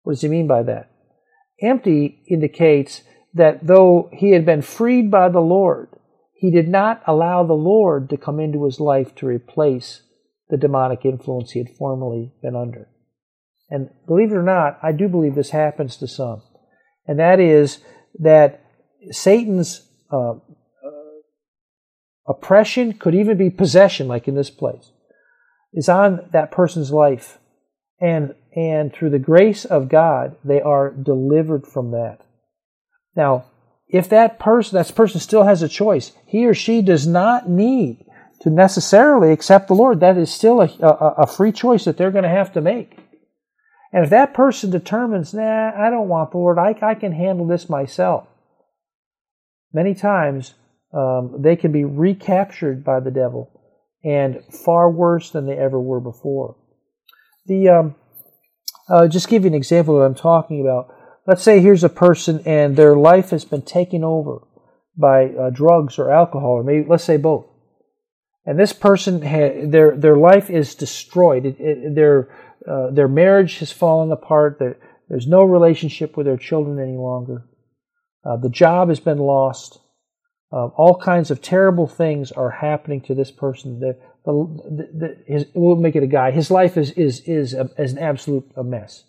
What 0.04 0.14
does 0.14 0.22
he 0.22 0.28
mean 0.28 0.48
by 0.48 0.64
that? 0.64 0.92
Empty 1.62 2.24
indicates 2.28 3.02
that 3.34 3.66
though 3.66 4.10
he 4.14 4.32
had 4.32 4.46
been 4.46 4.62
freed 4.62 5.10
by 5.10 5.30
the 5.30 5.40
Lord, 5.40 5.90
he 6.36 6.52
did 6.52 6.68
not 6.68 7.02
allow 7.08 7.44
the 7.44 7.54
Lord 7.54 8.10
to 8.10 8.18
come 8.18 8.40
into 8.40 8.66
his 8.66 8.80
life 8.80 9.16
to 9.16 9.26
replace 9.26 10.04
the 10.50 10.58
demonic 10.58 11.06
influence 11.06 11.52
he 11.52 11.60
had 11.60 11.76
formerly 11.76 12.34
been 12.42 12.56
under. 12.56 12.90
And 13.74 13.90
believe 14.06 14.32
it 14.32 14.36
or 14.36 14.44
not, 14.44 14.78
I 14.84 14.92
do 14.92 15.08
believe 15.08 15.34
this 15.34 15.50
happens 15.50 15.98
to 15.98 16.08
some. 16.08 16.44
And 17.08 17.18
that 17.18 17.40
is 17.40 17.80
that 18.20 18.64
Satan's 19.10 19.90
uh, 20.12 20.36
oppression, 22.28 22.94
could 22.94 23.16
even 23.16 23.36
be 23.36 23.50
possession, 23.50 24.08
like 24.08 24.28
in 24.28 24.36
this 24.36 24.52
place, 24.52 24.92
is 25.74 25.90
on 25.90 26.30
that 26.34 26.52
person's 26.52 26.92
life. 26.92 27.40
And 28.00 28.36
and 28.56 28.94
through 28.94 29.10
the 29.10 29.18
grace 29.18 29.66
of 29.66 29.90
God, 29.90 30.36
they 30.46 30.62
are 30.62 30.92
delivered 30.92 31.66
from 31.66 31.90
that. 31.92 32.20
Now, 33.16 33.46
if 33.88 34.08
that 34.10 34.38
person, 34.38 34.78
that 34.78 34.94
person 34.94 35.20
still 35.20 35.46
has 35.46 35.64
a 35.64 35.68
choice, 35.68 36.12
he 36.28 36.46
or 36.46 36.54
she 36.54 36.84
does 36.84 37.08
not 37.08 37.50
need 37.50 38.06
to 38.42 38.52
necessarily 38.52 39.32
accept 39.32 39.68
the 39.68 39.74
Lord. 39.74 40.02
That 40.02 40.18
is 40.18 40.32
still 40.32 40.62
a, 40.62 40.70
a, 40.80 41.14
a 41.24 41.28
free 41.28 41.52
choice 41.52 41.86
that 41.86 41.98
they're 41.98 42.12
going 42.12 42.24
to 42.24 42.30
have 42.30 42.54
to 42.54 42.62
make. 42.62 43.00
And 43.94 44.04
if 44.04 44.10
that 44.10 44.34
person 44.34 44.72
determines, 44.72 45.36
nah, 45.36 45.72
I 45.78 45.92
don't 45.92 46.10
want 46.10 46.32
the 46.32 46.40
Lord, 46.40 46.58
I, 46.58 46.76
I 46.82 46.96
can 46.96 47.12
handle 47.12 47.46
this 47.46 47.70
myself, 47.70 48.28
many 49.72 49.94
times 49.94 50.56
um, 50.94 51.36
they 51.40 51.56
can 51.56 51.72
be 51.72 51.86
recaptured 51.86 52.84
by 52.84 53.00
the 53.00 53.12
devil 53.12 53.62
and 54.04 54.44
far 54.66 54.90
worse 54.90 55.30
than 55.30 55.46
they 55.46 55.58
ever 55.58 55.80
were 55.80 56.00
before. 56.00 56.58
The 57.46 57.70
um, 57.70 57.96
uh, 58.90 59.08
just 59.08 59.30
give 59.30 59.44
you 59.44 59.48
an 59.50 59.54
example 59.54 59.96
of 59.96 60.00
what 60.02 60.06
I'm 60.06 60.16
talking 60.16 60.62
about. 60.62 60.94
Let's 61.26 61.44
say 61.44 61.60
here's 61.60 61.84
a 61.84 61.90
person 61.90 62.42
and 62.46 62.76
their 62.76 62.96
life 62.96 63.30
has 63.30 63.46
been 63.46 63.62
taken 63.62 64.04
over 64.04 64.46
by 64.98 65.28
uh, 65.28 65.50
drugs 65.52 65.98
or 65.98 66.12
alcohol, 66.12 66.52
or 66.52 66.64
maybe 66.64 66.86
let's 66.88 67.04
say 67.04 67.18
both. 67.18 67.46
And 68.46 68.60
this 68.60 68.74
person, 68.74 69.22
ha- 69.22 69.66
their 69.66 69.96
their 69.96 70.18
life 70.18 70.50
is 70.50 70.76
destroyed. 70.76 71.46
It, 71.46 71.60
it, 71.60 71.96
their 71.96 72.30
uh, 72.70 72.92
their 72.92 73.08
marriage 73.08 73.60
has 73.60 73.72
fallen 73.72 74.12
apart. 74.12 74.62
there's 75.10 75.28
no 75.28 75.44
relationship 75.44 76.16
with 76.16 76.26
their 76.26 76.38
children 76.38 76.80
any 76.80 76.98
longer. 76.98 77.46
Uh, 78.26 78.38
the 78.38 78.50
job 78.50 78.90
has 78.90 79.00
been 79.00 79.18
lost. 79.18 79.80
Uh, 80.52 80.68
all 80.78 81.00
kinds 81.00 81.32
of 81.32 81.42
terrible 81.42 81.88
things 81.88 82.32
are 82.32 82.52
happening 82.52 83.02
to 83.02 83.16
this 83.16 83.32
person. 83.32 83.80
The, 83.80 84.00
the, 84.24 84.90
the, 84.94 85.24
his, 85.28 85.46
we'll 85.54 85.76
make 85.76 85.96
it 85.96 86.04
a 86.04 86.08
guy. 86.08 86.32
His 86.32 86.52
life 86.52 86.78
is 86.78 86.92
is 86.92 87.22
is, 87.22 87.54
a, 87.54 87.70
is 87.78 87.94
an 87.94 88.00
absolute 88.00 88.50
a 88.56 88.64
mess. 88.64 89.04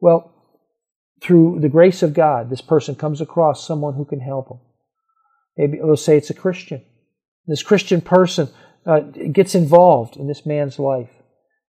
Well, 0.00 0.32
through 1.20 1.58
the 1.60 1.68
grace 1.68 2.02
of 2.02 2.14
God, 2.14 2.50
this 2.50 2.60
person 2.60 2.94
comes 2.94 3.20
across 3.20 3.66
someone 3.66 3.94
who 3.94 4.04
can 4.04 4.20
help 4.20 4.50
him. 4.50 4.60
Maybe 5.56 5.80
let's 5.82 6.04
say 6.04 6.16
it's 6.16 6.30
a 6.30 6.34
Christian. 6.34 6.82
This 7.46 7.62
Christian 7.62 8.00
person 8.00 8.48
uh, 8.86 9.00
gets 9.00 9.54
involved 9.54 10.16
in 10.16 10.26
this 10.26 10.46
man's 10.46 10.78
life, 10.78 11.10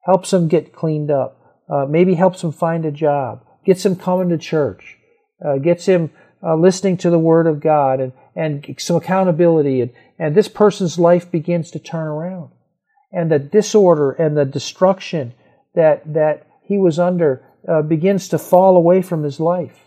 helps 0.05 0.31
him 0.31 0.47
get 0.47 0.73
cleaned 0.73 1.11
up, 1.11 1.63
uh, 1.69 1.85
maybe 1.87 2.13
helps 2.13 2.43
him 2.43 2.51
find 2.51 2.85
a 2.85 2.91
job, 2.91 3.43
gets 3.65 3.85
him 3.85 3.95
coming 3.95 4.29
to 4.29 4.37
church, 4.37 4.97
uh, 5.45 5.57
gets 5.57 5.85
him 5.85 6.11
uh, 6.43 6.55
listening 6.55 6.97
to 6.97 7.09
the 7.09 7.19
Word 7.19 7.47
of 7.47 7.59
God, 7.59 7.99
and 7.99 8.13
and 8.35 8.75
some 8.79 8.97
accountability, 8.97 9.81
and 9.81 9.91
and 10.17 10.35
this 10.35 10.47
person's 10.47 10.97
life 10.97 11.29
begins 11.31 11.71
to 11.71 11.79
turn 11.79 12.07
around. 12.07 12.51
And 13.11 13.31
the 13.31 13.39
disorder 13.39 14.11
and 14.11 14.37
the 14.37 14.45
destruction 14.45 15.33
that, 15.73 16.13
that 16.13 16.47
he 16.63 16.77
was 16.77 16.99
under 16.99 17.43
uh, 17.67 17.81
begins 17.81 18.29
to 18.29 18.37
fall 18.37 18.77
away 18.77 19.01
from 19.01 19.23
his 19.23 19.39
life. 19.39 19.79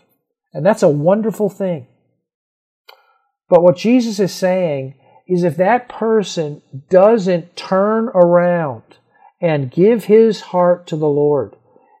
And 0.53 0.65
that's 0.65 0.83
a 0.83 0.89
wonderful 0.89 1.49
thing. 1.49 1.87
But 3.49 3.63
what 3.63 3.77
Jesus 3.77 4.19
is 4.19 4.33
saying 4.33 4.95
is 5.27 5.43
if 5.43 5.57
that 5.57 5.89
person 5.89 6.61
doesn't 6.89 7.55
turn 7.55 8.09
around 8.09 8.83
and 9.41 9.71
give 9.71 10.05
his 10.05 10.41
heart 10.41 10.87
to 10.87 10.95
the 10.95 11.07
Lord 11.07 11.55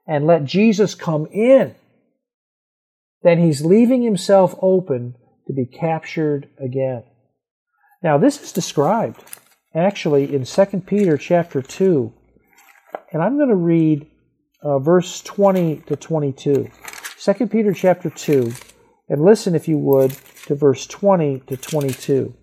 and 0.07 0.25
let 0.25 0.45
Jesus 0.45 0.95
come 0.95 1.27
in, 1.27 1.75
then 3.21 3.39
he's 3.39 3.63
leaving 3.63 4.01
himself 4.01 4.55
open 4.61 5.15
to 5.47 5.53
be 5.53 5.65
captured 5.65 6.49
again. 6.57 7.03
Now, 8.01 8.17
this 8.17 8.41
is 8.41 8.51
described 8.51 9.23
actually 9.75 10.33
in 10.33 10.45
2 10.45 10.65
Peter 10.85 11.17
chapter 11.17 11.61
2, 11.61 12.13
and 13.11 13.21
I'm 13.21 13.37
going 13.37 13.49
to 13.49 13.55
read 13.55 14.07
uh, 14.61 14.79
verse 14.79 15.21
20 15.21 15.83
to 15.87 15.95
22. 15.95 16.69
2 17.19 17.47
Peter 17.47 17.73
chapter 17.73 18.09
2, 18.09 18.53
and 19.09 19.21
listen, 19.23 19.55
if 19.55 19.67
you 19.67 19.77
would, 19.77 20.11
to 20.45 20.55
verse 20.55 20.87
20 20.87 21.41
to 21.47 21.57
22. 21.57 22.33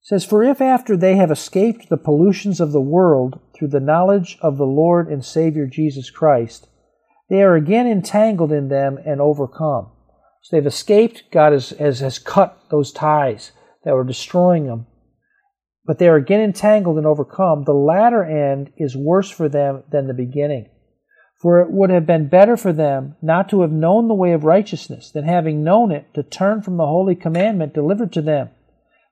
says, 0.11 0.25
For 0.25 0.43
if 0.43 0.59
after 0.59 0.97
they 0.97 1.15
have 1.15 1.31
escaped 1.31 1.87
the 1.87 1.95
pollutions 1.95 2.59
of 2.59 2.73
the 2.73 2.81
world 2.81 3.39
through 3.55 3.69
the 3.69 3.79
knowledge 3.79 4.37
of 4.41 4.57
the 4.57 4.65
Lord 4.65 5.07
and 5.07 5.23
Savior 5.23 5.65
Jesus 5.65 6.09
Christ, 6.09 6.67
they 7.29 7.41
are 7.41 7.55
again 7.55 7.87
entangled 7.87 8.51
in 8.51 8.67
them 8.67 8.99
and 9.05 9.21
overcome. 9.21 9.89
So 10.41 10.57
they've 10.57 10.67
escaped. 10.67 11.31
God 11.31 11.53
has, 11.53 11.69
has, 11.69 12.01
has 12.01 12.19
cut 12.19 12.57
those 12.69 12.91
ties 12.91 13.53
that 13.85 13.93
were 13.93 14.03
destroying 14.03 14.67
them. 14.67 14.85
But 15.85 15.97
they 15.97 16.09
are 16.09 16.17
again 16.17 16.41
entangled 16.41 16.97
and 16.97 17.07
overcome. 17.07 17.63
The 17.63 17.71
latter 17.71 18.25
end 18.25 18.73
is 18.75 18.97
worse 18.97 19.29
for 19.29 19.47
them 19.47 19.83
than 19.93 20.07
the 20.07 20.13
beginning. 20.13 20.67
For 21.39 21.61
it 21.61 21.71
would 21.71 21.89
have 21.89 22.05
been 22.05 22.27
better 22.27 22.57
for 22.57 22.73
them 22.73 23.15
not 23.21 23.47
to 23.51 23.61
have 23.61 23.71
known 23.71 24.09
the 24.09 24.13
way 24.13 24.33
of 24.33 24.43
righteousness 24.43 25.09
than 25.09 25.23
having 25.23 25.63
known 25.63 25.89
it 25.89 26.13
to 26.15 26.21
turn 26.21 26.63
from 26.63 26.75
the 26.75 26.85
holy 26.85 27.15
commandment 27.15 27.73
delivered 27.73 28.11
to 28.11 28.21
them. 28.21 28.49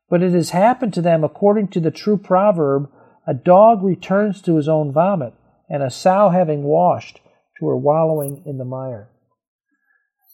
But 0.09 0.23
it 0.23 0.33
has 0.33 0.49
happened 0.49 0.93
to 0.95 1.01
them 1.01 1.23
according 1.23 1.69
to 1.69 1.79
the 1.79 1.91
true 1.91 2.17
proverb 2.17 2.89
a 3.27 3.33
dog 3.33 3.83
returns 3.83 4.41
to 4.41 4.55
his 4.55 4.67
own 4.67 4.91
vomit, 4.91 5.33
and 5.69 5.83
a 5.83 5.91
sow 5.91 6.29
having 6.29 6.63
washed 6.63 7.19
to 7.59 7.67
her 7.67 7.77
wallowing 7.77 8.41
in 8.45 8.57
the 8.57 8.65
mire. 8.65 9.07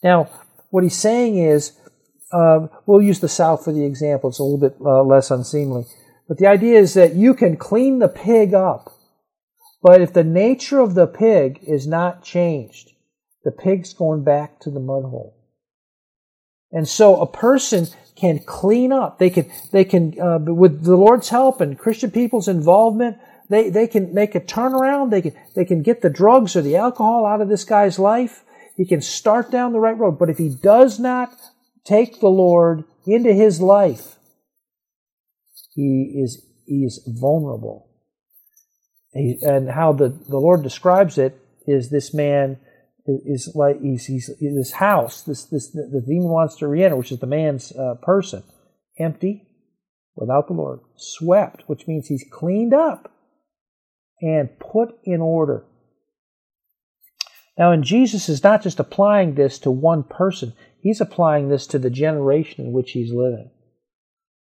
Now, 0.02 0.30
what 0.70 0.82
he's 0.82 0.96
saying 0.96 1.36
is, 1.36 1.78
uh, 2.32 2.68
we'll 2.86 3.02
use 3.02 3.20
the 3.20 3.28
sow 3.28 3.58
for 3.58 3.72
the 3.72 3.84
example, 3.84 4.30
it's 4.30 4.38
a 4.38 4.42
little 4.42 4.58
bit 4.58 4.76
uh, 4.80 5.02
less 5.02 5.30
unseemly. 5.30 5.84
But 6.26 6.38
the 6.38 6.46
idea 6.46 6.78
is 6.78 6.94
that 6.94 7.14
you 7.14 7.34
can 7.34 7.56
clean 7.56 7.98
the 7.98 8.08
pig 8.08 8.54
up, 8.54 8.92
but 9.82 10.00
if 10.00 10.12
the 10.12 10.24
nature 10.24 10.80
of 10.80 10.94
the 10.94 11.06
pig 11.06 11.60
is 11.62 11.86
not 11.86 12.24
changed, 12.24 12.92
the 13.44 13.52
pig's 13.52 13.92
going 13.92 14.24
back 14.24 14.58
to 14.60 14.70
the 14.70 14.80
mud 14.80 15.04
hole. 15.04 15.36
And 16.72 16.88
so 16.88 17.20
a 17.20 17.30
person 17.30 17.88
can 18.16 18.40
clean 18.40 18.92
up. 18.92 19.18
They 19.18 19.30
can, 19.30 19.50
they 19.72 19.84
can, 19.84 20.18
uh, 20.20 20.38
with 20.38 20.84
the 20.84 20.96
Lord's 20.96 21.28
help 21.28 21.60
and 21.60 21.78
Christian 21.78 22.10
people's 22.10 22.48
involvement, 22.48 23.18
they, 23.48 23.70
they 23.70 23.86
can 23.86 24.12
make 24.12 24.34
a 24.34 24.40
turnaround. 24.40 25.10
They 25.10 25.22
can, 25.22 25.34
they 25.54 25.64
can 25.64 25.82
get 25.82 26.00
the 26.00 26.10
drugs 26.10 26.56
or 26.56 26.62
the 26.62 26.76
alcohol 26.76 27.26
out 27.26 27.40
of 27.40 27.48
this 27.48 27.64
guy's 27.64 27.98
life. 27.98 28.42
He 28.76 28.84
can 28.84 29.00
start 29.00 29.50
down 29.50 29.72
the 29.72 29.80
right 29.80 29.96
road. 29.96 30.18
But 30.18 30.30
if 30.30 30.38
he 30.38 30.48
does 30.48 30.98
not 30.98 31.30
take 31.84 32.20
the 32.20 32.28
Lord 32.28 32.84
into 33.06 33.32
his 33.32 33.60
life, 33.60 34.16
he 35.74 36.14
is, 36.16 36.44
he 36.66 36.84
is 36.84 37.06
vulnerable. 37.06 37.88
He, 39.12 39.38
and 39.42 39.70
how 39.70 39.92
the, 39.92 40.08
the 40.08 40.38
Lord 40.38 40.62
describes 40.62 41.18
it 41.18 41.38
is 41.66 41.90
this 41.90 42.12
man 42.12 42.58
is 43.06 43.52
like 43.54 43.80
he's, 43.80 44.06
he's 44.06 44.30
this 44.40 44.72
house 44.72 45.22
this 45.22 45.44
this 45.44 45.70
the 45.70 46.02
demon 46.06 46.28
wants 46.28 46.56
to 46.56 46.66
re-enter 46.66 46.96
which 46.96 47.12
is 47.12 47.20
the 47.20 47.26
man's 47.26 47.72
uh, 47.72 47.94
person 48.02 48.42
empty 48.98 49.46
without 50.16 50.48
the 50.48 50.52
lord 50.52 50.80
swept 50.96 51.62
which 51.66 51.86
means 51.86 52.08
he's 52.08 52.24
cleaned 52.32 52.74
up 52.74 53.12
and 54.20 54.58
put 54.58 54.96
in 55.04 55.20
order. 55.20 55.64
Now 57.58 57.72
and 57.72 57.84
jesus 57.84 58.28
is 58.28 58.42
not 58.42 58.62
just 58.62 58.80
applying 58.80 59.34
this 59.34 59.58
to 59.60 59.70
one 59.70 60.02
person 60.02 60.52
he's 60.80 61.00
applying 61.00 61.48
this 61.48 61.66
to 61.68 61.78
the 61.78 61.90
generation 61.90 62.66
in 62.66 62.72
which 62.72 62.92
he's 62.92 63.12
living. 63.12 63.50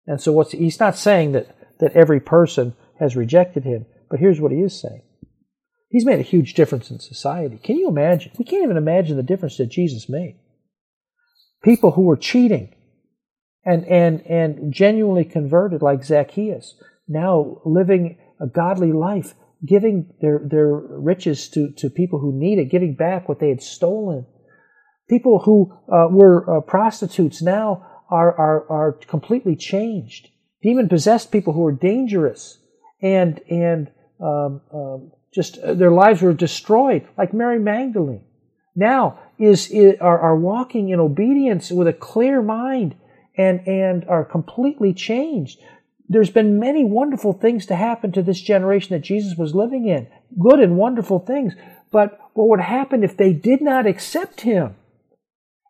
And 0.08 0.22
so 0.22 0.32
what's 0.32 0.52
he's 0.52 0.80
not 0.80 0.98
saying 0.98 1.32
that 1.34 1.56
that 1.80 1.94
every 1.94 2.20
person 2.20 2.76
has 3.00 3.16
rejected 3.16 3.64
him 3.64 3.86
but 4.10 4.20
here's 4.20 4.40
what 4.40 4.52
he 4.52 4.60
is 4.60 4.80
saying 4.80 5.02
He's 5.92 6.06
made 6.06 6.20
a 6.20 6.24
huge 6.24 6.54
difference 6.54 6.90
in 6.90 7.00
society. 7.00 7.60
Can 7.62 7.76
you 7.76 7.90
imagine? 7.90 8.32
We 8.40 8.46
can't 8.46 8.64
even 8.64 8.78
imagine 8.78 9.18
the 9.18 9.24
difference 9.24 9.58
that 9.58 9.68
Jesus 9.68 10.08
made. 10.08 10.40
People 11.64 11.92
who 11.92 12.04
were 12.04 12.16
cheating 12.16 12.74
and, 13.66 13.86
and, 13.86 14.26
and 14.26 14.74
genuinely 14.74 15.26
converted, 15.26 15.82
like 15.82 16.06
Zacchaeus, 16.06 16.82
now 17.10 17.62
living 17.66 18.18
a 18.40 18.48
godly 18.48 18.94
life, 18.94 19.34
giving 19.66 20.14
their, 20.22 20.40
their 20.44 20.74
riches 20.74 21.50
to, 21.50 21.72
to 21.74 21.90
people 21.90 22.20
who 22.20 22.40
need 22.40 22.58
it, 22.58 22.72
giving 22.72 22.96
back 22.96 23.28
what 23.28 23.42
they 23.42 23.50
had 23.50 23.62
stolen. 23.62 24.26
People 25.10 25.40
who 25.40 25.74
uh, 25.92 26.08
were 26.10 26.60
uh, 26.60 26.62
prostitutes 26.62 27.42
now 27.42 27.86
are, 28.10 28.34
are, 28.40 28.72
are 28.72 28.92
completely 28.94 29.58
changed. 29.58 30.30
Demon 30.64 30.88
possessed 30.88 31.34
people 31.34 31.52
who 31.52 31.66
are 31.66 31.74
dangerous 31.74 32.58
and, 33.02 33.42
and 33.50 33.92
um, 34.22 34.62
um, 34.74 35.12
just 35.34 35.58
uh, 35.60 35.74
their 35.74 35.92
lives 35.92 36.22
were 36.22 36.34
destroyed, 36.34 37.08
like 37.18 37.34
Mary 37.34 37.60
Magdalene. 37.60 38.24
Now 38.76 39.20
is, 39.38 39.70
is 39.70 39.96
are, 40.00 40.20
are 40.20 40.36
walking 40.36 40.90
in 40.90 41.00
obedience 41.00 41.72
with 41.72 41.88
a 41.88 41.94
clear 41.94 42.42
mind 42.42 42.96
and 43.38 43.66
and 43.68 44.06
are 44.06 44.26
completely 44.26 44.94
changed. 44.94 45.60
There's 46.08 46.30
been 46.30 46.60
many 46.60 46.84
wonderful 46.84 47.34
things 47.34 47.66
to 47.68 47.76
happen 47.76 48.12
to 48.12 48.22
this 48.22 48.42
generation 48.42 48.94
that 48.96 49.04
Jesus 49.04 49.38
was 49.38 49.56
living 49.56 49.88
in, 49.88 50.08
good 50.38 50.60
and 50.60 50.78
wonderful 50.78 51.20
things. 51.20 51.54
But 51.92 52.20
what 52.34 52.50
would 52.50 52.62
happen 52.62 53.04
if 53.04 53.16
they 53.16 53.34
did 53.34 53.62
not 53.62 53.88
accept 53.88 54.42
Him? 54.42 54.76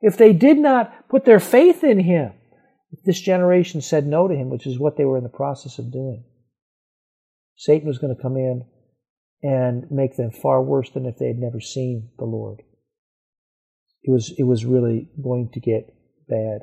If 0.01 0.18
they 0.18 0.34
did 0.34 0.57
not 0.57 1.07
put 1.09 1.26
their 1.26 1.39
faith 1.39 1.84
in 1.84 1.99
Him? 1.99 2.34
If 2.91 3.03
this 3.03 3.22
generation 3.22 3.82
said 3.82 4.07
no 4.07 4.28
to 4.28 4.36
Him, 4.36 4.49
which 4.49 4.66
is 4.66 4.80
what 4.80 4.97
they 4.97 5.05
were 5.05 5.18
in 5.18 5.24
the 5.24 5.30
process 5.30 5.78
of 5.78 5.91
doing, 5.91 6.24
Satan 7.55 7.88
was 7.88 7.99
going 7.99 8.16
to 8.16 8.22
come 8.22 8.36
in 8.36 8.66
and 9.44 9.89
make 9.89 10.18
them 10.18 10.32
far 10.32 10.62
worse 10.62 10.89
than 10.92 11.06
if 11.06 11.18
they 11.18 11.28
had 11.28 11.39
never 11.39 11.60
seen 11.60 12.10
the 12.18 12.26
Lord. 12.26 12.62
It 14.04 14.12
was, 14.12 14.34
it 14.38 14.44
was 14.44 14.66
really 14.66 15.10
going 15.22 15.50
to 15.54 15.60
get 15.60 15.94
bad. 16.28 16.62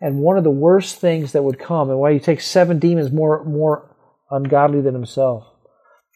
And 0.00 0.18
one 0.18 0.36
of 0.36 0.44
the 0.44 0.50
worst 0.50 0.98
things 1.00 1.32
that 1.32 1.44
would 1.44 1.58
come, 1.58 1.90
and 1.90 1.98
why 1.98 2.12
he 2.12 2.18
takes 2.18 2.46
seven 2.46 2.78
demons 2.78 3.12
more, 3.12 3.44
more 3.44 3.96
ungodly 4.30 4.80
than 4.80 4.94
himself. 4.94 5.44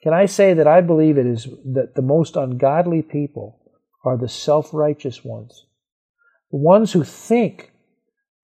Can 0.02 0.12
I 0.12 0.26
say 0.26 0.54
that 0.54 0.66
I 0.66 0.80
believe 0.80 1.18
it 1.18 1.26
is 1.26 1.44
that 1.74 1.94
the 1.94 2.02
most 2.02 2.36
ungodly 2.36 3.02
people 3.02 3.60
are 4.04 4.16
the 4.16 4.28
self 4.28 4.72
righteous 4.72 5.24
ones? 5.24 5.66
The 6.50 6.58
ones 6.58 6.92
who 6.92 7.04
think 7.04 7.70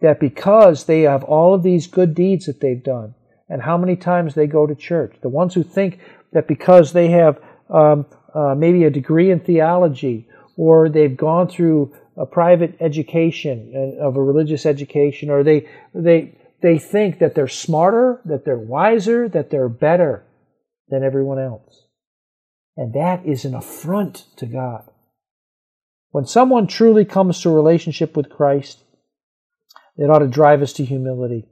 that 0.01 0.21
because 0.21 0.85
they 0.85 1.03
have 1.03 1.25
all 1.25 1.55
of 1.55 1.63
these 1.63 1.87
good 1.87 2.15
deeds 2.15 2.47
that 2.47 2.61
they've 2.61 2.83
done, 2.83 3.15
and 3.49 3.63
how 3.63 3.79
many 3.79 3.97
times 3.97 4.35
they 4.35 4.47
go 4.47 4.67
to 4.67 4.75
church, 4.75 5.17
the 5.23 5.29
ones 5.29 5.55
who 5.55 5.63
think 5.63 5.99
that 6.37 6.47
because 6.47 6.93
they 6.93 7.09
have 7.09 7.41
um, 7.71 8.05
uh, 8.35 8.55
maybe 8.55 8.85
a 8.85 8.91
degree 8.91 9.31
in 9.31 9.41
theology 9.41 10.29
or 10.59 10.91
they've 10.91 11.17
gone 11.17 11.49
through 11.49 11.97
a 12.15 12.27
private 12.27 12.77
education 12.79 13.97
of 14.03 14.17
a 14.17 14.23
religious 14.23 14.67
education 14.67 15.31
or 15.31 15.43
they 15.43 15.67
they 15.95 16.37
they 16.61 16.79
think 16.79 17.21
that 17.21 17.35
they're 17.35 17.49
smarter 17.49 18.21
that 18.27 18.45
they're 18.45 18.59
wiser 18.59 19.31
that 19.31 19.49
they're 19.49 19.71
better 19.71 20.27
than 20.91 21.03
everyone 21.03 21.39
else. 21.39 21.87
And 22.77 22.93
that 22.93 23.25
is 23.25 23.47
an 23.47 23.55
affront 23.55 24.27
to 24.37 24.45
god. 24.45 24.91
When 26.11 26.27
someone 26.27 26.67
truly 26.67 27.07
comes 27.07 27.41
to 27.41 27.49
a 27.49 27.55
relationship 27.55 28.15
with 28.15 28.29
christ 28.29 28.83
it 29.97 30.11
ought 30.11 30.19
to 30.19 30.29
drive 30.29 30.61
us 30.61 30.75
to 30.75 30.85
humility 30.85 31.49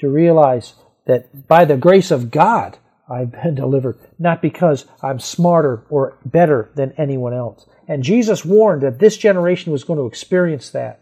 to 0.00 0.10
realize 0.10 0.74
that 1.06 1.48
by 1.48 1.64
the 1.64 1.78
grace 1.78 2.10
of 2.10 2.30
god 2.30 2.76
I've 3.10 3.32
been 3.32 3.54
delivered, 3.54 3.98
not 4.18 4.40
because 4.40 4.86
I'm 5.02 5.18
smarter 5.18 5.84
or 5.90 6.18
better 6.24 6.70
than 6.74 6.94
anyone 6.96 7.34
else. 7.34 7.66
And 7.88 8.02
Jesus 8.02 8.44
warned 8.44 8.82
that 8.82 9.00
this 9.00 9.16
generation 9.16 9.72
was 9.72 9.84
going 9.84 9.98
to 9.98 10.06
experience 10.06 10.70
that 10.70 11.00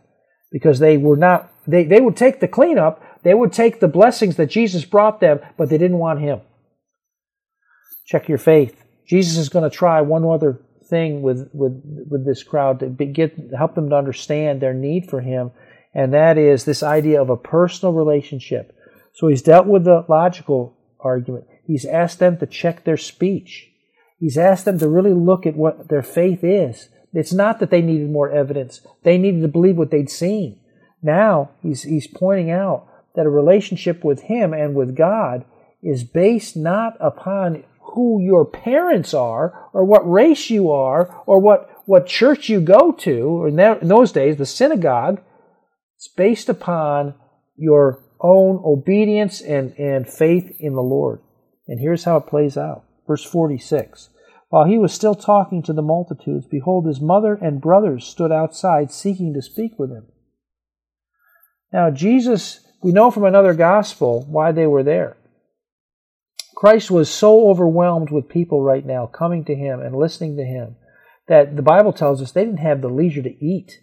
because 0.50 0.78
they 0.78 0.96
were 0.96 1.16
not, 1.16 1.52
they, 1.66 1.84
they 1.84 2.00
would 2.00 2.16
take 2.16 2.40
the 2.40 2.48
cleanup, 2.48 3.02
they 3.22 3.34
would 3.34 3.52
take 3.52 3.80
the 3.80 3.88
blessings 3.88 4.36
that 4.36 4.46
Jesus 4.46 4.84
brought 4.84 5.20
them, 5.20 5.40
but 5.56 5.68
they 5.68 5.78
didn't 5.78 5.98
want 5.98 6.20
Him. 6.20 6.40
Check 8.06 8.28
your 8.28 8.38
faith. 8.38 8.82
Jesus 9.06 9.36
is 9.36 9.48
going 9.48 9.68
to 9.68 9.76
try 9.76 10.00
one 10.00 10.24
other 10.24 10.60
thing 10.88 11.22
with, 11.22 11.50
with, 11.52 11.80
with 12.10 12.26
this 12.26 12.42
crowd 12.42 12.80
to 12.80 12.88
get, 12.88 13.36
help 13.56 13.74
them 13.74 13.90
to 13.90 13.96
understand 13.96 14.60
their 14.60 14.74
need 14.74 15.08
for 15.08 15.20
Him, 15.20 15.50
and 15.94 16.14
that 16.14 16.38
is 16.38 16.64
this 16.64 16.82
idea 16.82 17.20
of 17.20 17.30
a 17.30 17.36
personal 17.36 17.92
relationship. 17.92 18.74
So 19.12 19.28
He's 19.28 19.42
dealt 19.42 19.66
with 19.66 19.84
the 19.84 20.04
logical 20.08 20.76
argument. 21.02 21.46
He's 21.64 21.84
asked 21.84 22.18
them 22.18 22.38
to 22.38 22.46
check 22.46 22.84
their 22.84 22.96
speech. 22.96 23.70
He's 24.18 24.36
asked 24.36 24.64
them 24.64 24.78
to 24.78 24.88
really 24.88 25.14
look 25.14 25.46
at 25.46 25.56
what 25.56 25.88
their 25.88 26.02
faith 26.02 26.44
is. 26.44 26.88
It's 27.12 27.32
not 27.32 27.58
that 27.58 27.70
they 27.70 27.82
needed 27.82 28.10
more 28.10 28.30
evidence. 28.30 28.86
They 29.02 29.18
needed 29.18 29.42
to 29.42 29.48
believe 29.48 29.76
what 29.76 29.90
they'd 29.90 30.10
seen. 30.10 30.60
Now, 31.02 31.50
he's, 31.62 31.82
he's 31.82 32.06
pointing 32.06 32.50
out 32.50 32.86
that 33.14 33.26
a 33.26 33.30
relationship 33.30 34.04
with 34.04 34.22
Him 34.22 34.52
and 34.52 34.74
with 34.74 34.96
God 34.96 35.44
is 35.82 36.04
based 36.04 36.56
not 36.56 36.96
upon 37.00 37.64
who 37.80 38.20
your 38.20 38.44
parents 38.44 39.14
are 39.14 39.68
or 39.72 39.84
what 39.84 40.08
race 40.08 40.50
you 40.50 40.70
are 40.70 41.22
or 41.26 41.40
what, 41.40 41.70
what 41.86 42.06
church 42.06 42.48
you 42.48 42.60
go 42.60 42.92
to, 42.92 43.46
in, 43.46 43.56
that, 43.56 43.82
in 43.82 43.88
those 43.88 44.12
days, 44.12 44.36
the 44.36 44.46
synagogue, 44.46 45.20
it's 45.96 46.08
based 46.08 46.48
upon 46.48 47.14
your 47.56 48.02
own 48.22 48.60
obedience 48.64 49.40
and, 49.40 49.72
and 49.78 50.08
faith 50.08 50.56
in 50.60 50.74
the 50.74 50.82
Lord. 50.82 51.20
And 51.66 51.80
here's 51.80 52.04
how 52.04 52.16
it 52.16 52.26
plays 52.26 52.56
out. 52.56 52.84
Verse 53.06 53.24
46. 53.24 54.10
While 54.48 54.64
he 54.64 54.78
was 54.78 54.92
still 54.92 55.14
talking 55.14 55.62
to 55.62 55.72
the 55.72 55.82
multitudes, 55.82 56.46
behold, 56.46 56.86
his 56.86 57.00
mother 57.00 57.34
and 57.34 57.60
brothers 57.60 58.04
stood 58.04 58.32
outside 58.32 58.90
seeking 58.90 59.32
to 59.34 59.42
speak 59.42 59.78
with 59.78 59.90
him. 59.90 60.06
Now, 61.72 61.90
Jesus, 61.90 62.60
we 62.82 62.92
know 62.92 63.10
from 63.10 63.24
another 63.24 63.54
gospel 63.54 64.26
why 64.28 64.50
they 64.50 64.66
were 64.66 64.82
there. 64.82 65.16
Christ 66.56 66.90
was 66.90 67.08
so 67.08 67.48
overwhelmed 67.48 68.10
with 68.10 68.28
people 68.28 68.60
right 68.60 68.84
now 68.84 69.06
coming 69.06 69.44
to 69.44 69.54
him 69.54 69.80
and 69.80 69.94
listening 69.94 70.36
to 70.36 70.44
him 70.44 70.76
that 71.28 71.56
the 71.56 71.62
Bible 71.62 71.92
tells 71.92 72.20
us 72.20 72.32
they 72.32 72.44
didn't 72.44 72.58
have 72.58 72.82
the 72.82 72.88
leisure 72.88 73.22
to 73.22 73.44
eat. 73.44 73.80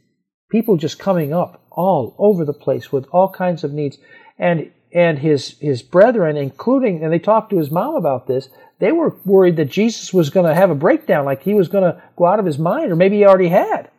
People 0.52 0.76
just 0.76 1.00
coming 1.00 1.34
up 1.34 1.66
all 1.72 2.16
over 2.20 2.44
the 2.44 2.54
place 2.54 2.92
with 2.92 3.08
all 3.12 3.32
kinds 3.32 3.64
of 3.64 3.72
needs. 3.72 3.98
And 4.38 4.72
and 4.94 5.20
his 5.20 5.58
his 5.60 5.82
brethren, 5.82 6.38
including, 6.38 7.04
and 7.04 7.12
they 7.12 7.20
talked 7.20 7.50
to 7.50 7.58
his 7.58 7.72
mom 7.72 7.96
about 7.96 8.28
this, 8.28 8.50
they 8.80 8.92
were 8.92 9.16
worried 9.26 9.58
that 9.58 9.66
Jesus 9.66 10.14
was 10.14 10.30
going 10.30 10.46
to 10.46 10.56
have 10.56 10.70
a 10.70 10.76
breakdown, 10.76 11.26
like 11.26 11.44
he 11.44 11.54
was 11.54 11.68
going 11.68 11.84
to 11.84 12.02
go 12.16 12.26
out 12.26 12.40
of 12.40 12.46
his 12.46 12.60
mind, 12.60 12.92
or 12.92 12.96
maybe 12.96 13.18
he 13.18 13.26
already 13.26 13.50
had. 13.50 13.90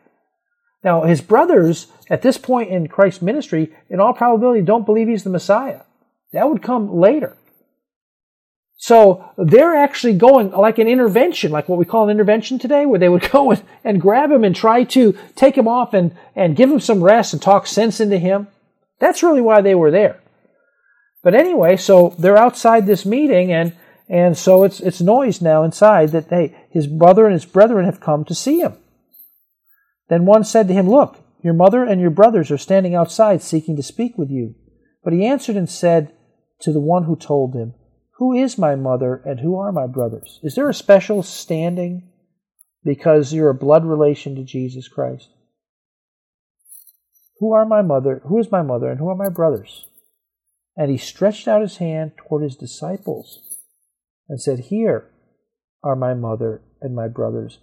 Now, 0.84 1.02
his 1.02 1.20
brothers, 1.20 1.88
at 2.08 2.22
this 2.22 2.38
point 2.38 2.70
in 2.70 2.86
Christ's 2.86 3.22
ministry, 3.22 3.72
in 3.90 4.00
all 4.00 4.12
probability, 4.12 4.62
don't 4.62 4.86
believe 4.86 5.08
he's 5.08 5.24
the 5.24 5.30
Messiah. 5.30 5.82
That 6.32 6.48
would 6.48 6.62
come 6.62 6.94
later. 6.94 7.36
So 8.76 9.28
they're 9.36 9.74
actually 9.74 10.14
going 10.14 10.52
like 10.52 10.78
an 10.78 10.86
intervention, 10.86 11.50
like 11.50 11.68
what 11.68 11.80
we 11.80 11.84
call 11.84 12.04
an 12.04 12.10
intervention 12.10 12.60
today, 12.60 12.86
where 12.86 13.00
they 13.00 13.08
would 13.08 13.28
go 13.32 13.50
and, 13.50 13.62
and 13.82 14.00
grab 14.00 14.30
him 14.30 14.44
and 14.44 14.54
try 14.54 14.84
to 14.84 15.18
take 15.34 15.58
him 15.58 15.66
off 15.66 15.94
and, 15.94 16.16
and 16.36 16.56
give 16.56 16.70
him 16.70 16.80
some 16.80 17.02
rest 17.02 17.32
and 17.32 17.42
talk 17.42 17.66
sense 17.66 18.00
into 18.00 18.18
him. 18.18 18.46
That's 19.00 19.22
really 19.22 19.40
why 19.40 19.60
they 19.60 19.74
were 19.74 19.90
there. 19.90 20.20
But 21.22 21.34
anyway, 21.34 21.76
so 21.76 22.14
they're 22.18 22.36
outside 22.36 22.86
this 22.86 23.04
meeting 23.04 23.52
and 23.52 23.74
and 24.08 24.38
so 24.38 24.64
it's 24.64 24.80
it's 24.80 25.00
noise 25.00 25.42
now 25.42 25.62
inside 25.62 26.10
that 26.10 26.28
hey, 26.28 26.56
his 26.70 26.86
brother 26.86 27.26
and 27.26 27.34
his 27.34 27.44
brethren 27.44 27.84
have 27.84 28.00
come 28.00 28.24
to 28.24 28.34
see 28.34 28.60
him. 28.60 28.74
Then 30.08 30.24
one 30.24 30.44
said 30.44 30.68
to 30.68 30.74
him, 30.74 30.88
Look, 30.88 31.18
your 31.42 31.54
mother 31.54 31.84
and 31.84 32.00
your 32.00 32.10
brothers 32.10 32.50
are 32.50 32.58
standing 32.58 32.94
outside 32.94 33.42
seeking 33.42 33.76
to 33.76 33.82
speak 33.82 34.16
with 34.16 34.30
you. 34.30 34.54
But 35.04 35.12
he 35.12 35.26
answered 35.26 35.56
and 35.56 35.68
said 35.68 36.12
to 36.60 36.72
the 36.72 36.80
one 36.80 37.04
who 37.04 37.16
told 37.16 37.54
him, 37.54 37.74
Who 38.18 38.32
is 38.32 38.58
my 38.58 38.74
mother 38.74 39.22
and 39.24 39.40
who 39.40 39.56
are 39.56 39.72
my 39.72 39.86
brothers? 39.86 40.40
Is 40.42 40.54
there 40.54 40.68
a 40.68 40.74
special 40.74 41.22
standing 41.22 42.10
because 42.84 43.32
you're 43.32 43.50
a 43.50 43.54
blood 43.54 43.84
relation 43.84 44.34
to 44.36 44.44
Jesus 44.44 44.88
Christ? 44.88 45.28
Who 47.38 47.52
are 47.52 47.64
my 47.64 47.82
mother? 47.82 48.22
Who 48.26 48.38
is 48.38 48.50
my 48.50 48.62
mother 48.62 48.88
and 48.88 48.98
who 48.98 49.08
are 49.08 49.14
my 49.14 49.28
brothers? 49.28 49.87
And 50.78 50.92
he 50.92 50.96
stretched 50.96 51.48
out 51.48 51.60
his 51.60 51.78
hand 51.78 52.12
toward 52.16 52.44
his 52.44 52.54
disciples 52.54 53.58
and 54.28 54.40
said, 54.40 54.60
Here 54.60 55.10
are 55.82 55.96
my 55.96 56.14
mother 56.14 56.62
and 56.80 56.94
my 56.94 57.08
brothers. 57.08 57.58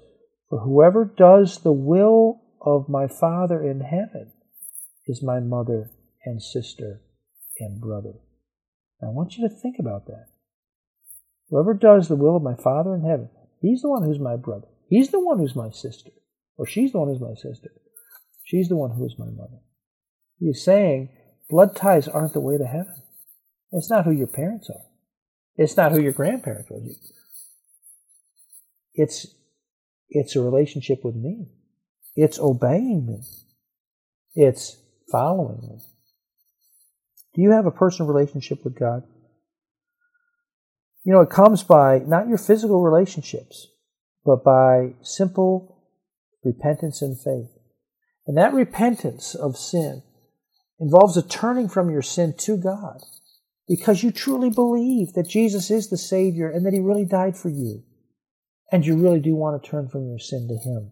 For 0.49 0.59
whoever 0.59 1.05
does 1.05 1.59
the 1.59 1.71
will 1.71 2.41
of 2.61 2.89
my 2.89 3.07
Father 3.07 3.63
in 3.63 3.79
heaven 3.79 4.33
is 5.07 5.23
my 5.23 5.39
mother 5.39 5.91
and 6.25 6.43
sister 6.43 7.01
and 7.57 7.79
brother. 7.79 8.15
Now, 9.01 9.07
I 9.07 9.11
want 9.11 9.37
you 9.37 9.47
to 9.47 9.55
think 9.55 9.77
about 9.79 10.07
that. 10.07 10.27
Whoever 11.49 11.73
does 11.73 12.09
the 12.09 12.17
will 12.17 12.35
of 12.35 12.43
my 12.43 12.55
Father 12.55 12.93
in 12.93 13.05
heaven, 13.05 13.29
he's 13.61 13.81
the 13.81 13.89
one 13.89 14.03
who's 14.03 14.19
my 14.19 14.35
brother. 14.35 14.67
He's 14.89 15.11
the 15.11 15.23
one 15.23 15.39
who's 15.39 15.55
my 15.55 15.69
sister. 15.69 16.11
Or 16.57 16.65
she's 16.65 16.91
the 16.91 16.99
one 16.99 17.07
who's 17.07 17.21
my 17.21 17.35
sister. 17.35 17.71
She's 18.43 18.67
the 18.67 18.75
one 18.75 18.91
who 18.91 19.05
is 19.05 19.15
my 19.17 19.29
mother. 19.29 19.61
He's 20.37 20.63
saying 20.63 21.09
blood 21.49 21.77
ties 21.77 22.09
aren't 22.09 22.33
the 22.33 22.41
way 22.41 22.57
to 22.57 22.65
heaven. 22.65 22.95
It's 23.71 23.89
not 23.89 24.05
who 24.05 24.11
your 24.11 24.27
parents 24.27 24.69
are. 24.69 24.85
It's 25.57 25.77
not 25.77 25.91
who 25.91 26.01
your 26.01 26.11
grandparents 26.11 26.69
were. 26.69 26.81
It's 28.93 29.27
it's 30.09 30.35
a 30.35 30.41
relationship 30.41 31.03
with 31.03 31.15
me. 31.15 31.47
It's 32.15 32.39
obeying 32.39 33.05
me. 33.05 33.21
It's 34.35 34.77
following 35.11 35.61
me. 35.61 35.79
Do 37.33 37.41
you 37.41 37.51
have 37.51 37.65
a 37.65 37.71
personal 37.71 38.11
relationship 38.11 38.63
with 38.63 38.79
God? 38.79 39.03
You 41.03 41.13
know, 41.13 41.21
it 41.21 41.29
comes 41.29 41.63
by 41.63 41.99
not 41.99 42.27
your 42.27 42.37
physical 42.37 42.81
relationships, 42.81 43.67
but 44.25 44.43
by 44.43 44.93
simple 45.01 45.83
repentance 46.43 47.01
and 47.01 47.19
faith. 47.19 47.51
And 48.25 48.37
that 48.37 48.53
repentance 48.53 49.35
of 49.35 49.57
sin 49.57 50.01
involves 50.79 51.17
a 51.17 51.21
turning 51.21 51.69
from 51.69 51.89
your 51.89 52.01
sin 52.01 52.33
to 52.39 52.57
God 52.57 53.01
because 53.67 54.03
you 54.03 54.11
truly 54.11 54.49
believe 54.49 55.13
that 55.13 55.27
Jesus 55.27 55.71
is 55.71 55.89
the 55.89 55.97
Savior 55.97 56.49
and 56.49 56.65
that 56.65 56.73
He 56.73 56.79
really 56.79 57.05
died 57.05 57.37
for 57.37 57.49
you. 57.49 57.83
And 58.71 58.85
you 58.85 58.95
really 58.95 59.19
do 59.19 59.35
want 59.35 59.61
to 59.61 59.69
turn 59.69 59.89
from 59.89 60.07
your 60.07 60.19
sin 60.19 60.47
to 60.47 60.55
Him. 60.55 60.91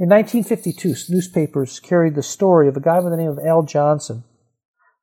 In 0.00 0.08
1952, 0.08 1.12
newspapers 1.12 1.80
carried 1.80 2.14
the 2.14 2.22
story 2.22 2.68
of 2.68 2.76
a 2.76 2.80
guy 2.80 3.00
by 3.00 3.10
the 3.10 3.16
name 3.16 3.30
of 3.30 3.38
Al 3.44 3.64
Johnson, 3.64 4.24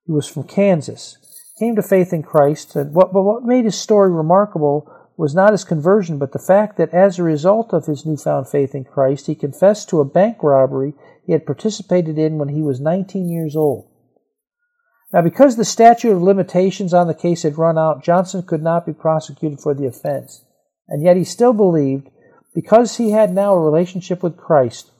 who 0.05 0.13
was 0.13 0.27
from 0.27 0.43
Kansas, 0.43 1.17
came 1.59 1.75
to 1.75 1.81
faith 1.81 2.13
in 2.13 2.23
Christ. 2.23 2.75
And 2.75 2.93
what, 2.93 3.11
but 3.11 3.23
what 3.23 3.43
made 3.43 3.65
his 3.65 3.77
story 3.77 4.11
remarkable 4.11 4.91
was 5.17 5.35
not 5.35 5.51
his 5.51 5.63
conversion, 5.63 6.17
but 6.17 6.31
the 6.31 6.39
fact 6.39 6.77
that 6.77 6.93
as 6.93 7.17
a 7.17 7.23
result 7.23 7.73
of 7.73 7.85
his 7.85 8.05
newfound 8.05 8.49
faith 8.49 8.75
in 8.75 8.83
Christ, 8.83 9.27
he 9.27 9.35
confessed 9.35 9.89
to 9.89 9.99
a 9.99 10.05
bank 10.05 10.37
robbery 10.41 10.93
he 11.25 11.33
had 11.33 11.45
participated 11.45 12.17
in 12.17 12.37
when 12.37 12.49
he 12.49 12.61
was 12.61 12.79
19 12.79 13.29
years 13.29 13.55
old. 13.55 13.89
Now, 15.15 15.21
because 15.21 15.55
the 15.55 15.63
statute 15.63 16.11
of 16.11 16.21
limitations 16.21 16.93
on 16.93 17.07
the 17.07 17.13
case 17.13 17.43
had 17.43 17.57
run 17.57 17.77
out, 17.77 18.03
Johnson 18.03 18.43
could 18.43 18.61
not 18.61 18.85
be 18.85 18.91
prosecuted 18.91 19.61
for 19.61 19.73
the 19.73 19.87
offense. 19.87 20.43
And 20.89 21.01
yet 21.01 21.15
he 21.15 21.23
still 21.23 21.53
believed, 21.53 22.09
because 22.53 22.97
he 22.97 23.11
had 23.11 23.31
now 23.31 23.53
a 23.53 23.59
relationship 23.61 24.21
with 24.21 24.35
Christ, 24.35 24.91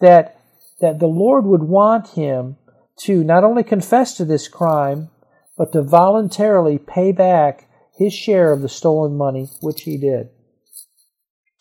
that, 0.00 0.36
that 0.80 0.98
the 0.98 1.06
Lord 1.06 1.44
would 1.44 1.62
want 1.62 2.08
him 2.08 2.56
to 3.02 3.22
not 3.22 3.44
only 3.44 3.62
confess 3.62 4.16
to 4.16 4.24
this 4.24 4.48
crime, 4.48 5.10
but 5.56 5.70
to 5.74 5.82
voluntarily 5.82 6.76
pay 6.76 7.12
back 7.12 7.68
his 7.96 8.12
share 8.12 8.50
of 8.50 8.62
the 8.62 8.68
stolen 8.68 9.16
money, 9.16 9.46
which 9.60 9.82
he 9.82 9.96
did. 9.96 10.28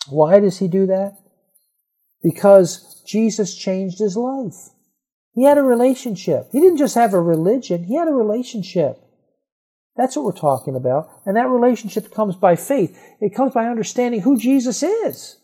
Why 0.09 0.39
does 0.39 0.57
he 0.57 0.67
do 0.67 0.87
that? 0.87 1.19
Because 2.23 3.03
Jesus 3.05 3.55
changed 3.55 3.99
his 3.99 4.17
life. 4.17 4.71
He 5.33 5.45
had 5.45 5.57
a 5.57 5.63
relationship. 5.63 6.49
He 6.51 6.59
didn't 6.59 6.77
just 6.77 6.95
have 6.95 7.13
a 7.13 7.21
religion, 7.21 7.85
he 7.85 7.95
had 7.95 8.07
a 8.07 8.13
relationship. 8.13 8.97
That's 9.95 10.15
what 10.15 10.25
we're 10.25 10.31
talking 10.31 10.75
about. 10.75 11.09
And 11.25 11.35
that 11.35 11.49
relationship 11.49 12.13
comes 12.13 12.35
by 12.35 12.55
faith. 12.55 12.97
It 13.19 13.35
comes 13.35 13.53
by 13.53 13.65
understanding 13.65 14.21
who 14.21 14.37
Jesus 14.37 14.83
is. 14.83 15.37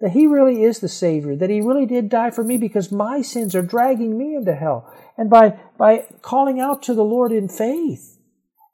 That 0.00 0.10
he 0.10 0.26
really 0.26 0.64
is 0.64 0.80
the 0.80 0.88
Savior, 0.88 1.36
that 1.36 1.48
he 1.48 1.60
really 1.60 1.86
did 1.86 2.08
die 2.08 2.30
for 2.30 2.42
me 2.42 2.58
because 2.58 2.90
my 2.90 3.22
sins 3.22 3.54
are 3.54 3.62
dragging 3.62 4.18
me 4.18 4.34
into 4.34 4.54
hell. 4.54 4.92
And 5.16 5.30
by, 5.30 5.58
by 5.78 6.06
calling 6.20 6.60
out 6.60 6.82
to 6.82 6.94
the 6.94 7.04
Lord 7.04 7.30
in 7.30 7.48
faith 7.48 8.18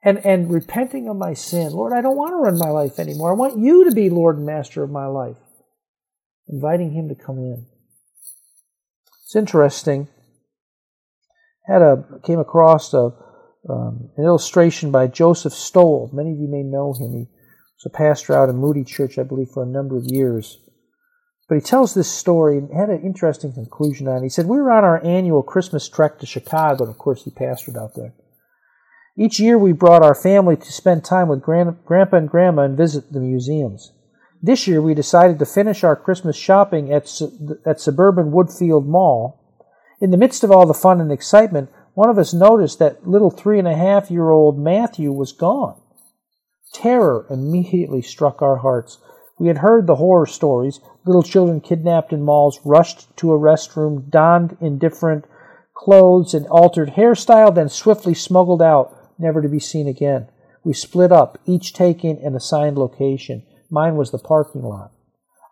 and, 0.02 0.24
and 0.24 0.50
repenting 0.50 1.08
of 1.08 1.16
my 1.16 1.34
sin, 1.34 1.72
Lord, 1.72 1.92
I 1.92 2.00
don't 2.00 2.16
want 2.16 2.32
to 2.32 2.36
run 2.36 2.58
my 2.58 2.70
life 2.70 2.98
anymore. 2.98 3.30
I 3.30 3.36
want 3.36 3.58
you 3.58 3.84
to 3.84 3.94
be 3.94 4.08
Lord 4.08 4.38
and 4.38 4.46
Master 4.46 4.82
of 4.82 4.90
my 4.90 5.06
life. 5.06 5.36
Inviting 6.48 6.92
him 6.92 7.08
to 7.10 7.14
come 7.14 7.38
in. 7.38 7.66
It's 9.22 9.36
interesting 9.36 10.08
had 11.70 11.82
a 11.82 12.04
came 12.24 12.38
across 12.38 12.92
a 12.94 13.12
um, 13.68 14.10
an 14.16 14.24
illustration 14.24 14.90
by 14.90 15.06
Joseph 15.06 15.52
Stowell. 15.52 16.10
Many 16.12 16.32
of 16.32 16.38
you 16.38 16.48
may 16.48 16.62
know 16.62 16.92
him. 16.92 17.12
He 17.12 17.28
was 17.76 17.86
a 17.86 17.90
pastor 17.90 18.34
out 18.34 18.48
in 18.48 18.56
Moody 18.56 18.84
Church, 18.84 19.18
I 19.18 19.22
believe, 19.22 19.50
for 19.52 19.62
a 19.62 19.66
number 19.66 19.96
of 19.96 20.04
years. 20.06 20.58
But 21.48 21.56
he 21.56 21.60
tells 21.60 21.94
this 21.94 22.10
story 22.10 22.58
and 22.58 22.72
had 22.72 22.90
an 22.90 23.02
interesting 23.02 23.52
conclusion 23.52 24.06
on 24.06 24.18
it. 24.18 24.22
He 24.22 24.28
said, 24.28 24.46
We 24.46 24.58
were 24.58 24.70
on 24.70 24.84
our 24.84 25.04
annual 25.04 25.42
Christmas 25.42 25.88
trek 25.88 26.18
to 26.20 26.26
Chicago, 26.26 26.84
and 26.84 26.90
of 26.90 26.98
course, 26.98 27.24
he 27.24 27.30
pastored 27.30 27.76
out 27.76 27.94
there. 27.96 28.14
Each 29.18 29.40
year, 29.40 29.58
we 29.58 29.72
brought 29.72 30.04
our 30.04 30.14
family 30.14 30.56
to 30.56 30.72
spend 30.72 31.04
time 31.04 31.28
with 31.28 31.42
Grandpa 31.42 32.16
and 32.16 32.28
Grandma 32.28 32.62
and 32.62 32.76
visit 32.76 33.12
the 33.12 33.20
museums. 33.20 33.92
This 34.40 34.66
year, 34.66 34.80
we 34.80 34.94
decided 34.94 35.38
to 35.40 35.44
finish 35.44 35.84
our 35.84 35.96
Christmas 35.96 36.36
shopping 36.36 36.92
at, 36.92 37.10
at 37.66 37.80
suburban 37.80 38.30
Woodfield 38.30 38.86
Mall 38.86 39.39
in 40.00 40.10
the 40.10 40.16
midst 40.16 40.42
of 40.42 40.50
all 40.50 40.66
the 40.66 40.74
fun 40.74 41.00
and 41.00 41.12
excitement, 41.12 41.70
one 41.94 42.08
of 42.08 42.18
us 42.18 42.32
noticed 42.32 42.78
that 42.78 43.06
little 43.06 43.30
three 43.30 43.58
and 43.58 43.68
a 43.68 43.76
half 43.76 44.10
year 44.10 44.30
old 44.30 44.58
Matthew 44.58 45.12
was 45.12 45.32
gone. 45.32 45.80
Terror 46.72 47.26
immediately 47.28 48.00
struck 48.00 48.40
our 48.40 48.56
hearts. 48.56 48.98
We 49.38 49.48
had 49.48 49.58
heard 49.58 49.86
the 49.86 49.96
horror 49.96 50.26
stories 50.26 50.80
little 51.04 51.22
children 51.22 51.60
kidnapped 51.60 52.12
in 52.12 52.22
malls, 52.22 52.60
rushed 52.64 53.14
to 53.16 53.32
a 53.32 53.38
restroom, 53.38 54.08
donned 54.10 54.56
in 54.60 54.78
different 54.78 55.24
clothes 55.74 56.34
and 56.34 56.46
altered 56.48 56.90
hairstyle, 56.90 57.54
then 57.54 57.68
swiftly 57.68 58.14
smuggled 58.14 58.60
out, 58.60 58.94
never 59.18 59.40
to 59.40 59.48
be 59.48 59.58
seen 59.58 59.88
again. 59.88 60.28
We 60.62 60.74
split 60.74 61.10
up, 61.10 61.38
each 61.46 61.72
taking 61.72 62.22
an 62.22 62.36
assigned 62.36 62.76
location. 62.76 63.44
Mine 63.70 63.96
was 63.96 64.10
the 64.10 64.18
parking 64.18 64.62
lot. 64.62 64.92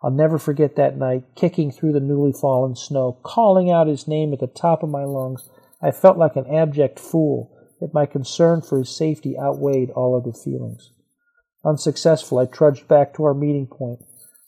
I'll 0.01 0.11
never 0.11 0.37
forget 0.37 0.75
that 0.75 0.97
night, 0.97 1.23
kicking 1.35 1.71
through 1.71 1.93
the 1.93 1.99
newly 1.99 2.31
fallen 2.31 2.75
snow, 2.75 3.19
calling 3.23 3.69
out 3.69 3.87
his 3.87 4.07
name 4.07 4.31
at 4.33 4.39
the 4.39 4.47
top 4.47 4.81
of 4.81 4.89
my 4.89 5.03
lungs. 5.03 5.49
I 5.81 5.91
felt 5.91 6.17
like 6.17 6.35
an 6.35 6.47
abject 6.47 6.99
fool, 6.99 7.51
yet 7.81 7.93
my 7.93 8.05
concern 8.05 8.61
for 8.61 8.79
his 8.79 8.95
safety 8.95 9.37
outweighed 9.37 9.89
all 9.91 10.15
other 10.15 10.33
feelings. 10.33 10.91
Unsuccessful, 11.65 12.39
I 12.39 12.45
trudged 12.45 12.87
back 12.87 13.13
to 13.15 13.23
our 13.25 13.33
meeting 13.33 13.67
point. 13.67 13.99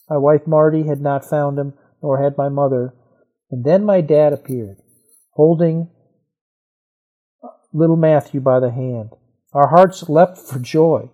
My 0.10 0.18
wife 0.18 0.48
Martie 0.48 0.88
had 0.88 1.02
not 1.02 1.30
found 1.30 1.60
him, 1.60 1.74
nor 2.02 2.22
had 2.22 2.38
my 2.38 2.50
mother. 2.50 2.94
And 3.50 3.66
then 3.66 3.84
my 3.84 4.00
dad 4.00 4.32
appeared, 4.32 4.78
holding 5.32 5.90
little 7.74 7.98
Matthew 7.98 8.40
by 8.40 8.60
the 8.60 8.72
hand. 8.72 9.12
Our 9.54 9.68
hearts 9.68 10.08
leapt 10.10 10.38
for 10.38 10.60
joy. 10.60 11.10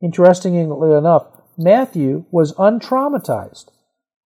Interestingly 0.00 0.96
enough, 0.96 1.26
Matthew 1.58 2.24
was 2.30 2.54
untraumatized. 2.54 3.66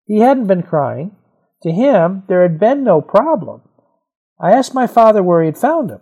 He 0.06 0.20
hadn't 0.20 0.46
been 0.46 0.62
crying. 0.62 1.16
To 1.62 1.72
him, 1.72 2.22
there 2.28 2.42
had 2.42 2.60
been 2.60 2.84
no 2.84 3.00
problem. 3.00 3.62
I 4.40 4.52
asked 4.52 4.74
my 4.74 4.86
father 4.86 5.22
where 5.22 5.42
he 5.42 5.46
had 5.46 5.58
found 5.58 5.90
him. 5.90 6.00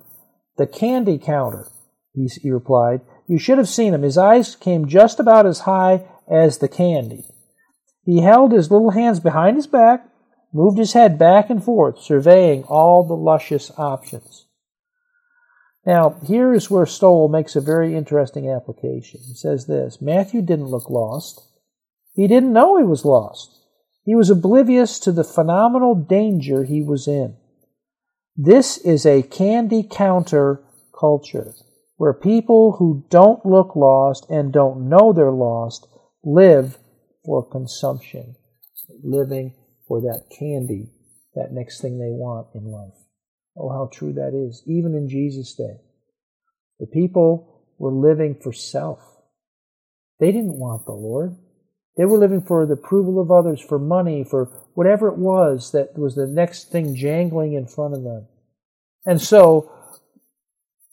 The 0.57 0.67
candy 0.67 1.19
counter, 1.19 1.69
he, 2.13 2.29
replied. 2.51 3.01
You 3.27 3.39
should 3.39 3.59
have 3.59 3.69
seen 3.69 3.95
him. 3.95 4.03
His 4.03 4.19
eyes 4.19 4.57
came 4.57 4.87
just 4.87 5.19
about 5.19 5.47
as 5.47 5.61
high 5.61 6.05
as 6.31 6.59
the 6.59 6.69
candy. 6.69 7.25
He 8.05 8.21
held 8.21 8.53
his 8.53 8.71
little 8.71 8.91
hands 8.91 9.21
behind 9.21 9.57
his 9.57 9.67
back, 9.67 10.07
moved 10.53 10.79
his 10.79 10.93
head 10.93 11.19
back 11.19 11.49
and 11.49 11.65
forth, 11.65 12.01
surveying 12.01 12.65
all 12.65 13.03
the 13.03 13.15
luscious 13.17 13.73
options. 13.79 14.47
Now, 15.87 16.17
here 16.27 16.55
is 16.55 16.71
where 16.71 16.87
Stowell 16.87 17.29
makes 17.29 17.57
a 17.57 17.61
very 17.61 17.95
interesting 17.95 18.51
application. 18.51 19.21
He 19.27 19.35
says 19.35 19.67
this 19.67 20.01
Matthew 20.01 20.41
didn't 20.43 20.69
look 20.69 20.89
lost. 20.89 21.43
He 22.15 22.27
didn't 22.27 22.53
know 22.53 22.79
he 22.79 22.85
was 22.85 23.05
lost. 23.05 23.61
He 24.05 24.15
was 24.15 24.31
oblivious 24.31 24.99
to 25.01 25.13
the 25.13 25.25
phenomenal 25.25 25.95
danger 25.95 26.65
he 26.65 26.83
was 26.83 27.09
in. 27.09 27.37
This 28.37 28.79
is 28.79 29.07
a 29.07 29.23
candy 29.23 29.87
counter 29.89 30.63
culture 30.99 31.55
where 31.97 32.13
people 32.13 32.77
who 32.79 33.05
don't 33.09 33.45
look 33.47 33.77
lost 33.77 34.27
and 34.29 34.53
don't 34.53 34.89
know 34.89 35.13
they're 35.13 35.31
lost 35.31 35.87
live 36.25 36.79
for 37.25 37.49
consumption, 37.49 38.37
living 39.03 39.55
for 39.87 40.01
that 40.01 40.25
candy, 40.37 40.91
that 41.35 41.53
next 41.53 41.81
thing 41.81 41.99
they 41.99 42.11
want 42.11 42.49
in 42.55 42.65
life. 42.65 43.04
Oh, 43.57 43.69
how 43.71 43.89
true 43.93 44.13
that 44.15 44.35
is, 44.35 44.63
even 44.67 44.95
in 44.95 45.09
Jesus' 45.09 45.55
day. 45.55 45.77
The 46.81 46.87
people 46.87 47.63
were 47.79 47.93
living 47.93 48.35
for 48.35 48.53
self. 48.53 49.01
They 50.19 50.33
didn't 50.33 50.59
want 50.59 50.87
the 50.87 50.93
Lord. 50.93 51.37
They 51.97 52.05
were 52.05 52.19
living 52.19 52.43
for 52.43 52.67
the 52.67 52.75
approval 52.75 53.21
of 53.21 53.31
others, 53.31 53.61
for 53.61 53.79
money, 53.79 54.25
for 54.25 54.47
whatever 54.75 55.09
it 55.09 55.19
was 55.19 55.71
that 55.73 55.97
was 55.97 56.17
the 56.17 56.27
next 56.27 56.71
thing 56.71 56.97
jangling 56.97 57.53
in 57.53 57.67
front 57.67 57.95
of 57.95 58.03
them. 58.03 58.27
And 59.07 59.21
so, 59.21 59.71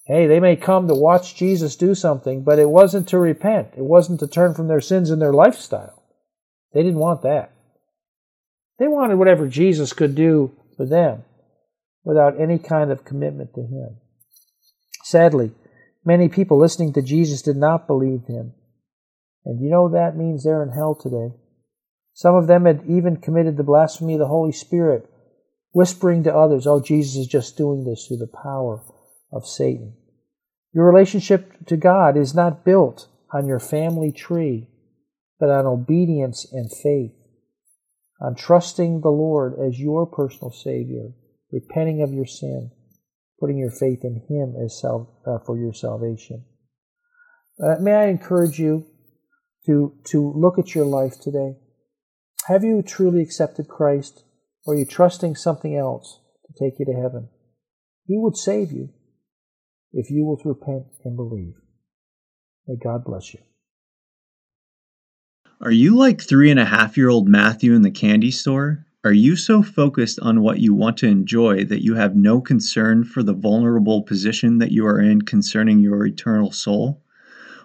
hey, 0.06 0.28
they 0.28 0.40
may 0.40 0.56
come 0.56 0.88
to 0.88 0.94
watch 0.94 1.36
Jesus 1.36 1.76
do 1.76 1.96
something, 1.96 2.44
but 2.44 2.60
it 2.60 2.70
wasn't 2.70 3.08
to 3.10 3.18
repent. 3.18 3.70
It 3.76 3.84
wasn't 3.84 4.20
to 4.20 4.28
turn 4.28 4.54
from 4.54 4.68
their 4.68 4.82
sins 4.82 5.10
and 5.10 5.20
their 5.20 5.34
lifestyle. 5.34 6.04
They 6.74 6.84
didn't 6.84 7.00
want 7.00 7.24
that. 7.24 7.52
They 8.78 8.88
wanted 8.88 9.16
whatever 9.16 9.48
Jesus 9.48 9.94
could 9.94 10.14
do 10.14 10.52
for 10.78 10.86
them 10.86 11.24
without 12.04 12.40
any 12.40 12.58
kind 12.58 12.92
of 12.92 13.06
commitment 13.06 13.54
to 13.56 13.62
Him. 13.62 13.98
Sadly, 15.04 15.52
many 16.04 16.30
people 16.30 16.58
listening 16.58 16.94
to 16.94 17.02
Jesus 17.02 17.42
did 17.42 17.58
not 17.58 17.88
believe 17.88 18.26
Him. 18.28 18.54
And 19.46 19.62
you 19.62 19.70
know 19.70 19.90
that 19.90 20.18
means 20.18 20.44
they're 20.44 20.64
in 20.64 20.70
hell 20.70 20.96
today. 20.96 21.36
Some 22.14 22.36
of 22.36 22.48
them 22.48 22.66
had 22.66 22.84
even 22.88 23.18
committed 23.18 23.58
the 23.58 23.64
blasphemy 23.64 24.14
of 24.14 24.20
the 24.20 24.28
Holy 24.28 24.52
Spirit, 24.52 25.10
whispering 25.72 26.24
to 26.24 26.36
others, 26.36 26.68
oh, 26.68 26.82
Jesus 26.82 27.16
is 27.16 27.28
just 27.28 27.58
doing 27.58 27.84
this 27.84 28.06
through 28.08 28.18
the 28.18 28.28
power 28.44 28.84
of 29.32 29.48
Satan. 29.48 29.96
Your 30.74 30.86
relationship 30.86 31.66
to 31.68 31.78
God 31.78 32.18
is 32.18 32.36
not 32.36 32.66
built 32.66 33.08
on 33.34 33.48
your 33.48 33.60
family 33.60 34.12
tree, 34.12 34.68
but 35.40 35.50
on 35.50 35.66
obedience 35.66 36.46
and 36.52 36.72
faith, 36.72 37.14
on 38.22 38.36
trusting 38.36 39.02
the 39.02 39.10
Lord 39.10 39.56
as 39.60 39.80
your 39.80 40.06
personal 40.06 40.52
Savior 40.52 41.12
repenting 41.52 42.02
of 42.02 42.14
your 42.14 42.26
sin, 42.26 42.72
putting 43.40 43.58
your 43.58 43.72
faith 43.72 44.04
in 44.04 44.22
Him 44.30 44.56
as 44.64 44.82
uh, 44.84 45.40
for 45.46 45.58
your 45.58 45.74
salvation. 45.74 46.46
Uh, 47.62 47.76
may 47.80 47.94
I 47.94 48.08
encourage 48.08 48.60
you 48.60 48.88
to, 49.66 49.94
to 50.06 50.34
look 50.36 50.58
at 50.58 50.74
your 50.74 50.86
life 50.86 51.20
today? 51.22 51.56
Have 52.48 52.64
you 52.64 52.82
truly 52.82 53.22
accepted 53.22 53.68
Christ, 53.68 54.24
or 54.66 54.74
are 54.74 54.78
you 54.78 54.86
trusting 54.86 55.36
something 55.36 55.76
else 55.76 56.20
to 56.48 56.54
take 56.64 56.80
you 56.80 56.86
to 56.86 56.94
heaven? 56.94 57.30
He 58.08 58.18
would 58.18 58.36
save 58.36 58.72
you 58.72 58.90
if 59.94 60.10
you 60.10 60.26
will 60.26 60.42
repent 60.44 60.88
and 61.04 61.16
believe. 61.16 61.54
May 62.68 62.76
God 62.82 63.04
bless 63.06 63.34
you. 63.34 63.42
Are 65.62 65.72
you 65.72 65.96
like 65.96 66.22
three 66.22 66.50
and 66.50 66.60
a 66.60 66.66
half 66.66 66.98
year 66.98 67.10
old 67.10 67.28
Matthew 67.28 67.76
in 67.76 67.84
the 67.84 67.92
candy 67.92 68.32
store? 68.32 68.88
Are 69.04 69.12
you 69.12 69.36
so 69.36 69.64
focused 69.64 70.20
on 70.20 70.44
what 70.44 70.60
you 70.60 70.76
want 70.76 70.98
to 70.98 71.08
enjoy 71.08 71.66
that 71.66 71.84
you 71.84 71.96
have 71.96 72.16
no 72.16 72.40
concern 72.40 73.04
for 73.04 73.24
the 73.24 73.34
vulnerable 73.34 74.04
position 74.04 74.60
that 74.60 74.72
you 74.72 74.86
are 74.86 75.00
in 75.00 75.24
concerning 75.24 75.80
your 75.80 76.06
eternal 76.06 76.52
soul? 76.52 77.02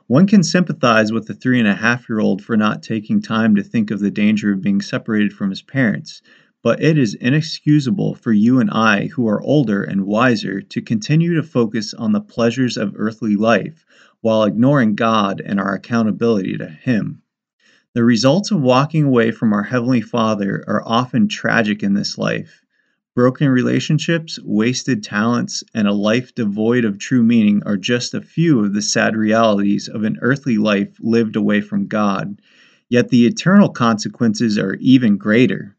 One 0.06 0.26
can 0.26 0.42
sympathize 0.42 1.12
with 1.12 1.26
the 1.26 1.34
three 1.34 1.58
and 1.58 1.68
a 1.68 1.74
half 1.74 2.08
year 2.08 2.20
old 2.20 2.40
for 2.42 2.56
not 2.56 2.82
taking 2.82 3.20
time 3.20 3.54
to 3.54 3.62
think 3.62 3.90
of 3.90 4.00
the 4.00 4.10
danger 4.10 4.50
of 4.50 4.62
being 4.62 4.80
separated 4.80 5.34
from 5.34 5.50
his 5.50 5.60
parents, 5.60 6.22
but 6.62 6.82
it 6.82 6.96
is 6.96 7.12
inexcusable 7.12 8.14
for 8.14 8.32
you 8.32 8.58
and 8.58 8.70
I, 8.70 9.08
who 9.08 9.28
are 9.28 9.42
older 9.42 9.82
and 9.82 10.06
wiser, 10.06 10.62
to 10.62 10.80
continue 10.80 11.34
to 11.34 11.42
focus 11.42 11.92
on 11.92 12.12
the 12.12 12.20
pleasures 12.22 12.78
of 12.78 12.94
earthly 12.96 13.36
life 13.36 13.84
while 14.22 14.44
ignoring 14.44 14.94
God 14.94 15.42
and 15.44 15.60
our 15.60 15.74
accountability 15.74 16.56
to 16.56 16.66
Him. 16.66 17.20
The 17.96 18.04
results 18.04 18.50
of 18.50 18.60
walking 18.60 19.04
away 19.04 19.30
from 19.30 19.54
our 19.54 19.62
Heavenly 19.62 20.02
Father 20.02 20.62
are 20.68 20.82
often 20.84 21.28
tragic 21.28 21.82
in 21.82 21.94
this 21.94 22.18
life. 22.18 22.60
Broken 23.14 23.48
relationships, 23.48 24.38
wasted 24.44 25.02
talents, 25.02 25.64
and 25.72 25.88
a 25.88 25.94
life 25.94 26.34
devoid 26.34 26.84
of 26.84 26.98
true 26.98 27.22
meaning 27.22 27.62
are 27.64 27.78
just 27.78 28.12
a 28.12 28.20
few 28.20 28.62
of 28.62 28.74
the 28.74 28.82
sad 28.82 29.16
realities 29.16 29.88
of 29.88 30.04
an 30.04 30.18
earthly 30.20 30.58
life 30.58 30.90
lived 31.00 31.36
away 31.36 31.62
from 31.62 31.86
God. 31.86 32.38
Yet 32.90 33.08
the 33.08 33.24
eternal 33.24 33.70
consequences 33.70 34.58
are 34.58 34.74
even 34.74 35.16
greater. 35.16 35.74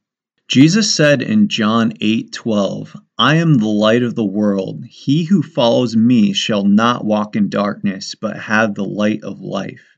Jesus 0.48 0.92
said 0.92 1.22
in 1.22 1.50
John 1.50 1.94
8:12, 2.02 2.96
"I 3.20 3.36
am 3.36 3.60
the 3.60 3.68
light 3.68 4.02
of 4.02 4.16
the 4.16 4.26
world. 4.26 4.86
He 4.90 5.26
who 5.26 5.44
follows 5.44 5.96
me 5.96 6.34
shall 6.34 6.66
not 6.66 7.06
walk 7.06 7.36
in 7.36 7.50
darkness, 7.50 8.16
but 8.16 8.40
have 8.40 8.74
the 8.74 8.86
light 8.86 9.24
of 9.24 9.40
life." 9.40 9.97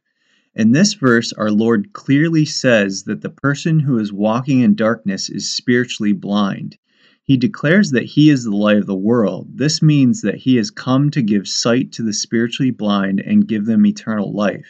In 0.60 0.74
this 0.74 0.93
verse, 0.93 1.32
our 1.32 1.51
Lord 1.51 1.93
clearly 1.93 2.43
says 2.43 3.03
that 3.03 3.22
the 3.22 3.30
person 3.30 3.80
who 3.80 3.97
is 3.97 4.12
walking 4.12 4.60
in 4.60 4.76
darkness 4.76 5.30
is 5.30 5.49
spiritually 5.49 6.12
blind. 6.12 6.78
He 7.24 7.38
declares 7.38 7.91
that 7.91 8.03
he 8.03 8.30
is 8.30 8.43
the 8.43 8.53
light 8.53 8.76
of 8.76 8.86
the 8.86 8.93
world. 8.93 9.57
This 9.57 9.82
means 9.82 10.20
that 10.20 10.36
he 10.36 10.57
has 10.57 10.70
come 10.70 11.12
to 11.12 11.22
give 11.22 11.47
sight 11.47 11.93
to 11.93 12.03
the 12.03 12.12
spiritually 12.12 12.72
blind 12.72 13.22
and 13.22 13.47
give 13.47 13.68
them 13.68 13.86
eternal 13.86 14.34
life. 14.34 14.68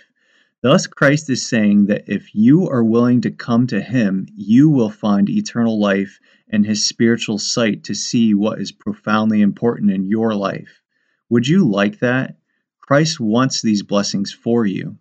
Thus, 0.62 0.86
Christ 0.86 1.28
is 1.28 1.44
saying 1.44 1.88
that 1.88 2.04
if 2.06 2.36
you 2.36 2.70
are 2.70 2.84
willing 2.84 3.22
to 3.22 3.32
come 3.32 3.66
to 3.66 3.82
him, 3.82 4.28
you 4.36 4.70
will 4.70 4.92
find 4.92 5.28
eternal 5.28 5.80
life 5.80 6.20
and 6.50 6.68
his 6.68 6.86
spiritual 6.86 7.40
sight 7.40 7.84
to 7.86 7.96
see 7.96 8.36
what 8.36 8.62
is 8.62 8.72
profoundly 8.72 9.42
important 9.42 9.90
in 9.90 10.06
your 10.08 10.36
life. 10.36 10.84
Would 11.32 11.48
you 11.48 11.68
like 11.68 11.98
that? 11.98 12.38
Christ 12.80 13.20
wants 13.20 13.64
these 13.64 13.82
blessings 13.82 14.32
for 14.32 14.68
you. 14.68 15.00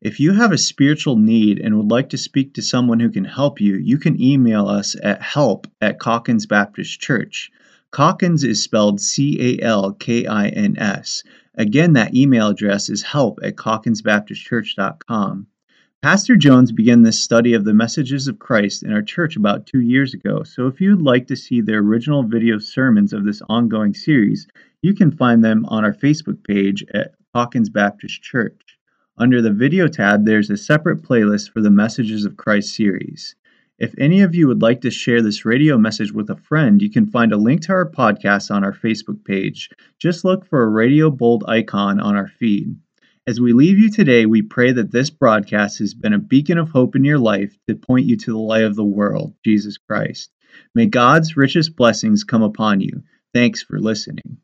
If 0.00 0.20
you 0.20 0.32
have 0.32 0.52
a 0.52 0.58
spiritual 0.58 1.16
need 1.16 1.58
and 1.58 1.76
would 1.76 1.90
like 1.90 2.10
to 2.10 2.16
speak 2.16 2.54
to 2.54 2.62
someone 2.62 3.00
who 3.00 3.10
can 3.10 3.24
help 3.24 3.60
you, 3.60 3.74
you 3.74 3.98
can 3.98 4.22
email 4.22 4.68
us 4.68 4.94
at 5.02 5.20
help 5.20 5.66
at 5.80 5.98
Calkins 5.98 6.46
Baptist 6.46 7.00
Church. 7.00 7.50
Calkins 7.92 8.44
is 8.44 8.62
spelled 8.62 9.00
C 9.00 9.58
A 9.58 9.64
L 9.64 9.92
K 9.94 10.24
I 10.24 10.50
N 10.50 10.78
S. 10.78 11.24
Again, 11.56 11.94
that 11.94 12.14
email 12.14 12.46
address 12.46 12.88
is 12.88 13.02
help 13.02 13.40
at 13.42 13.56
calkinsbaptistchurch.com. 13.56 15.48
Pastor 16.00 16.36
Jones 16.36 16.70
began 16.70 17.02
this 17.02 17.18
study 17.18 17.54
of 17.54 17.64
the 17.64 17.74
messages 17.74 18.28
of 18.28 18.38
Christ 18.38 18.84
in 18.84 18.92
our 18.92 19.02
church 19.02 19.34
about 19.34 19.66
two 19.66 19.80
years 19.80 20.14
ago, 20.14 20.44
so 20.44 20.68
if 20.68 20.80
you'd 20.80 21.02
like 21.02 21.26
to 21.26 21.34
see 21.34 21.60
the 21.60 21.74
original 21.74 22.22
video 22.22 22.60
sermons 22.60 23.12
of 23.12 23.24
this 23.24 23.42
ongoing 23.48 23.94
series, 23.94 24.46
you 24.80 24.94
can 24.94 25.10
find 25.10 25.44
them 25.44 25.66
on 25.66 25.84
our 25.84 25.92
Facebook 25.92 26.44
page 26.44 26.84
at 26.94 27.14
Calkins 27.34 27.68
Baptist 27.68 28.22
Church. 28.22 28.77
Under 29.20 29.42
the 29.42 29.52
Video 29.52 29.88
tab, 29.88 30.24
there's 30.24 30.48
a 30.48 30.56
separate 30.56 31.02
playlist 31.02 31.50
for 31.50 31.60
the 31.60 31.72
Messages 31.72 32.24
of 32.24 32.36
Christ 32.36 32.72
series. 32.76 33.34
If 33.76 33.92
any 33.98 34.20
of 34.20 34.32
you 34.36 34.46
would 34.46 34.62
like 34.62 34.80
to 34.82 34.92
share 34.92 35.22
this 35.22 35.44
radio 35.44 35.76
message 35.76 36.12
with 36.12 36.30
a 36.30 36.36
friend, 36.36 36.80
you 36.80 36.88
can 36.88 37.04
find 37.04 37.32
a 37.32 37.36
link 37.36 37.62
to 37.62 37.72
our 37.72 37.90
podcast 37.90 38.54
on 38.54 38.62
our 38.62 38.72
Facebook 38.72 39.24
page. 39.24 39.70
Just 39.98 40.24
look 40.24 40.46
for 40.46 40.62
a 40.62 40.68
radio 40.68 41.10
bold 41.10 41.42
icon 41.48 41.98
on 41.98 42.14
our 42.14 42.28
feed. 42.28 42.76
As 43.26 43.40
we 43.40 43.52
leave 43.52 43.80
you 43.80 43.90
today, 43.90 44.24
we 44.24 44.40
pray 44.40 44.70
that 44.70 44.92
this 44.92 45.10
broadcast 45.10 45.80
has 45.80 45.94
been 45.94 46.12
a 46.12 46.20
beacon 46.20 46.56
of 46.56 46.70
hope 46.70 46.94
in 46.94 47.02
your 47.02 47.18
life 47.18 47.58
to 47.66 47.74
point 47.74 48.06
you 48.06 48.16
to 48.18 48.30
the 48.30 48.38
light 48.38 48.62
of 48.62 48.76
the 48.76 48.84
world, 48.84 49.34
Jesus 49.44 49.78
Christ. 49.78 50.30
May 50.76 50.86
God's 50.86 51.36
richest 51.36 51.74
blessings 51.74 52.22
come 52.22 52.44
upon 52.44 52.80
you. 52.80 53.02
Thanks 53.34 53.64
for 53.64 53.80
listening. 53.80 54.38